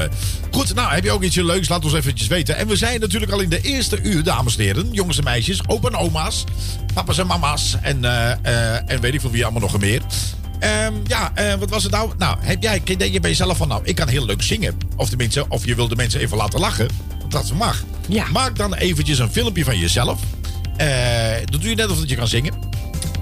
Goed, 0.52 0.76
nou 0.76 0.94
heb 0.94 1.04
je 1.04 1.12
ook 1.12 1.24
iets 1.24 1.36
leuks? 1.36 1.70
Laat 1.70 1.84
ons 1.84 1.94
eventjes 1.94 2.28
weten. 2.28 2.56
En 2.56 2.68
we 2.68 2.76
zijn 2.76 3.00
natuurlijk 3.00 3.32
al 3.32 3.40
in 3.40 3.50
de 3.50 3.62
eerste 3.62 4.02
uur, 4.02 4.24
dames 4.24 4.58
en 4.58 4.64
heren. 4.64 4.90
Jongens 4.92 5.18
en 5.18 5.24
meisjes, 5.24 5.68
opa 5.68 5.88
en 5.88 5.96
oma's, 5.96 6.44
papa's 6.94 7.18
en 7.18 7.28
mama's. 7.28 7.76
En, 7.82 8.04
en 8.88 9.02
weet 9.02 9.14
ik 9.14 9.22
van 9.22 9.32
wie 9.32 9.44
allemaal 9.44 9.62
nog 9.62 9.80
meer. 9.80 10.02
Ehm, 10.60 10.94
ja, 11.08 11.32
wat 11.60 11.70
was 11.70 11.84
het 11.84 11.92
nou? 11.92 12.12
Nou, 12.18 12.38
heb 12.40 12.64
jij, 12.64 12.82
denk 12.84 13.14
je 13.14 13.20
bij 13.20 13.30
jezelf 13.30 13.58
van, 13.58 13.68
nou, 13.68 13.82
ik 13.84 13.96
kan 13.96 14.08
heel 14.08 14.26
leuk 14.26 14.42
zingen. 14.42 14.89
Of 15.00 15.10
tenminste, 15.10 15.46
of 15.50 15.66
je 15.66 15.76
wil 15.76 15.88
de 15.88 15.96
mensen 15.96 16.20
even 16.20 16.38
laten 16.38 16.60
lachen. 16.60 16.88
Want 17.20 17.32
dat 17.32 17.52
mag. 17.54 17.84
Maak 18.32 18.56
dan 18.56 18.74
eventjes 18.74 19.20
een 19.20 19.32
filmpje 19.32 19.64
van 19.64 19.78
jezelf. 19.78 20.20
Eh 20.78 20.88
dat 21.46 21.62
doe 21.62 21.70
je 21.70 21.76
net 21.76 21.90
of 21.90 22.00
dat 22.00 22.10
je 22.10 22.16
kan 22.16 22.28
zingen. 22.28 22.54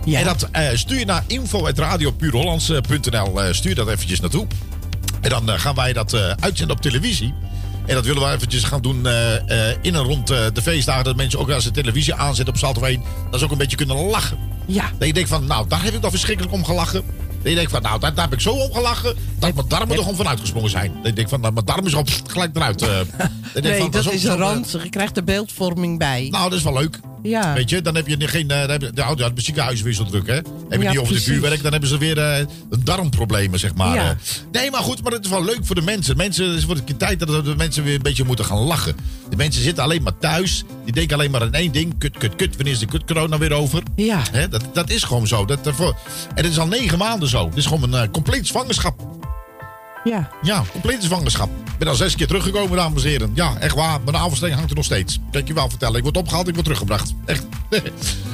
En 0.06 0.24
dat 0.24 0.48
eh, 0.52 0.68
stuur 0.74 1.00
je 1.00 1.06
naar 1.06 1.24
info.radiopuurhollands.nl. 1.28 3.42
eh 3.42 3.54
stuur 3.54 3.76
dat 3.76 3.88
eventjes 3.88 4.20
naartoe. 4.20 4.48
En 5.22 5.30
dan 5.30 5.60
gaan 5.60 5.76
wij 5.76 5.94
dat 5.94 6.14
uitzenden 6.40 6.76
op 6.76 6.82
televisie. 6.82 7.34
En 7.86 7.96
dat 7.96 8.06
willen 8.06 8.28
we 8.28 8.36
eventjes 8.36 8.64
gaan 8.64 8.82
doen 8.82 8.98
in 9.82 9.96
en 9.96 10.04
rond 10.04 10.28
de 10.28 10.62
feestdagen. 10.62 11.04
Dat 11.04 11.16
mensen 11.16 11.40
ook 11.40 11.50
als 11.50 11.64
ze 11.64 11.72
televisie 11.72 12.14
aanzetten 12.14 12.54
op 12.54 12.60
Salto 12.60 12.82
1... 12.82 13.02
dat 13.32 13.40
ze 13.40 13.46
ook 13.46 13.52
een 13.52 13.58
beetje 13.58 13.78
kunnen 13.78 13.96
lachen. 13.96 14.38
Ja. 14.66 14.92
Dat 14.98 15.08
je 15.08 15.14
denkt 15.14 15.30
van, 15.30 15.46
nou, 15.46 15.68
daar 15.68 15.84
heb 15.84 15.94
ik 15.94 16.02
toch 16.02 16.10
verschrikkelijk 16.10 16.54
om 16.54 16.66
gelachen. 16.66 17.04
Dat 17.42 17.50
je 17.50 17.56
denkt 17.56 17.72
van, 17.72 17.82
nou, 17.82 18.00
daar, 18.00 18.14
daar 18.14 18.24
heb 18.24 18.34
ik 18.34 18.42
zo 18.42 18.52
om 18.52 18.74
gelachen... 18.74 19.16
dat 19.40 19.54
mijn 19.54 19.68
darmen 19.68 19.90
er 19.96 20.02
gewoon 20.02 20.16
van 20.16 20.28
uitgesprongen 20.28 20.70
zijn. 20.70 20.92
Je 21.04 21.14
denkt 21.14 21.30
van, 21.30 21.40
nou, 21.42 21.54
mijn 21.54 21.66
darmen 21.66 21.86
is 21.86 22.02
pff, 22.02 22.22
gelijk 22.28 22.56
eruit. 22.56 22.82
eh. 22.82 22.90
Nee, 23.62 23.80
van, 23.82 23.92
dat 23.92 24.04
zo- 24.04 24.10
is 24.10 24.22
zo, 24.22 24.28
een 24.28 24.34
eh, 24.34 24.40
ranzig. 24.40 24.84
Je 24.84 24.90
krijgt 24.90 25.18
er 25.18 25.24
beeldvorming 25.24 25.98
bij. 25.98 26.28
Nou, 26.32 26.50
dat 26.50 26.58
is 26.58 26.64
wel 26.64 26.74
leuk. 26.74 27.00
Ja. 27.24 27.54
Weet 27.54 27.70
je, 27.70 27.82
dan 27.82 27.96
heb 27.96 28.08
je 28.08 28.28
geen. 28.28 28.50
eh, 28.52 28.60
dan 28.60 28.70
heb 28.70 28.82
je, 28.82 28.92
nou, 28.94 29.18
ja, 29.18 29.24
het 29.30 29.44
ziekenhuis 29.44 29.82
weer 29.82 29.94
zo 29.94 30.04
druk, 30.06 30.28
hè? 30.28 30.34
Heb 30.34 30.44
je 30.70 30.80
Ja, 30.80 30.90
niet 30.90 31.00
over 31.00 31.14
de 31.14 31.22
vuurwerk, 31.22 31.62
dan 31.64 31.72
hebben 31.72 31.90
ze 31.90 31.98
weer 31.98 32.18
eh, 32.18 32.46
darmproblemen, 32.80 33.60
zeg 33.60 33.74
maar. 33.76 33.96
Ja. 33.96 34.18
Nee, 34.52 34.72
maar 34.72 34.82
goed, 34.82 35.04
maar 35.04 35.12
het 35.12 35.26
is 35.26 35.30
wel 35.32 35.44
leuk 35.44 35.60
voor 35.62 35.76
de 35.76 35.82
mensen. 35.82 36.18
Mensen, 36.18 36.50
het 36.54 36.64
wordt 36.66 36.80
een 36.80 36.86
keer 36.88 36.98
tijd 36.98 37.20
dat 37.20 37.46
de 37.46 37.56
mensen 37.56 37.84
weer 37.84 37.96
een 37.96 38.02
beetje 38.02 38.24
moeten 38.24 38.46
gaan 38.46 38.58
lachen. 38.58 38.96
De 39.30 39.36
mensen 39.36 39.62
zitten 39.64 39.84
alleen 39.84 40.04
maar 40.04 40.18
thuis. 40.18 40.64
Die 40.84 40.94
denken 40.94 41.16
alleen 41.18 41.32
maar 41.32 41.42
aan 41.42 41.54
één 41.54 41.72
ding: 41.72 41.98
kut, 41.98 42.18
kut, 42.18 42.36
kut. 42.36 42.56
Wanneer 42.56 42.74
is 42.74 42.80
de 42.80 42.86
kut 42.86 43.06
corona 43.06 43.38
weer 43.38 43.54
over? 43.54 43.84
Ja. 43.96 44.22
Hè, 44.32 44.48
dat, 44.48 44.64
dat 44.74 44.90
is 44.90 45.04
gewoon 45.04 45.28
zo. 45.28 45.46
Dat, 45.46 45.60
en 45.68 45.94
het 46.36 46.46
is 46.46 46.60
al 46.60 46.68
negen 46.68 46.98
maanden 46.98 47.30
zo. 47.30 47.46
Het 47.46 47.58
is 47.58 47.66
gewoon 47.66 47.94
een 47.94 48.12
compleet 48.12 48.48
zwangerschap. 48.48 49.17
Ja. 50.08 50.30
Ja, 50.42 50.64
complete 50.72 51.06
zwangerschap. 51.06 51.50
Ik 51.50 51.78
ben 51.84 51.88
al 51.88 51.96
zes 51.96 52.16
keer 52.16 52.28
teruggekomen, 52.28 52.78
dames 52.78 53.04
en 53.04 53.10
heren. 53.10 53.32
Ja, 53.34 53.58
echt 53.60 53.76
waar. 53.76 54.00
Mijn 54.02 54.16
navelstreng 54.18 54.54
hangt 54.54 54.70
er 54.70 54.76
nog 54.76 54.86
steeds. 54.86 55.20
Kan 55.32 55.42
ik 55.42 55.48
je 55.48 55.54
wel 55.54 55.70
vertellen. 55.70 55.96
Ik 55.98 56.04
word 56.04 56.18
opgehaald, 56.18 56.48
ik 56.48 56.54
word 56.54 56.64
teruggebracht. 56.66 57.14
Echt. 57.26 57.46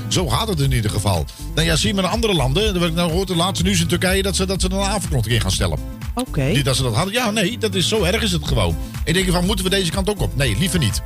Zo 0.08 0.28
gaat 0.30 0.48
het 0.48 0.60
in 0.60 0.72
ieder 0.72 0.92
geval. 0.92 1.26
Nou 1.56 1.68
ja, 1.68 1.76
zie 1.76 1.88
je 1.88 1.94
maar 1.94 2.04
in 2.04 2.10
andere 2.10 2.34
landen. 2.34 2.76
Ik 2.84 2.94
nou 2.94 3.10
gehoord, 3.10 3.28
de 3.28 3.36
laatste 3.36 3.64
nieuws 3.66 3.80
in 3.82 3.88
Turkije, 3.88 4.22
dat 4.22 4.36
ze, 4.36 4.46
dat 4.46 4.62
ze 4.62 4.72
een 4.72 4.80
avondklok 4.80 5.26
in 5.26 5.42
gaan 5.42 5.52
stellen. 5.52 5.78
Oké. 6.16 6.44
Niet 6.44 6.66
dat 6.66 6.76
ze 6.76 6.84
dat 6.84 6.96
hadden. 6.96 7.14
Ja, 7.14 7.32
nee, 7.32 7.58
dat 7.58 7.76
is 7.76 7.88
zo 7.88 8.04
erg 8.04 8.22
is 8.22 8.32
het 8.32 8.48
gewoon. 8.48 8.76
Ik 9.04 9.14
denk 9.14 9.32
van, 9.32 9.46
moeten 9.46 9.66
we 9.66 9.72
deze 9.72 9.92
kant 9.92 10.10
ook 10.10 10.22
op? 10.22 10.36
Nee, 10.36 10.58
liever 10.60 10.80
niet. 10.80 11.02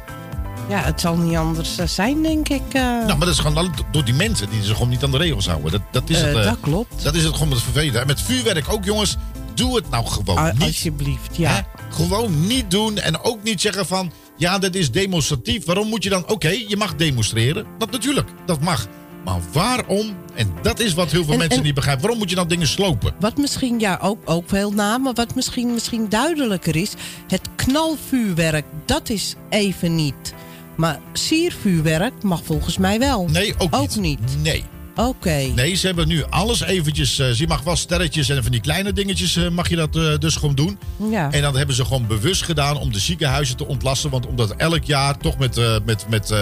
Ja, 0.69 0.81
het 0.81 1.01
zal 1.01 1.15
niet 1.17 1.37
anders 1.37 1.77
eh, 1.77 1.87
zijn, 1.87 2.21
denk 2.21 2.49
ik. 2.49 2.61
eh. 2.71 2.81
Nou, 2.81 3.07
maar 3.07 3.19
dat 3.19 3.27
is 3.27 3.39
gewoon 3.39 3.71
door 3.91 4.05
die 4.05 4.13
mensen 4.13 4.49
die 4.49 4.63
zich 4.63 4.73
gewoon 4.73 4.89
niet 4.89 5.03
aan 5.03 5.11
de 5.11 5.17
regels 5.17 5.47
houden. 5.47 5.71
Dat, 5.71 5.81
dat 5.91 6.09
is 6.09 6.21
Eh, 6.21 6.33
het. 6.33 6.43
dat 6.43 6.57
klopt. 6.61 7.03
Dat 7.03 7.15
is 7.15 7.23
het 7.23 7.33
gewoon 7.33 7.51
het 7.51 7.61
vervelende. 7.61 7.99
En 7.99 8.07
met 8.07 8.21
vuurwerk 8.21 8.73
ook, 8.73 8.85
jongens. 8.85 9.17
Doe 9.57 9.75
het 9.75 9.89
nou 9.89 10.05
gewoon 10.05 10.37
Ah, 10.37 10.53
niet. 10.53 10.61
Alsjeblieft, 10.61 11.35
ja. 11.37 11.51
Hè? 11.51 11.61
Gewoon 11.95 12.47
niet 12.47 12.71
doen 12.71 12.97
en 12.97 13.23
ook 13.23 13.43
niet 13.43 13.61
zeggen 13.61 13.85
van... 13.87 14.11
ja, 14.37 14.59
dat 14.59 14.75
is 14.75 14.91
demonstratief. 14.91 15.65
Waarom 15.65 15.87
moet 15.87 16.03
je 16.03 16.09
dan... 16.09 16.29
Oké, 16.29 16.49
je 16.67 16.77
mag 16.77 16.95
demonstreren. 16.95 17.65
Dat 17.77 17.91
natuurlijk, 17.91 18.29
dat 18.45 18.61
mag. 18.61 18.87
Maar 19.25 19.39
waarom? 19.51 20.15
En 20.35 20.53
dat 20.61 20.79
is 20.79 20.93
wat 20.93 21.11
heel 21.11 21.23
veel 21.23 21.33
En- 21.33 21.39
mensen 21.39 21.57
en- 21.57 21.63
niet 21.63 21.73
begrijpen. 21.73 22.01
Waarom 22.01 22.19
moet 22.19 22.29
je 22.29 22.35
dan 22.35 22.47
dingen 22.47 22.67
slopen? 22.67 23.15
Wat 23.19 23.37
misschien, 23.37 23.79
ja, 23.79 23.99
ook, 24.01 24.17
ook 24.25 24.43
veel 24.49 24.71
na, 24.71 24.97
maar 24.97 25.13
wat 25.13 25.35
misschien, 25.35 25.73
misschien 25.73 26.09
duidelijker 26.09 26.75
is... 26.75 26.93
het 27.27 27.49
knalvuurwerk, 27.55 28.65
dat 28.85 29.09
is 29.09 29.35
even 29.49 29.95
niet. 29.95 30.33
Maar 30.75 30.99
siervuurwerk 31.13 32.23
mag 32.23 32.41
volgens 32.43 32.77
mij 32.77 32.99
wel. 32.99 33.27
Nee, 33.31 33.53
ook, 33.57 33.95
niet. 33.95 34.19
Nee. 34.41 34.63
Oké. 34.97 35.51
Nee, 35.55 35.75
ze 35.75 35.85
hebben 35.87 36.07
nu 36.07 36.23
alles 36.29 36.61
eventjes... 36.61 37.19
eh, 37.19 37.33
je 37.33 37.47
mag 37.47 37.61
wel 37.61 37.75
sterretjes 37.75 38.29
en 38.29 38.43
van 38.43 38.51
die 38.51 38.61
kleine 38.61 38.93
dingetjes 38.93 39.35
eh, 39.35 39.49
mag 39.49 39.69
je 39.69 39.75
dat 39.75 39.95
eh, 39.95 40.17
dus 40.17 40.35
gewoon 40.35 40.55
doen. 40.55 40.77
Ja. 41.11 41.31
En 41.31 41.41
dat 41.41 41.55
hebben 41.55 41.75
ze 41.75 41.85
gewoon 41.85 42.07
bewust 42.07 42.43
gedaan 42.43 42.77
om 42.77 42.91
de 42.91 42.99
ziekenhuizen 42.99 43.57
te 43.57 43.67
ontlasten. 43.67 44.09
Want 44.09 44.25
omdat 44.27 44.51
elk 44.55 44.83
jaar 44.83 45.17
toch 45.17 45.37
met, 45.37 45.55
met, 45.85 46.05
met, 46.09 46.33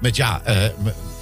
met, 0.00 0.16
ja, 0.16 0.42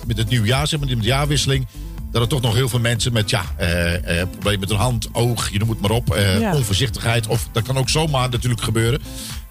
met- 0.06 0.16
het 0.18 0.28
nieuwjaar, 0.28 0.66
zeg 0.68 0.80
maar, 0.80 0.88
met 0.88 0.98
de 1.00 1.06
jaarwisseling... 1.06 1.66
dat 2.12 2.22
er 2.22 2.28
toch 2.28 2.40
nog 2.40 2.54
heel 2.54 2.68
veel 2.68 2.80
mensen 2.80 3.12
met 3.12 3.30
ja, 3.30 3.42
eh, 3.56 4.20
eh, 4.20 4.28
problemen 4.30 4.60
met 4.60 4.68
hun 4.68 4.78
hand, 4.78 5.08
oog, 5.12 5.50
je 5.52 5.58
noem 5.58 5.68
het 5.68 5.80
maar 5.80 5.90
op... 5.90 6.14
eh, 6.14 6.40
Ja. 6.40 6.54
onvoorzichtigheid, 6.54 7.26
of 7.26 7.48
dat 7.52 7.62
kan 7.62 7.78
ook 7.78 7.88
zomaar 7.88 8.28
natuurlijk 8.30 8.62
gebeuren... 8.62 9.00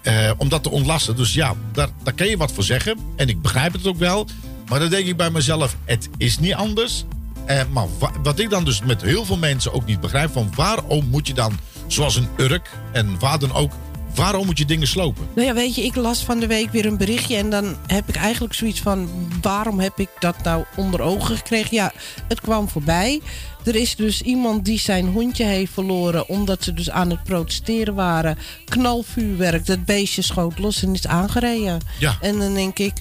eh, 0.02 0.30
om 0.36 0.48
dat 0.48 0.62
te 0.62 0.70
ontlasten. 0.70 1.16
Dus 1.16 1.34
ja, 1.34 1.54
daar, 1.72 1.88
daar 2.02 2.14
kan 2.14 2.26
je 2.26 2.36
wat 2.36 2.52
voor 2.52 2.64
zeggen. 2.64 2.98
En 3.16 3.28
ik 3.28 3.42
begrijp 3.42 3.72
het 3.72 3.86
ook 3.86 3.98
wel. 3.98 4.26
Maar 4.68 4.78
dan 4.80 4.88
denk 4.90 5.06
ik 5.06 5.16
bij 5.16 5.30
mezelf, 5.30 5.76
het 5.84 6.08
is 6.16 6.38
niet 6.38 6.54
anders. 6.54 7.04
Eh, 7.46 7.60
maar 7.70 7.86
wa- 7.98 8.12
wat 8.22 8.38
ik 8.38 8.50
dan 8.50 8.64
dus 8.64 8.82
met 8.82 9.02
heel 9.02 9.24
veel 9.24 9.36
mensen 9.38 9.72
ook 9.72 9.86
niet 9.86 10.00
begrijp... 10.00 10.32
van 10.32 10.50
waarom 10.54 11.06
moet 11.10 11.26
je 11.26 11.34
dan, 11.34 11.58
zoals 11.86 12.16
een 12.16 12.28
Urk 12.36 12.70
en 12.92 13.18
waar 13.18 13.38
dan 13.38 13.52
ook... 13.52 13.72
waarom 14.14 14.46
moet 14.46 14.58
je 14.58 14.64
dingen 14.64 14.86
slopen? 14.88 15.26
Nou 15.34 15.46
ja, 15.46 15.54
weet 15.54 15.74
je, 15.74 15.82
ik 15.84 15.94
las 15.94 16.24
van 16.24 16.38
de 16.40 16.46
week 16.46 16.70
weer 16.72 16.86
een 16.86 16.96
berichtje 16.96 17.36
en 17.36 17.50
dan 17.50 17.76
heb 17.86 18.08
ik 18.08 18.16
eigenlijk 18.16 18.54
zoiets 18.54 18.80
van: 18.80 19.08
waarom 19.42 19.80
heb 19.80 19.98
ik 19.98 20.08
dat 20.18 20.42
nou 20.42 20.64
onder 20.76 21.00
ogen 21.02 21.36
gekregen? 21.36 21.76
Ja, 21.76 21.92
het 22.28 22.40
kwam 22.40 22.68
voorbij. 22.68 23.20
Er 23.64 23.74
is 23.76 23.96
dus 23.96 24.22
iemand 24.22 24.64
die 24.64 24.78
zijn 24.78 25.06
hondje 25.06 25.44
heeft 25.44 25.72
verloren 25.72 26.28
omdat 26.28 26.64
ze 26.64 26.72
dus 26.72 26.90
aan 26.90 27.10
het 27.10 27.22
protesteren 27.24 27.94
waren. 27.94 28.38
Knalvuurwerk, 28.64 29.66
dat 29.66 29.84
beestje 29.84 30.22
schoot 30.22 30.58
los 30.58 30.82
en 30.82 30.92
is 30.94 31.06
aangereden. 31.06 31.80
Ja. 31.98 32.16
En 32.20 32.38
dan 32.38 32.54
denk 32.54 32.78
ik. 32.78 32.92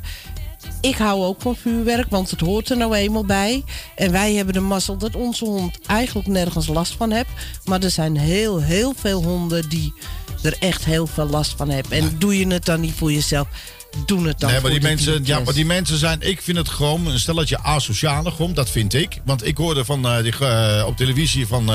Ik 0.82 0.96
hou 0.96 1.24
ook 1.24 1.42
van 1.42 1.56
vuurwerk, 1.56 2.10
want 2.10 2.32
het 2.32 2.40
hoort 2.40 2.70
er 2.70 2.78
nou 2.78 2.96
eenmaal 2.96 3.26
bij. 3.26 3.64
En 3.96 4.12
wij 4.12 4.34
hebben 4.34 4.54
de 4.54 4.60
mazzel 4.60 4.98
dat 4.98 5.16
onze 5.16 5.46
hond 5.46 5.80
eigenlijk 5.88 6.28
nergens 6.28 6.68
last 6.68 6.94
van 6.94 7.12
heeft. 7.12 7.30
Maar 7.64 7.84
er 7.84 7.92
zijn 7.92 8.18
heel, 8.18 8.62
heel 8.62 8.94
veel 8.98 9.24
honden 9.24 9.70
die 9.70 9.94
er 10.42 10.56
echt 10.60 10.86
heel 10.86 11.08
veel 11.08 11.26
last 11.26 11.54
van 11.58 11.70
hebben. 11.70 11.92
En 11.92 12.16
doe 12.20 12.40
je 12.40 12.48
het 12.48 12.66
dan 12.66 12.80
niet 12.80 12.94
voor 12.94 13.12
jezelf, 13.12 13.48
doe 14.06 14.28
het 14.28 14.40
dan 14.40 14.50
Nee, 14.52 14.62
maar 14.62 14.72
voor 14.72 14.96
die, 14.98 15.20
ja, 15.24 15.40
maar 15.40 15.54
die 15.54 15.66
mensen 15.66 15.98
zijn, 15.98 16.22
ik 16.22 16.42
vind 16.42 16.58
het 16.58 16.70
gewoon 16.70 17.08
een 17.08 17.20
stelletje 17.20 17.60
asociale 17.60 18.32
gewoon, 18.32 18.54
dat 18.54 18.70
vind 18.70 18.94
ik. 18.94 19.22
Want 19.26 19.48
ik 19.48 19.58
hoorde 19.58 19.86
van, 19.86 20.08
eh, 20.08 20.24
die, 20.24 20.38
eh, 20.40 20.84
op 20.88 20.98
televisie 20.98 21.48
van, 21.48 21.72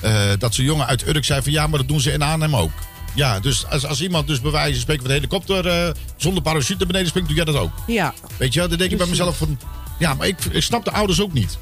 eh, 0.00 0.32
dat 0.38 0.54
zo'n 0.54 0.64
jongen 0.64 0.86
uit 0.86 1.06
Urk 1.06 1.24
zei 1.24 1.42
van 1.42 1.52
ja, 1.52 1.66
maar 1.66 1.78
dat 1.78 1.88
doen 1.88 2.00
ze 2.00 2.12
in 2.12 2.22
Arnhem 2.22 2.56
ook. 2.56 2.72
Ja, 3.14 3.40
dus 3.40 3.66
als, 3.66 3.86
als 3.86 4.00
iemand 4.02 4.26
dus 4.26 4.40
bij 4.40 4.50
wijze 4.50 4.72
van 4.72 4.80
spreken 4.80 5.02
van 5.02 5.10
de 5.10 5.16
helikopter 5.20 5.66
eh, 5.68 5.90
zonder 6.16 6.42
parachute 6.42 6.78
naar 6.78 6.86
beneden 6.86 7.08
springt, 7.08 7.28
doe 7.28 7.36
jij 7.36 7.46
dat 7.46 7.56
ook. 7.56 7.70
Ja. 7.86 8.14
Weet 8.36 8.52
je, 8.52 8.58
wel? 8.60 8.68
dan 8.68 8.78
denk 8.78 8.90
ik 8.90 8.98
bij 8.98 9.06
mezelf 9.06 9.36
van, 9.36 9.58
ja, 9.98 10.14
maar 10.14 10.26
ik, 10.26 10.44
ik 10.50 10.62
snap 10.62 10.84
de 10.84 10.90
ouders 10.92 11.20
ook 11.20 11.32
niet. 11.32 11.58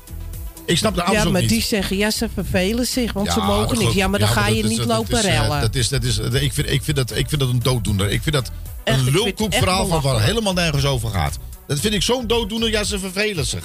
Ik 0.66 0.76
snap 0.76 0.94
de 0.94 1.00
ouders 1.00 1.20
Ja, 1.22 1.26
ook 1.26 1.32
maar 1.32 1.40
niet. 1.42 1.50
die 1.50 1.62
zeggen, 1.62 1.96
ja, 1.96 2.10
ze 2.10 2.28
vervelen 2.34 2.86
zich, 2.86 3.12
want 3.12 3.32
ze 3.32 3.40
Ja, 3.40 3.46
mogen 3.46 3.78
niet. 3.78 3.92
Ja, 3.92 4.08
maar 4.08 4.18
dan 4.18 4.28
ga 4.28 4.46
je 4.48 4.62
is- 4.62 4.68
niet 4.68 4.84
lopen 4.84 5.18
is, 5.18 5.24
eh, 5.24 5.30
rellen. 5.32 5.60
Dat 5.60 5.74
is, 5.74 5.88
dat 5.88 6.04
is, 6.04 6.18
ik, 6.18 6.52
vind, 6.52 6.70
ik, 6.70 6.82
vind 6.82 6.96
dat, 6.96 7.16
ik 7.16 7.28
vind 7.28 7.40
dat 7.40 7.50
een 7.50 7.58
dooddoener. 7.62 8.10
Ik 8.10 8.22
vind 8.22 8.34
dat 8.34 8.50
Echt, 8.84 8.98
een 8.98 9.04
vind 9.04 9.16
het 9.16 9.24
lulkoek 9.24 9.52
echt 9.52 9.62
verhaal 9.62 9.86
van 9.86 10.00
waar 10.00 10.22
helemaal 10.22 10.52
nergens 10.52 10.84
over 10.84 11.10
gaat. 11.10 11.38
Dat 11.66 11.80
vind 11.80 11.94
ik 11.94 12.02
zo'n 12.02 12.26
dooddoener. 12.26 12.70
Ja, 12.70 12.84
ze 12.84 12.98
vervelen 12.98 13.46
zich. 13.46 13.64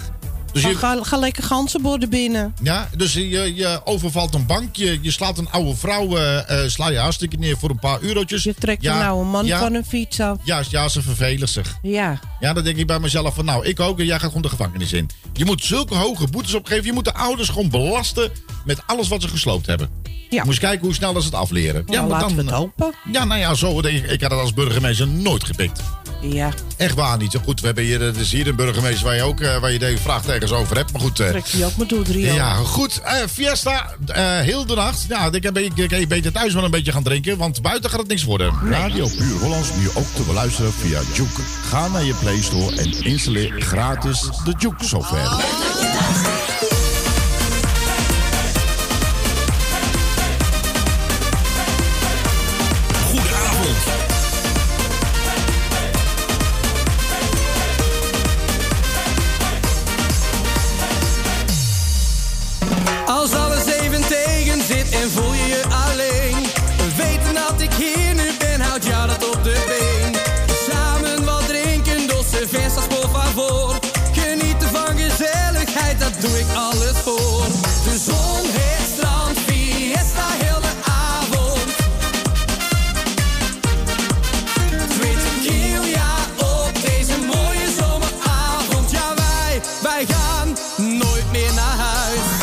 Dus 0.55 0.63
je, 0.63 0.75
ga, 0.75 1.03
ga 1.03 1.17
lekker 1.17 1.43
ganzenborden 1.43 2.09
binnen. 2.09 2.55
ja, 2.61 2.89
dus 2.97 3.13
je, 3.13 3.55
je 3.55 3.81
overvalt 3.83 4.33
een 4.33 4.45
bank, 4.45 4.75
je, 4.75 4.99
je 5.01 5.11
slaat 5.11 5.37
een 5.37 5.49
oude 5.51 5.75
vrouw, 5.75 6.17
eh, 6.17 6.63
eh, 6.63 6.69
sla 6.69 6.89
je 6.89 6.97
hartstikke 6.97 7.37
neer 7.37 7.57
voor 7.57 7.69
een 7.69 7.79
paar 7.79 8.01
eurotjes. 8.01 8.43
Je 8.43 8.53
trekt 8.53 8.85
een 8.85 8.91
oude 8.91 9.29
man 9.29 9.47
van 9.47 9.73
een 9.73 9.85
fiets 9.85 10.19
af. 10.19 10.37
Ja, 10.43 10.63
ja, 10.69 10.87
ze 10.89 11.01
vervelen 11.01 11.47
zich. 11.49 11.77
Ja. 11.81 12.19
Ja, 12.39 12.53
dan 12.53 12.63
denk 12.63 12.77
ik 12.77 12.87
bij 12.87 12.99
mezelf 12.99 13.35
van 13.35 13.45
nou, 13.45 13.65
ik 13.65 13.79
ook 13.79 13.99
en 13.99 14.05
jij 14.05 14.19
gaat 14.19 14.27
gewoon 14.27 14.41
de 14.41 14.49
gevangenis 14.49 14.93
in. 14.93 15.09
Je 15.33 15.45
moet 15.45 15.63
zulke 15.63 15.95
hoge 15.95 16.27
boetes 16.27 16.53
opgeven. 16.53 16.85
Je 16.85 16.93
moet 16.93 17.05
de 17.05 17.13
ouders 17.13 17.49
gewoon 17.49 17.69
belasten 17.69 18.31
met 18.65 18.81
alles 18.85 19.07
wat 19.07 19.21
ze 19.21 19.27
gesloopt 19.27 19.65
hebben. 19.65 19.89
Ja. 20.29 20.39
Moet 20.39 20.47
eens 20.47 20.59
kijken 20.59 20.85
hoe 20.85 20.93
snel 20.93 21.13
dat 21.13 21.23
ze 21.23 21.29
het 21.29 21.37
afleren. 21.37 21.83
Nou, 21.85 22.07
maar 22.07 22.21
laten 22.21 22.35
we 22.35 22.41
het 22.41 22.51
hopen. 22.51 22.93
Ja, 23.11 23.25
nou 23.25 23.39
ja, 23.39 23.53
zo. 23.53 23.79
Ik, 23.79 24.05
ik 24.05 24.21
had 24.21 24.31
het 24.31 24.39
als 24.39 24.53
burgemeester 24.53 25.07
nooit 25.07 25.43
gepikt. 25.43 25.81
Ja. 26.21 26.49
Echt 26.77 26.93
waar 26.95 27.17
niet. 27.17 27.37
Goed, 27.43 27.59
we 27.59 27.65
hebben 27.65 27.83
hier, 27.83 28.01
er 28.01 28.19
is 28.19 28.31
hier 28.31 28.47
een 28.47 28.55
burgemeester 28.55 29.05
waar 29.05 29.15
je 29.15 29.21
ook 29.23 29.39
eh, 29.39 29.57
waar 29.59 29.71
je 29.71 29.79
deze 29.79 29.97
vraagtekens 30.01 30.51
over 30.51 30.75
hebt. 30.75 30.91
Maar 30.91 31.01
goed. 31.01 31.19
eh, 31.19 31.27
Trekt 31.27 31.51
hij 31.51 31.65
ook 31.65 31.75
maar 31.75 31.87
door 31.87 32.03
drie 32.03 32.33
ja, 32.33 32.53
goed. 32.53 33.01
Eh, 33.03 33.13
fiesta, 33.31 33.95
eh, 34.05 34.39
heel 34.39 34.65
de 34.65 34.75
nacht. 34.75 35.05
Ja, 35.09 35.31
ik 35.31 35.41
kan 35.41 35.55
ik 35.57 35.77
je 35.77 36.07
beter 36.07 36.31
thuis 36.31 36.53
wel 36.53 36.63
een 36.63 36.71
beetje 36.71 36.91
gaan 36.91 37.03
drinken, 37.03 37.37
want 37.37 37.61
buiten 37.61 37.89
gaat 37.89 37.99
het 37.99 38.07
niks 38.07 38.23
worden. 38.23 38.53
Radio 38.69 39.07
Puur 39.17 39.39
Hollands 39.39 39.69
nu 39.77 39.89
ook 39.93 40.07
te 40.15 40.21
beluisteren 40.21 40.73
via 40.73 40.99
Juke. 41.13 41.41
Ga 41.69 41.87
naar 41.87 42.03
je 42.03 42.13
Play 42.13 42.41
Store 42.41 42.75
en 42.75 43.03
installeer 43.03 43.61
gratis 43.61 44.29
de 44.45 44.53
Juke 44.57 44.85
software. 44.85 46.44
Wij 89.85 90.05
gaan 90.05 90.47
nooit 90.77 91.31
meer 91.31 91.53
naar 91.53 91.77
huis. 91.77 92.34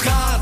Gaat, 0.00 0.35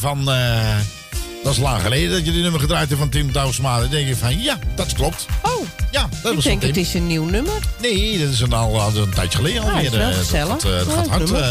van... 0.00 0.30
eh, 0.30 0.76
dat 1.42 1.52
is 1.52 1.58
lang 1.58 1.82
geleden 1.82 2.10
dat 2.10 2.24
je 2.26 2.32
die 2.32 2.42
nummer 2.42 2.60
gedraaid 2.60 2.88
hebt 2.88 3.00
van 3.00 3.08
Tim 3.10 3.32
Douwsma. 3.32 3.80
Dan 3.80 3.90
denk 3.90 4.08
je 4.08 4.16
van, 4.16 4.42
ja, 4.42 4.58
dat 4.74 4.92
klopt. 4.92 5.26
Oh, 5.42 5.50
Ja, 5.90 6.08
dat 6.22 6.32
ik 6.32 6.42
denk 6.42 6.62
het 6.62 6.76
is 6.76 6.94
een 6.94 7.06
nieuw 7.06 7.24
nummer. 7.24 7.52
Nee, 7.80 8.18
dat 8.18 8.28
is 8.32 8.40
een, 8.40 8.52
al, 8.52 8.80
al 8.80 8.96
een 8.96 9.10
tijdje 9.14 9.38
geleden 9.38 9.62
Ja, 9.62 9.68
alweer. 9.70 10.18
is 10.20 10.30
wel 10.30 10.48
eh, 10.48 10.48
dat 10.48 10.64
eh, 10.64 10.70
het 10.78 10.86
Leuk 10.86 10.94
gaat 10.96 11.08
hard. 11.08 11.30
eh, 11.30 11.48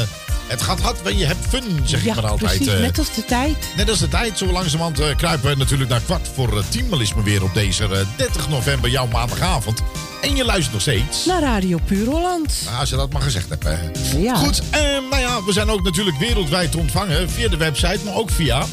het 0.48 0.62
gaat 0.62 0.80
hard, 0.82 1.02
want 1.04 1.20
je 1.20 1.26
hebt 1.26 1.46
fun, 1.50 1.64
zeg 1.84 2.04
ja, 2.04 2.10
ik 2.10 2.16
maar 2.22 2.32
altijd. 2.32 2.58
precies. 2.58 2.74
eh. 2.74 2.80
Net 2.80 2.98
als 3.00 3.14
de 3.16 3.26
tijd. 3.26 3.56
Net 3.76 3.90
als 3.90 4.00
de 4.00 4.08
tijd, 4.08 4.38
zo 4.38 4.46
langzamerhand 4.52 5.00
eh, 5.00 5.16
kruipen 5.18 5.50
we 5.50 5.56
natuurlijk 5.56 5.90
naar 5.90 6.02
kwart 6.02 6.28
voor 6.34 6.58
eh, 6.58 6.64
tien. 6.70 6.90
Maar 6.90 7.02
is 7.02 7.14
me 7.14 7.24
weer 7.24 7.44
op 7.44 7.54
deze 7.54 7.84
eh, 7.84 8.00
30 8.16 8.50
november, 8.50 8.90
jouw 8.90 9.08
maandagavond. 9.08 9.82
En 10.22 10.36
je 10.36 10.46
luistert 10.46 10.72
nog 10.74 10.82
steeds. 10.82 11.26
Naar 11.26 11.42
Radio 11.42 11.80
Puur 11.86 12.06
Holland. 12.08 12.62
Nou, 12.66 12.78
als 12.80 12.90
je 12.90 12.96
dat 12.96 13.12
maar 13.14 13.22
gezegd 13.22 13.50
hebt. 13.50 13.64
hè. 13.64 13.78
Ja. 14.18 14.36
Goed, 14.36 14.62
eh, 14.70 14.82
nou 14.82 15.20
ja, 15.20 15.44
we 15.44 15.52
zijn 15.54 15.70
ook 15.70 15.84
natuurlijk 15.84 16.18
wereldwijd 16.18 16.72
te 16.72 16.78
ontvangen. 16.78 17.30
Via 17.30 17.48
de 17.50 17.58
website, 17.58 18.00
maar 18.06 18.16
ook 18.16 18.30
via... 18.32 18.66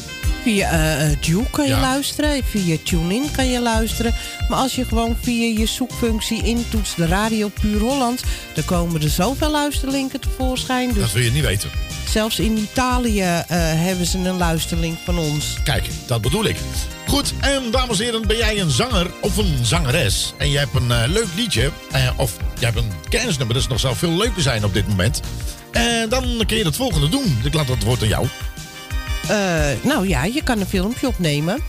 Via 0.43 0.97
Duke 1.21 1.49
kan 1.51 1.65
je 1.65 1.71
Ja. 1.71 1.79
luisteren. 1.79 2.43
Via 2.43 2.77
TuneIn 2.83 3.31
kan 3.31 3.47
je 3.49 3.61
luisteren. 3.61 4.13
Maar 4.49 4.57
als 4.59 4.75
je 4.75 4.85
gewoon 4.85 5.17
via 5.21 5.59
je 5.59 5.65
zoekfunctie 5.65 6.43
intoetst 6.43 6.95
de 6.95 7.05
Radio 7.05 7.49
Puur 7.61 7.79
Holland... 7.79 8.23
dan 8.53 8.65
komen 8.65 9.01
er 9.01 9.09
zoveel 9.09 9.51
luisterlinken 9.51 10.19
tevoorschijn. 10.19 10.93
Dus 10.93 11.01
Dat 11.03 11.11
wil 11.11 11.23
je 11.23 11.31
niet 11.31 11.43
weten. 11.45 11.69
zelfs 12.09 12.39
in 12.39 12.57
Italië 12.57 13.21
eh, 13.21 13.43
hebben 13.57 14.05
ze 14.05 14.17
een 14.17 14.37
luisterlink 14.37 14.97
van 15.05 15.17
ons. 15.17 15.55
Kijk, 15.63 15.85
dat 16.05 16.21
bedoel 16.21 16.45
ik. 16.45 16.57
Goed, 17.17 17.33
en 17.39 17.71
dames 17.71 17.99
en 17.99 18.05
heren, 18.05 18.27
ben 18.27 18.37
jij 18.37 18.59
een 18.59 18.69
zanger 18.69 19.11
of 19.21 19.37
een 19.37 19.65
zangeres... 19.65 20.33
en 20.37 20.49
je 20.49 20.57
hebt 20.57 20.75
een 20.75 20.91
eh, 20.91 21.03
leuk 21.07 21.27
liedje, 21.35 21.71
eh, 21.91 22.09
of 22.15 22.37
je 22.59 22.65
hebt 22.65 22.77
een 22.77 22.91
kennisnummer... 23.09 23.55
dat 23.55 23.67
nog 23.67 23.79
zou 23.79 23.95
veel 23.95 24.17
leuker 24.17 24.41
zijn 24.41 24.65
op 24.65 24.73
dit 24.73 24.87
moment... 24.87 25.21
En 25.71 26.09
dan 26.09 26.43
kun 26.47 26.57
je 26.57 26.65
het 26.65 26.75
volgende 26.75 27.09
doen. 27.09 27.39
Ik 27.43 27.53
laat 27.53 27.67
dat 27.67 27.83
woord 27.83 28.01
aan 28.01 28.07
jou. 28.07 28.27
Eh, 29.27 29.69
nou 29.81 30.07
ja, 30.07 30.23
je 30.23 30.43
kan 30.43 30.59
een 30.59 30.67
filmpje 30.67 31.07
opnemen. 31.07 31.59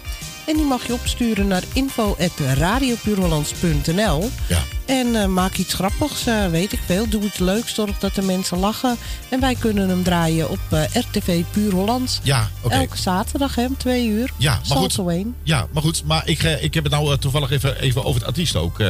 En 0.47 0.57
die 0.57 0.65
mag 0.65 0.87
je 0.87 0.93
opsturen 0.93 1.47
naar 1.47 1.63
info.radiopuurhollands.nl. 1.73 4.31
Ja. 4.47 4.63
En 4.89 5.15
eh, 5.23 5.27
maak 5.27 5.57
iets 5.57 5.75
grappigs, 5.75 6.27
eh, 6.27 6.47
weet 6.47 6.73
ik 6.73 6.81
veel. 6.87 7.09
Doe 7.09 7.23
iets 7.23 7.39
leuks, 7.39 7.75
zorg 7.75 7.99
dat 7.99 8.15
de 8.15 8.23
mensen 8.23 8.59
lachen. 8.59 8.97
En 9.29 9.41
wij 9.41 9.55
kunnen 9.55 9.89
hem 9.89 10.03
draaien 10.03 10.51
op 10.51 10.59
eh, 10.71 10.83
RTV 10.93 11.43
Puur 11.51 11.73
Holland. 11.73 12.21
Ja, 12.23 12.49
oké. 12.63 12.75
Elke 12.75 12.97
zaterdag, 12.99 13.55
hè, 13.55 13.65
om 13.67 13.77
twee 13.77 14.07
uur. 14.09 14.33
Ja, 14.37 14.51
maar 14.69 14.79
goed. 14.79 14.93
Salto 14.93 15.09
1. 15.11 15.35
Ja, 15.43 15.67
maar 15.73 15.83
goed. 15.83 16.03
Maar 16.07 16.23
ik, 16.29 16.43
ik 16.43 16.75
heb 16.75 16.85
het 16.85 16.93
nou 16.93 17.19
toevallig 17.19 17.51
even, 17.51 17.81
even 17.81 18.05
over 18.05 18.21
het 18.21 18.29
artiest 18.29 18.57
ook. 18.57 18.83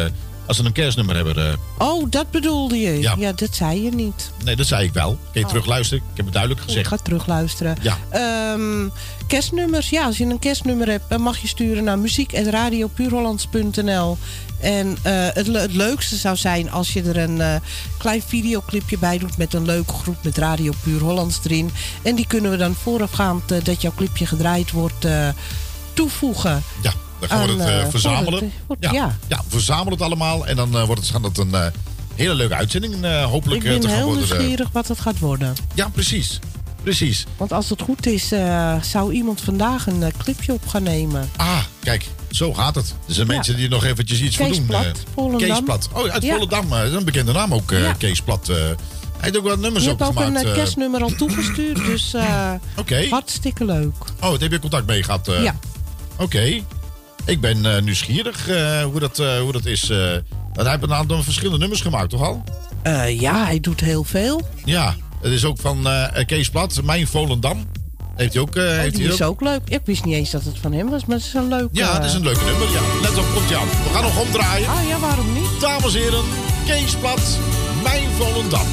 als 0.47 0.57
ze 0.57 0.65
een 0.65 0.73
kerstnummer 0.73 1.17
hebben. 1.17 1.59
Oh, 1.79 2.07
dat 2.11 2.31
bedoelde 2.31 2.79
je? 2.81 3.01
Ja. 3.01 3.15
Ja, 3.19 3.33
dat 3.33 3.55
zei 3.55 3.83
je 3.83 3.91
niet. 3.91 4.31
nee, 4.45 4.57
dat 4.57 4.67
zei 4.67 4.85
ik 4.87 4.93
wel. 4.93 5.09
Kun 5.11 5.19
je 5.41 5.41
Oh. 5.41 5.49
terugluisteren? 5.49 6.03
Ik 6.11 6.17
heb 6.17 6.25
het 6.25 6.35
duidelijk 6.35 6.63
Ik 6.63 6.69
gezegd. 6.69 6.89
ga 6.89 6.97
terugluisteren. 6.97 7.77
Ja. 7.83 7.97
Ehm, 8.11 8.89
kerstnummers, 9.27 9.91
ja, 9.91 10.05
als 10.05 10.19
je 10.19 10.25
een 10.25 10.39
kerstnummer 10.39 10.89
hebt, 10.91 11.05
dan 11.09 11.21
mag 11.21 11.39
je 11.39 11.49
sturen 11.49 11.85
naar 11.85 11.99
muziek.radiopuurhollands.nl. 11.99 14.19
En 14.61 14.97
eh, 15.03 15.13
het, 15.33 15.47
le- 15.47 15.61
het 15.61 15.75
leukste 15.75 16.17
zou 16.17 16.37
zijn 16.37 16.71
als 16.71 16.93
je 16.93 17.03
er 17.03 17.17
een 17.17 17.41
eh, 17.41 17.55
klein 17.99 18.23
videoclipje 18.27 18.99
bij 18.99 19.19
doet 19.19 19.37
met 19.37 19.55
een 19.55 19.65
leuke 19.65 19.93
groep 19.93 20.17
met 20.23 20.39
Radio 20.39 20.73
Puur 20.83 21.01
Hollands 21.01 21.39
erin. 21.45 21.71
En 22.03 22.15
die 22.15 22.27
kunnen 22.27 22.51
we 22.51 22.57
dan 22.57 22.75
voorafgaand 22.75 23.51
eh, 23.53 23.65
dat 23.65 23.83
jouw 23.83 23.93
clipje 23.97 24.27
gedraaid 24.27 24.71
wordt 24.71 25.07
toevoegen. 25.93 26.63
Ja, 26.83 26.93
dan 27.21 27.29
gaan 27.29 27.47
we 27.47 27.53
Aan, 27.53 27.69
het 27.69 27.91
verzamelen. 27.91 28.53
het- 28.69 28.77
ja. 28.81 29.17
ja. 29.29 29.43
Verzamelen 29.49 29.93
het 29.93 30.03
allemaal. 30.03 30.47
En 30.47 30.57
dan 30.57 30.71
wordt 30.87 31.01
het, 31.01 31.11
gaat 31.11 31.25
het 31.25 31.39
een 31.39 31.55
hele 32.15 32.35
leuke 32.35 32.55
uitzending 32.55 33.23
hopelijk 33.25 33.63
Ik 33.65 33.69
ben 33.71 33.81
te 33.81 33.87
gaan 33.89 33.97
heel 33.97 34.07
worden. 34.07 34.23
eh. 34.25 34.31
nieuwsgierig 34.31 34.69
wat 34.73 34.89
het 34.89 35.01
gaat 35.01 35.19
worden. 35.19 35.55
Ja, 35.75 35.89
precies. 35.89 36.39
Precies. 36.89 37.27
Want 37.37 37.53
als 37.53 37.71
het 37.71 37.83
goed 37.83 38.07
is, 38.07 38.33
eh, 38.33 38.83
zou 38.83 39.13
iemand 39.13 39.41
vandaag 39.41 39.87
een 39.87 40.03
eh, 40.03 40.09
clipje 40.19 40.53
op 40.53 40.67
gaan 40.69 40.83
nemen. 40.83 41.31
Ah, 41.37 41.59
kijk, 41.83 42.07
zo 42.31 42.55
gaat 42.55 42.75
het. 42.75 42.95
Er 43.09 43.15
zijn 43.15 43.27
Ja. 43.27 43.35
mensen 43.35 43.57
die 43.57 43.65
er 43.65 43.71
nog 43.71 43.85
eventjes 43.85 44.21
iets 44.21 44.37
voor 44.37 44.47
Kees 44.47 44.57
doen. 44.57 44.67
Plat, 44.67 44.85
eh. 44.85 44.91
Volendam. 45.15 45.49
Kees 45.49 45.61
Plat. 45.65 45.89
Oh, 45.93 46.09
uit 46.09 46.23
Ja. 46.23 46.33
Volendam. 46.33 46.69
Dat 46.69 46.85
is 46.87 46.93
een 46.93 47.05
bekende 47.05 47.33
naam 47.33 47.55
ook, 47.55 47.71
Ja. 47.71 47.93
Kees 47.93 48.21
Plat. 48.23 48.47
hij 48.47 48.77
heeft 49.19 49.37
ook 49.37 49.45
wat 49.45 49.59
nummers 49.59 49.85
Je 49.85 49.91
ook 49.91 49.99
hebt 49.99 50.11
ook 50.19 50.25
een 50.25 50.37
eh. 50.37 50.53
kerstnummer 50.53 51.03
al 51.03 51.11
toegestuurd, 51.17 51.77
dus 51.77 52.15
Oké. 52.77 53.07
hartstikke 53.11 53.65
leuk. 53.65 53.95
Oh, 54.21 54.31
daar 54.31 54.41
heb 54.41 54.53
je 54.53 54.59
contact 54.59 54.87
mee 54.87 55.03
gehad? 55.03 55.29
eh? 55.29 55.43
Ja. 55.43 55.59
Oké. 56.19 56.63
Ik 57.25 57.41
ben 57.41 57.85
nieuwsgierig 57.85 58.47
hoe, 58.91 59.01
dat, 59.01 59.17
hoe 59.17 59.53
dat 59.53 59.65
is. 59.65 59.89
hij 59.89 60.23
heeft 60.53 60.83
een 60.83 60.93
aantal 60.95 61.23
verschillende 61.23 61.59
nummers 61.59 61.81
gemaakt, 61.81 62.11
toch 62.11 62.23
al? 62.23 62.45
Ja, 63.09 63.45
hij 63.45 63.61
doet 63.61 63.81
heel 63.81 64.05
veel. 64.05 64.49
Ja. 64.65 64.95
Het 65.21 65.33
is 65.33 65.45
ook 65.45 65.59
van 65.59 65.89
eh, 65.89 66.27
Kees 66.27 66.51
Plat, 66.51 66.81
Mijn 66.85 67.07
Volendam. 67.07 67.67
Heeft 68.17 68.33
hij 68.33 68.43
ook... 68.43 68.57
eh, 68.57 68.65
heeft 68.65 68.95
die 68.95 69.05
hij 69.05 69.15
is 69.15 69.23
ook 69.23 69.41
leuk. 69.41 69.61
Ik 69.69 69.81
wist 69.85 70.05
niet 70.05 70.15
eens 70.15 70.31
dat 70.31 70.45
het 70.45 70.59
van 70.61 70.73
hem 70.73 70.91
was, 70.91 71.05
maar 71.05 71.17
het 71.17 71.27
is 71.27 71.35
een 71.35 71.49
leuk. 71.49 71.69
Ja, 71.73 71.89
eh, 71.89 71.95
het 71.95 72.05
is 72.05 72.13
een 72.15 72.23
leuke 72.23 72.45
nummer. 72.45 72.69
Ja. 72.71 72.81
Let 73.03 73.19
op, 73.19 73.25
komt 73.35 73.49
hij 73.49 73.57
aan. 73.59 73.69
We 73.69 73.91
gaan 73.93 74.03
nog 74.03 74.21
omdraaien. 74.21 74.69
Ah 74.69 74.89
ja, 74.89 74.99
waarom 74.99 75.33
niet? 75.33 75.61
Dames 75.61 75.95
en 75.95 76.01
heren, 76.01 76.25
Kees 76.67 76.95
Plat, 76.95 77.39
Mijn 77.83 78.09
Volendam. 78.19 78.67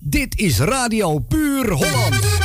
Dit 0.00 0.38
is 0.38 0.58
Radio 0.58 1.18
Puur 1.18 1.70
Holland. 1.70 2.43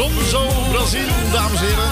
Weet 0.00 0.16
of 0.16 0.28
Zon, 0.28 0.50
zo, 0.50 0.70
Brazil, 0.70 1.08
dames 1.32 1.60
en 1.60 1.66
heren. 1.66 1.90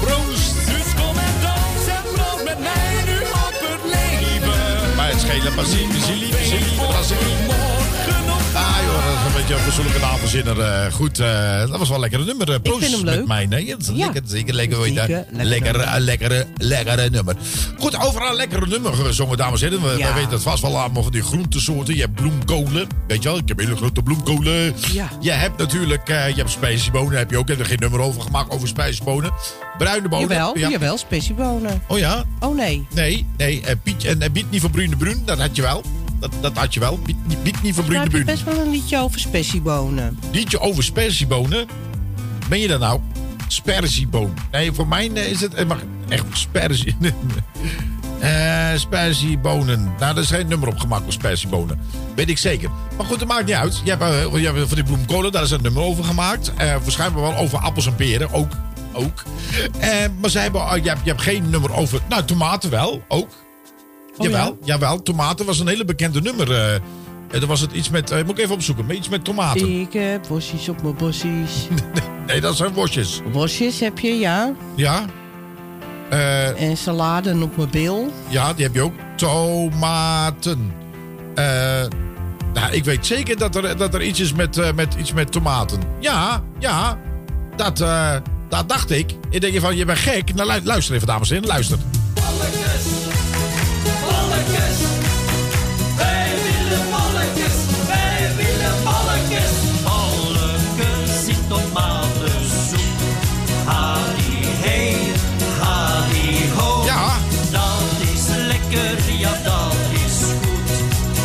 Proost. 0.00 0.54
Dus 0.66 0.94
kom 0.94 1.16
en 1.18 1.34
dans 1.42 1.86
en 1.86 2.02
proost 2.14 2.44
met 2.44 2.58
mij 2.58 3.02
nu 3.06 3.20
op 3.20 3.56
het 3.68 3.82
leven. 3.84 4.94
Maar 4.96 5.08
het 5.08 5.20
schelen 5.20 5.54
Brazil, 5.54 5.86
Brazil, 5.86 6.28
Brazil, 6.28 6.86
Brazil. 6.88 8.39
Joh, 8.84 9.04
dat 9.04 9.14
is 9.18 9.26
een 9.26 9.32
beetje 9.40 9.54
een 9.54 9.62
persoonlijke 9.64 10.00
naamverzinner. 10.00 10.60
Eh, 10.60 10.92
goed, 10.92 11.18
eh, 11.18 11.58
dat 11.58 11.78
was 11.78 11.86
wel 11.88 11.94
een 11.96 12.00
lekkere 12.00 12.24
nummer. 12.24 12.52
Eh, 12.52 12.60
Proost 12.62 12.78
vind 12.80 12.92
hem 12.96 13.04
met 13.04 13.14
leuk. 13.14 13.26
mij. 13.26 13.46
Nee, 13.46 13.64
is 13.64 13.86
Ja. 13.86 14.04
lekker, 14.04 14.22
zeker 14.24 14.54
lekker. 14.54 14.76
Zeker, 14.82 14.94
Lekker, 14.94 15.16
lekker 15.16 15.46
lekkere, 15.46 15.72
nummer. 15.78 15.94
eh, 15.94 16.00
lekkere, 16.00 16.46
lekkere 16.56 17.10
nummer. 17.10 17.36
Goed, 17.78 18.00
over 18.00 18.28
een 18.30 18.34
lekkere 18.36 18.66
nummer 18.66 18.92
gezongen, 18.92 19.36
dames 19.36 19.62
en 19.62 19.68
heren. 19.70 19.84
We, 19.92 19.98
Ja. 19.98 20.08
we 20.08 20.14
weten 20.14 20.30
het 20.30 20.42
vast 20.42 20.62
wel 20.62 20.78
allemaal 20.78 21.02
van 21.02 21.12
die 21.12 21.22
groentesoorten. 21.22 21.94
Je 21.94 22.00
hebt 22.00 22.14
bloemkolen. 22.14 22.86
Weet 23.06 23.22
je 23.22 23.28
wel, 23.28 23.38
ik 23.38 23.48
heb 23.48 23.58
hele 23.58 23.76
grote 23.76 24.02
bloemkolen. 24.02 24.74
Ja. 24.92 25.08
Je 25.20 25.30
hebt 25.30 25.58
natuurlijk, 25.58 26.08
eh, 26.08 26.28
je 26.28 26.34
hebt 26.34 26.50
spijsbonen. 26.50 27.18
Heb 27.18 27.30
je 27.30 27.36
ook. 27.36 27.42
Ik 27.42 27.48
heb 27.48 27.58
er 27.58 27.66
geen 27.66 27.78
nummer 27.80 28.00
over 28.00 28.22
gemaakt 28.22 28.50
over 28.52 28.68
spijsbonen. 28.68 29.30
Bruine 29.78 30.08
bonen. 30.08 30.28
Jawel, 30.28 30.58
ja. 30.58 30.68
jawel, 30.68 30.98
spessiebonen. 30.98 31.82
Oh 31.88 31.98
ja? 31.98 32.24
Oh 32.40 32.56
nee. 32.56 32.86
Nee, 32.94 33.26
nee. 33.36 33.62
eh, 33.64 33.74
Piet, 33.82 34.04
en 34.04 34.22
eh, 34.22 34.30
Biet 34.30 34.50
niet 34.50 34.60
voor 34.60 34.70
Brune 34.70 34.96
Bruin, 34.96 35.22
dat 35.24 35.38
had 35.38 35.56
je 35.56 35.62
wel. 35.62 35.82
Dat, 36.20 36.32
dat 36.40 36.56
had 36.56 36.74
je 36.74 36.80
wel. 36.80 36.98
Niet- 37.42 37.62
niet 37.62 37.74
voor 37.74 37.84
Daar 37.84 38.02
Brune 38.08 38.16
heb 38.16 38.26
best 38.26 38.44
wel 38.44 38.58
een 38.58 38.70
liedje 38.70 38.98
over 38.98 39.20
spessiebonen. 39.20 40.18
Liedje 40.32 40.60
over 40.60 40.82
sperziebonen. 40.84 41.68
Ben 42.48 42.58
je 42.60 42.68
dat 42.68 42.80
nou? 42.80 43.00
Sperzieboon. 43.48 44.34
Nee, 44.50 44.72
voor 44.72 44.88
mij 44.88 45.10
eh, 45.14 45.30
is 45.30 45.40
het 45.40 45.54
eh, 45.54 45.66
maar 45.66 45.78
echt 46.08 46.24
sperzie. 46.32 46.96
Eh 48.20 48.68
sperziebonen. 48.76 49.92
Nou, 49.98 50.16
er 50.16 50.22
is 50.22 50.28
geen 50.30 50.48
nummer 50.48 50.68
op 50.68 50.78
gemaakt 50.78 51.02
voor 51.02 51.12
sperziebonen. 51.12 51.80
Weet 52.14 52.28
ik 52.28 52.38
zeker. 52.38 52.70
Maar 52.96 53.06
goed, 53.06 53.18
dat 53.18 53.28
maakt 53.28 53.46
niet 53.46 53.54
uit. 53.54 53.80
Je 53.84 53.90
hebt, 53.90 54.02
eh, 54.02 54.40
je 54.40 54.46
hebt 54.46 54.58
van 54.66 54.74
die 54.74 54.84
bloemkolen, 54.84 55.32
daar 55.32 55.42
is 55.42 55.50
een 55.50 55.62
nummer 55.62 55.82
over 55.82 56.04
gemaakt. 56.04 56.52
Waarschijnlijk 56.56 57.20
wel 57.20 57.36
over 57.36 57.58
appels 57.58 57.86
en 57.86 57.94
peren. 57.94 58.32
Ook. 58.32 58.52
ook. 58.92 59.22
Maar 60.20 60.30
ze 60.30 60.38
hebben, 60.38 60.82
je, 60.82 60.88
hebt, 60.88 61.00
je 61.02 61.10
hebt 61.10 61.22
geen 61.22 61.50
nummer 61.50 61.72
over... 61.72 62.00
Nou, 62.08 62.24
tomaten 62.24 62.70
wel. 62.70 63.02
Ook. 63.08 63.30
Oh, 64.16 64.26
jawel, 64.26 64.58
jawel. 64.64 65.02
Tomaten 65.02 65.46
was 65.46 65.58
een 65.58 65.68
hele 65.68 65.84
bekende 65.84 66.20
nummer. 66.20 66.52
eh 66.52 66.74
En 67.30 67.40
dan 67.40 67.48
was 67.48 67.60
het 67.60 67.72
iets 67.72 67.90
met, 67.90 68.10
eh, 68.10 68.18
moet 68.24 68.38
ik 68.38 68.44
even 68.44 68.54
opzoeken, 68.54 68.86
maar 68.86 68.94
iets 68.94 69.08
met 69.08 69.24
tomaten. 69.24 69.80
Ik 69.80 69.92
heb 69.92 70.24
bosjes 70.28 70.68
op 70.68 70.82
mijn 70.82 70.96
bosjes. 70.96 71.68
Nee, 72.26 72.40
dat 72.40 72.56
zijn 72.56 72.72
worstjes. 72.72 73.20
Bosjes 73.32 73.80
heb 73.80 73.98
je, 73.98 74.18
ja. 74.18 74.52
Ja. 74.76 75.04
Eh, 76.10 76.62
En 76.62 76.76
salade 76.76 77.42
op 77.42 77.56
mijn 77.56 77.70
bil. 77.70 78.12
ja, 78.28 78.52
die 78.52 78.64
heb 78.64 78.74
je 78.74 78.82
ook. 78.82 78.92
Tomaten. 79.16 80.72
Eh, 81.34 81.44
nou, 82.54 82.70
ik 82.72 82.84
weet 82.84 83.06
zeker 83.06 83.38
dat 83.38 83.56
er, 83.56 83.76
dat 83.76 83.94
er 83.94 84.02
iets 84.02 84.20
is 84.20 84.32
met, 84.32 84.58
eh, 84.58 84.72
met, 84.72 84.94
iets 84.98 85.12
met 85.12 85.32
tomaten. 85.32 85.80
Ja, 86.00 86.42
ja. 86.58 86.98
Dat, 87.56 87.80
eh, 87.80 88.16
dat 88.48 88.68
dacht 88.68 88.90
ik. 88.90 89.14
Ik 89.30 89.40
denk 89.40 89.52
je 89.52 89.60
van, 89.60 89.76
je 89.76 89.84
bent 89.84 89.98
gek. 89.98 90.34
Nou, 90.34 90.52
lu- 90.52 90.60
luister 90.64 90.94
even, 90.94 91.06
dames 91.06 91.28
en 91.30 91.34
heren. 91.34 91.48
Luister. 91.48 91.78
Wij 95.96 96.32
willen 96.42 96.84
bolletjes, 96.90 97.54
wij 97.86 98.30
willen 98.36 98.74
bolletjes. 98.84 99.52
Bolletjes 99.82 101.26
in 101.26 101.48
tomatensoep. 101.48 102.80
Hadi 103.64 104.38
hey, 104.42 104.96
hadi 105.60 106.50
ho. 106.56 106.84
Ja. 106.84 107.16
Dat 107.50 107.82
is 108.14 108.26
lekker, 108.46 109.12
ja 109.18 109.40
dat 109.44 109.74
is 109.92 110.16
goed. 110.42 110.70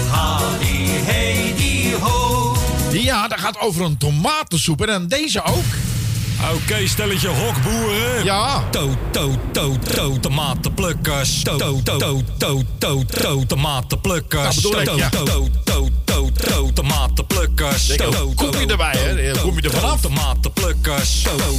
Hadi 0.09 0.87
hey, 0.87 1.53
die 1.57 1.95
ho. 1.95 2.55
Ja, 2.91 3.27
dat 3.27 3.39
gaat 3.39 3.59
over 3.59 3.85
een 3.85 3.97
tomatensoep. 3.97 4.81
En 4.81 4.87
dan 4.87 5.07
deze 5.07 5.43
ook. 5.43 5.94
Oké, 6.53 6.87
stelletje 6.87 7.27
hokboeren. 7.27 8.23
Ja. 8.23 8.63
To, 8.71 8.89
to, 9.11 9.31
to, 9.51 9.75
to, 9.95 10.19
tomatenplukkers. 10.19 11.41
To, 11.43 11.55
to, 11.57 11.81
to, 11.83 11.97
to, 12.37 12.61
to, 12.77 13.03
to, 13.21 13.45
tomatenplukkers. 13.47 14.55
Dat 14.55 14.71
bedoel 14.71 14.79
ik, 14.81 14.85
To, 14.87 14.97
ja. 14.97 15.09
to, 15.09 15.23
to, 15.23 15.47
to, 15.63 15.89
to, 16.05 16.29
to, 16.47 16.71
tomatenplukkers. 16.73 17.87
To, 17.87 18.09
to, 18.09 18.31
kom 18.35 18.59
je 18.59 18.65
erbij, 18.67 18.93
hè? 18.97 19.33
to, 19.33 19.41
Kom 19.41 19.55
je 19.55 19.61
er 19.61 19.69
to, 19.71 19.77
vanaf? 19.79 20.01
Tomatenplukkers. 20.01 21.21
To, 21.21 21.29
to, 21.35 21.53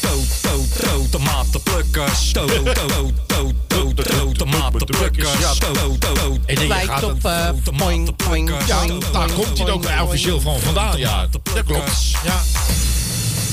to, 0.00 0.08
to, 0.40 0.64
to, 0.80 1.06
tomatenplukkers. 1.10 2.32
To, 2.32 2.44
to, 2.46 2.62
to, 2.62 3.12
to, 3.26 3.52
to, 3.66 3.92
to, 4.02 4.32
tomatenplukkers. 4.32 5.38
Ja, 5.40 5.52
To, 5.52 5.72
to, 5.98 6.12
to, 6.12 6.32
Ik 6.34 6.46
denk, 6.46 6.58
je 6.60 6.66
Lijkt 6.66 6.86
gaat 6.88 7.02
op 7.02 7.24
een- 7.24 7.30
eh 7.32 7.76
poing, 7.76 8.16
poing, 8.16 8.50
Ja, 8.66 8.84
daar 9.12 9.30
komt 9.32 9.58
hij 9.58 9.70
ook 9.70 9.84
officieel 10.02 10.40
van 10.40 10.60
vandaan. 10.60 10.98
Ja, 10.98 11.26
dat 11.30 11.64
klopt. 11.64 12.10
Ja. 12.24 12.40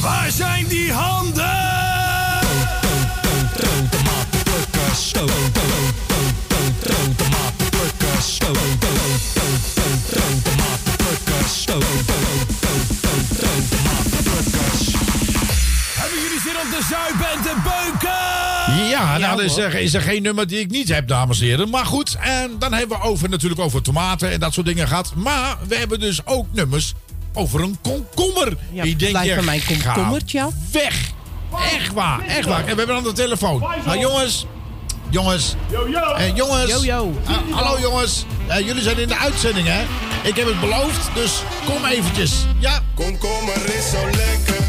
Waar 0.06 0.32
zijn 0.32 0.68
die 0.68 0.92
handen? 0.92 1.44
Hebben 15.96 16.20
jullie 16.22 16.40
zin 16.40 16.56
om 16.64 16.70
te 16.72 16.86
zuipen 16.90 17.30
en 17.30 17.42
te 17.42 17.56
beuken? 17.64 18.90
Ja, 18.90 19.18
nou, 19.18 19.44
is 19.44 19.58
er, 19.58 19.76
is 19.76 19.94
er 19.94 20.02
geen 20.02 20.22
nummer 20.22 20.48
die 20.48 20.60
ik 20.60 20.70
niet 20.70 20.90
heb, 20.90 21.08
dames 21.08 21.40
en 21.40 21.46
heren. 21.46 21.70
Maar 21.70 21.86
goed, 21.86 22.18
en 22.22 22.56
dan 22.60 22.74
hebben 22.74 22.98
we 22.98 23.04
over, 23.04 23.30
natuurlijk 23.30 23.62
over 23.62 23.82
tomaten 23.82 24.32
en 24.32 24.40
dat 24.40 24.54
soort 24.54 24.66
dingen 24.66 24.88
gehad. 24.88 25.14
Maar 25.16 25.58
we 25.68 25.76
hebben 25.76 26.00
dus 26.00 26.26
ook 26.26 26.46
nummers 26.52 26.94
over 27.36 27.62
een 27.62 27.78
komkommer. 27.82 28.58
Ja, 28.72 28.84
Die 28.84 28.96
denk 28.96 29.12
blijf 29.12 29.28
je, 29.28 29.36
van 29.36 29.46
mijn 29.46 29.62
komkommertje 29.66 30.42
af. 30.44 30.54
Weg! 30.72 31.14
Echt 31.74 31.94
waar, 31.94 32.20
echt 32.28 32.46
waar. 32.48 32.60
En 32.60 32.72
we 32.72 32.76
hebben 32.76 32.96
aan 32.96 33.04
de 33.04 33.12
telefoon. 33.14 33.64
Nou 33.86 34.00
jongens, 34.00 34.46
jongens. 35.10 35.56
Eh, 36.18 36.36
jongens. 36.36 36.72
Yo, 36.72 36.84
yo. 36.84 37.14
Ah, 37.26 37.36
hallo 37.52 37.80
jongens. 37.80 38.26
Eh, 38.48 38.60
jullie 38.60 38.82
zijn 38.82 38.98
in 39.00 39.08
de 39.08 39.18
uitzending, 39.18 39.68
hè? 39.68 39.82
Ik 40.24 40.36
heb 40.36 40.48
het 40.48 40.60
beloofd, 40.60 41.10
dus 41.14 41.42
kom 41.66 41.86
eventjes. 41.86 42.34
Ja. 42.60 42.82
Komkommer 42.96 43.76
is 43.78 43.90
zo 43.90 44.06
lekker, 44.06 44.64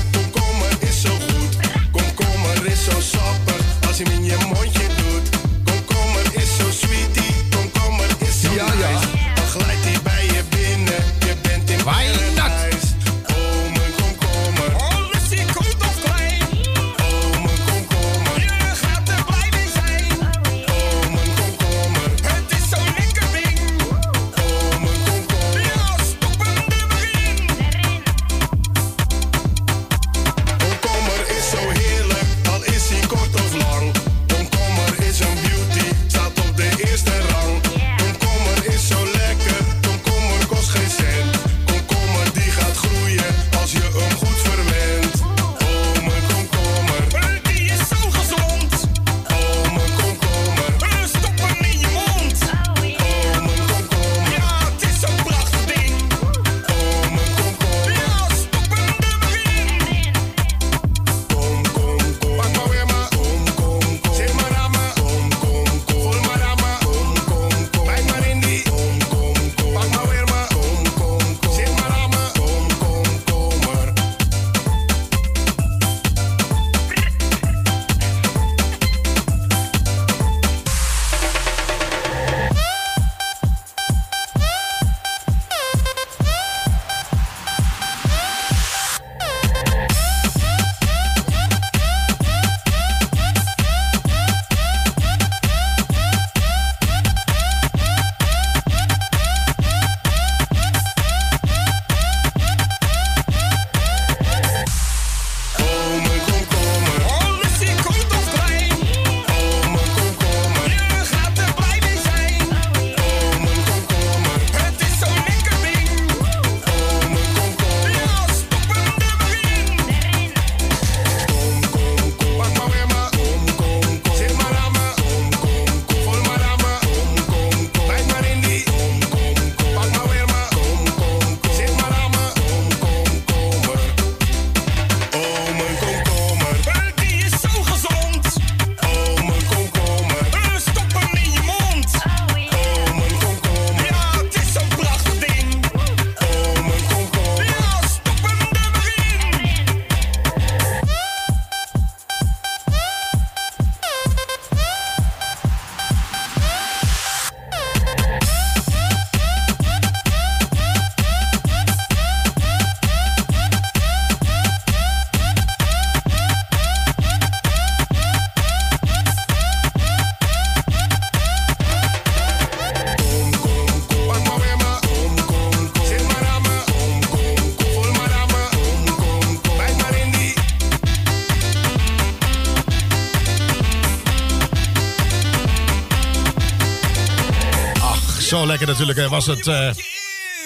zo 188.37 188.47
lekker 188.47 188.67
natuurlijk 188.67 189.09
was 189.09 189.27
het. 189.27 189.47
eh 189.47 189.71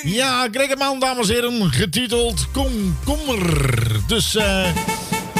ja, 0.03 0.49
Greggerman, 0.53 1.01
dames 1.01 1.29
en 1.29 1.35
heren, 1.35 1.73
getiteld 1.73 2.47
Komkommer. 2.53 3.77
Dus 4.07 4.37
eh 4.37 4.65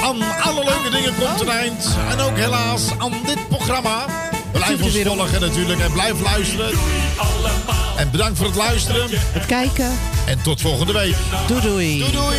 aan 0.01 0.21
alle 0.41 0.63
leuke 0.63 0.89
dingen 0.89 1.13
komt 1.19 1.41
een 1.41 1.49
eind. 1.49 1.97
En 2.11 2.19
ook 2.19 2.37
helaas 2.37 2.81
aan 2.97 3.13
dit 3.25 3.47
programma. 3.47 4.05
Blijf 4.51 4.81
ons 4.81 4.93
volgen 4.93 5.41
natuurlijk 5.41 5.79
en 5.79 5.91
blijf 5.91 6.21
luisteren. 6.21 6.71
En 7.97 8.11
bedankt 8.11 8.37
voor 8.37 8.47
het 8.47 8.55
luisteren. 8.55 9.09
Het 9.11 9.45
kijken. 9.45 9.91
En 10.25 10.41
tot 10.41 10.61
volgende 10.61 10.93
week. 10.93 11.15
Doei 11.47 11.61
doei. 11.61 11.99
Doei 11.99 12.11
doei. 12.11 12.37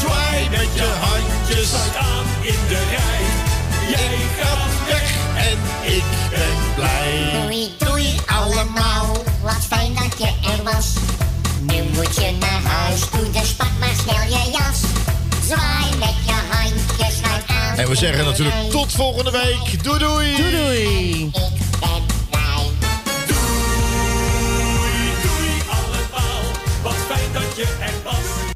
Zwaai 0.00 0.48
met 0.50 0.68
je 0.74 0.88
handjes. 1.00 1.72
aan 1.98 2.24
in 2.42 2.60
de 2.68 2.82
rij. 2.90 3.48
Jij 3.90 4.18
gaat 4.40 4.88
weg 4.88 5.14
en 5.36 5.58
ik 5.94 6.04
ben 6.30 6.74
blij. 6.74 7.40
Doei 7.42 7.79
allemaal, 8.40 9.16
wat 9.42 9.64
fijn 9.68 9.94
dat 9.94 10.18
je 10.18 10.26
er 10.26 10.62
was. 10.62 10.94
Nu 11.60 11.82
moet 11.94 12.14
je 12.14 12.36
naar 12.40 12.62
huis 12.62 13.00
toe, 13.00 13.30
dus 13.30 13.54
pak 13.54 13.70
maar 13.78 13.94
snel 14.02 14.22
je 14.22 14.50
jas. 14.50 14.80
Zwaai 15.46 15.96
met 15.98 16.14
je 16.26 16.38
handjes 16.50 17.20
naar 17.20 17.42
aan. 17.46 17.76
En 17.76 17.88
we 17.88 17.94
zeggen 17.94 18.24
natuurlijk 18.24 18.70
tot 18.70 18.92
volgende 18.92 19.30
week. 19.30 19.84
Doei 19.84 19.98
doei. 19.98 20.36
Doei 20.36 20.50
doei. 20.50 21.49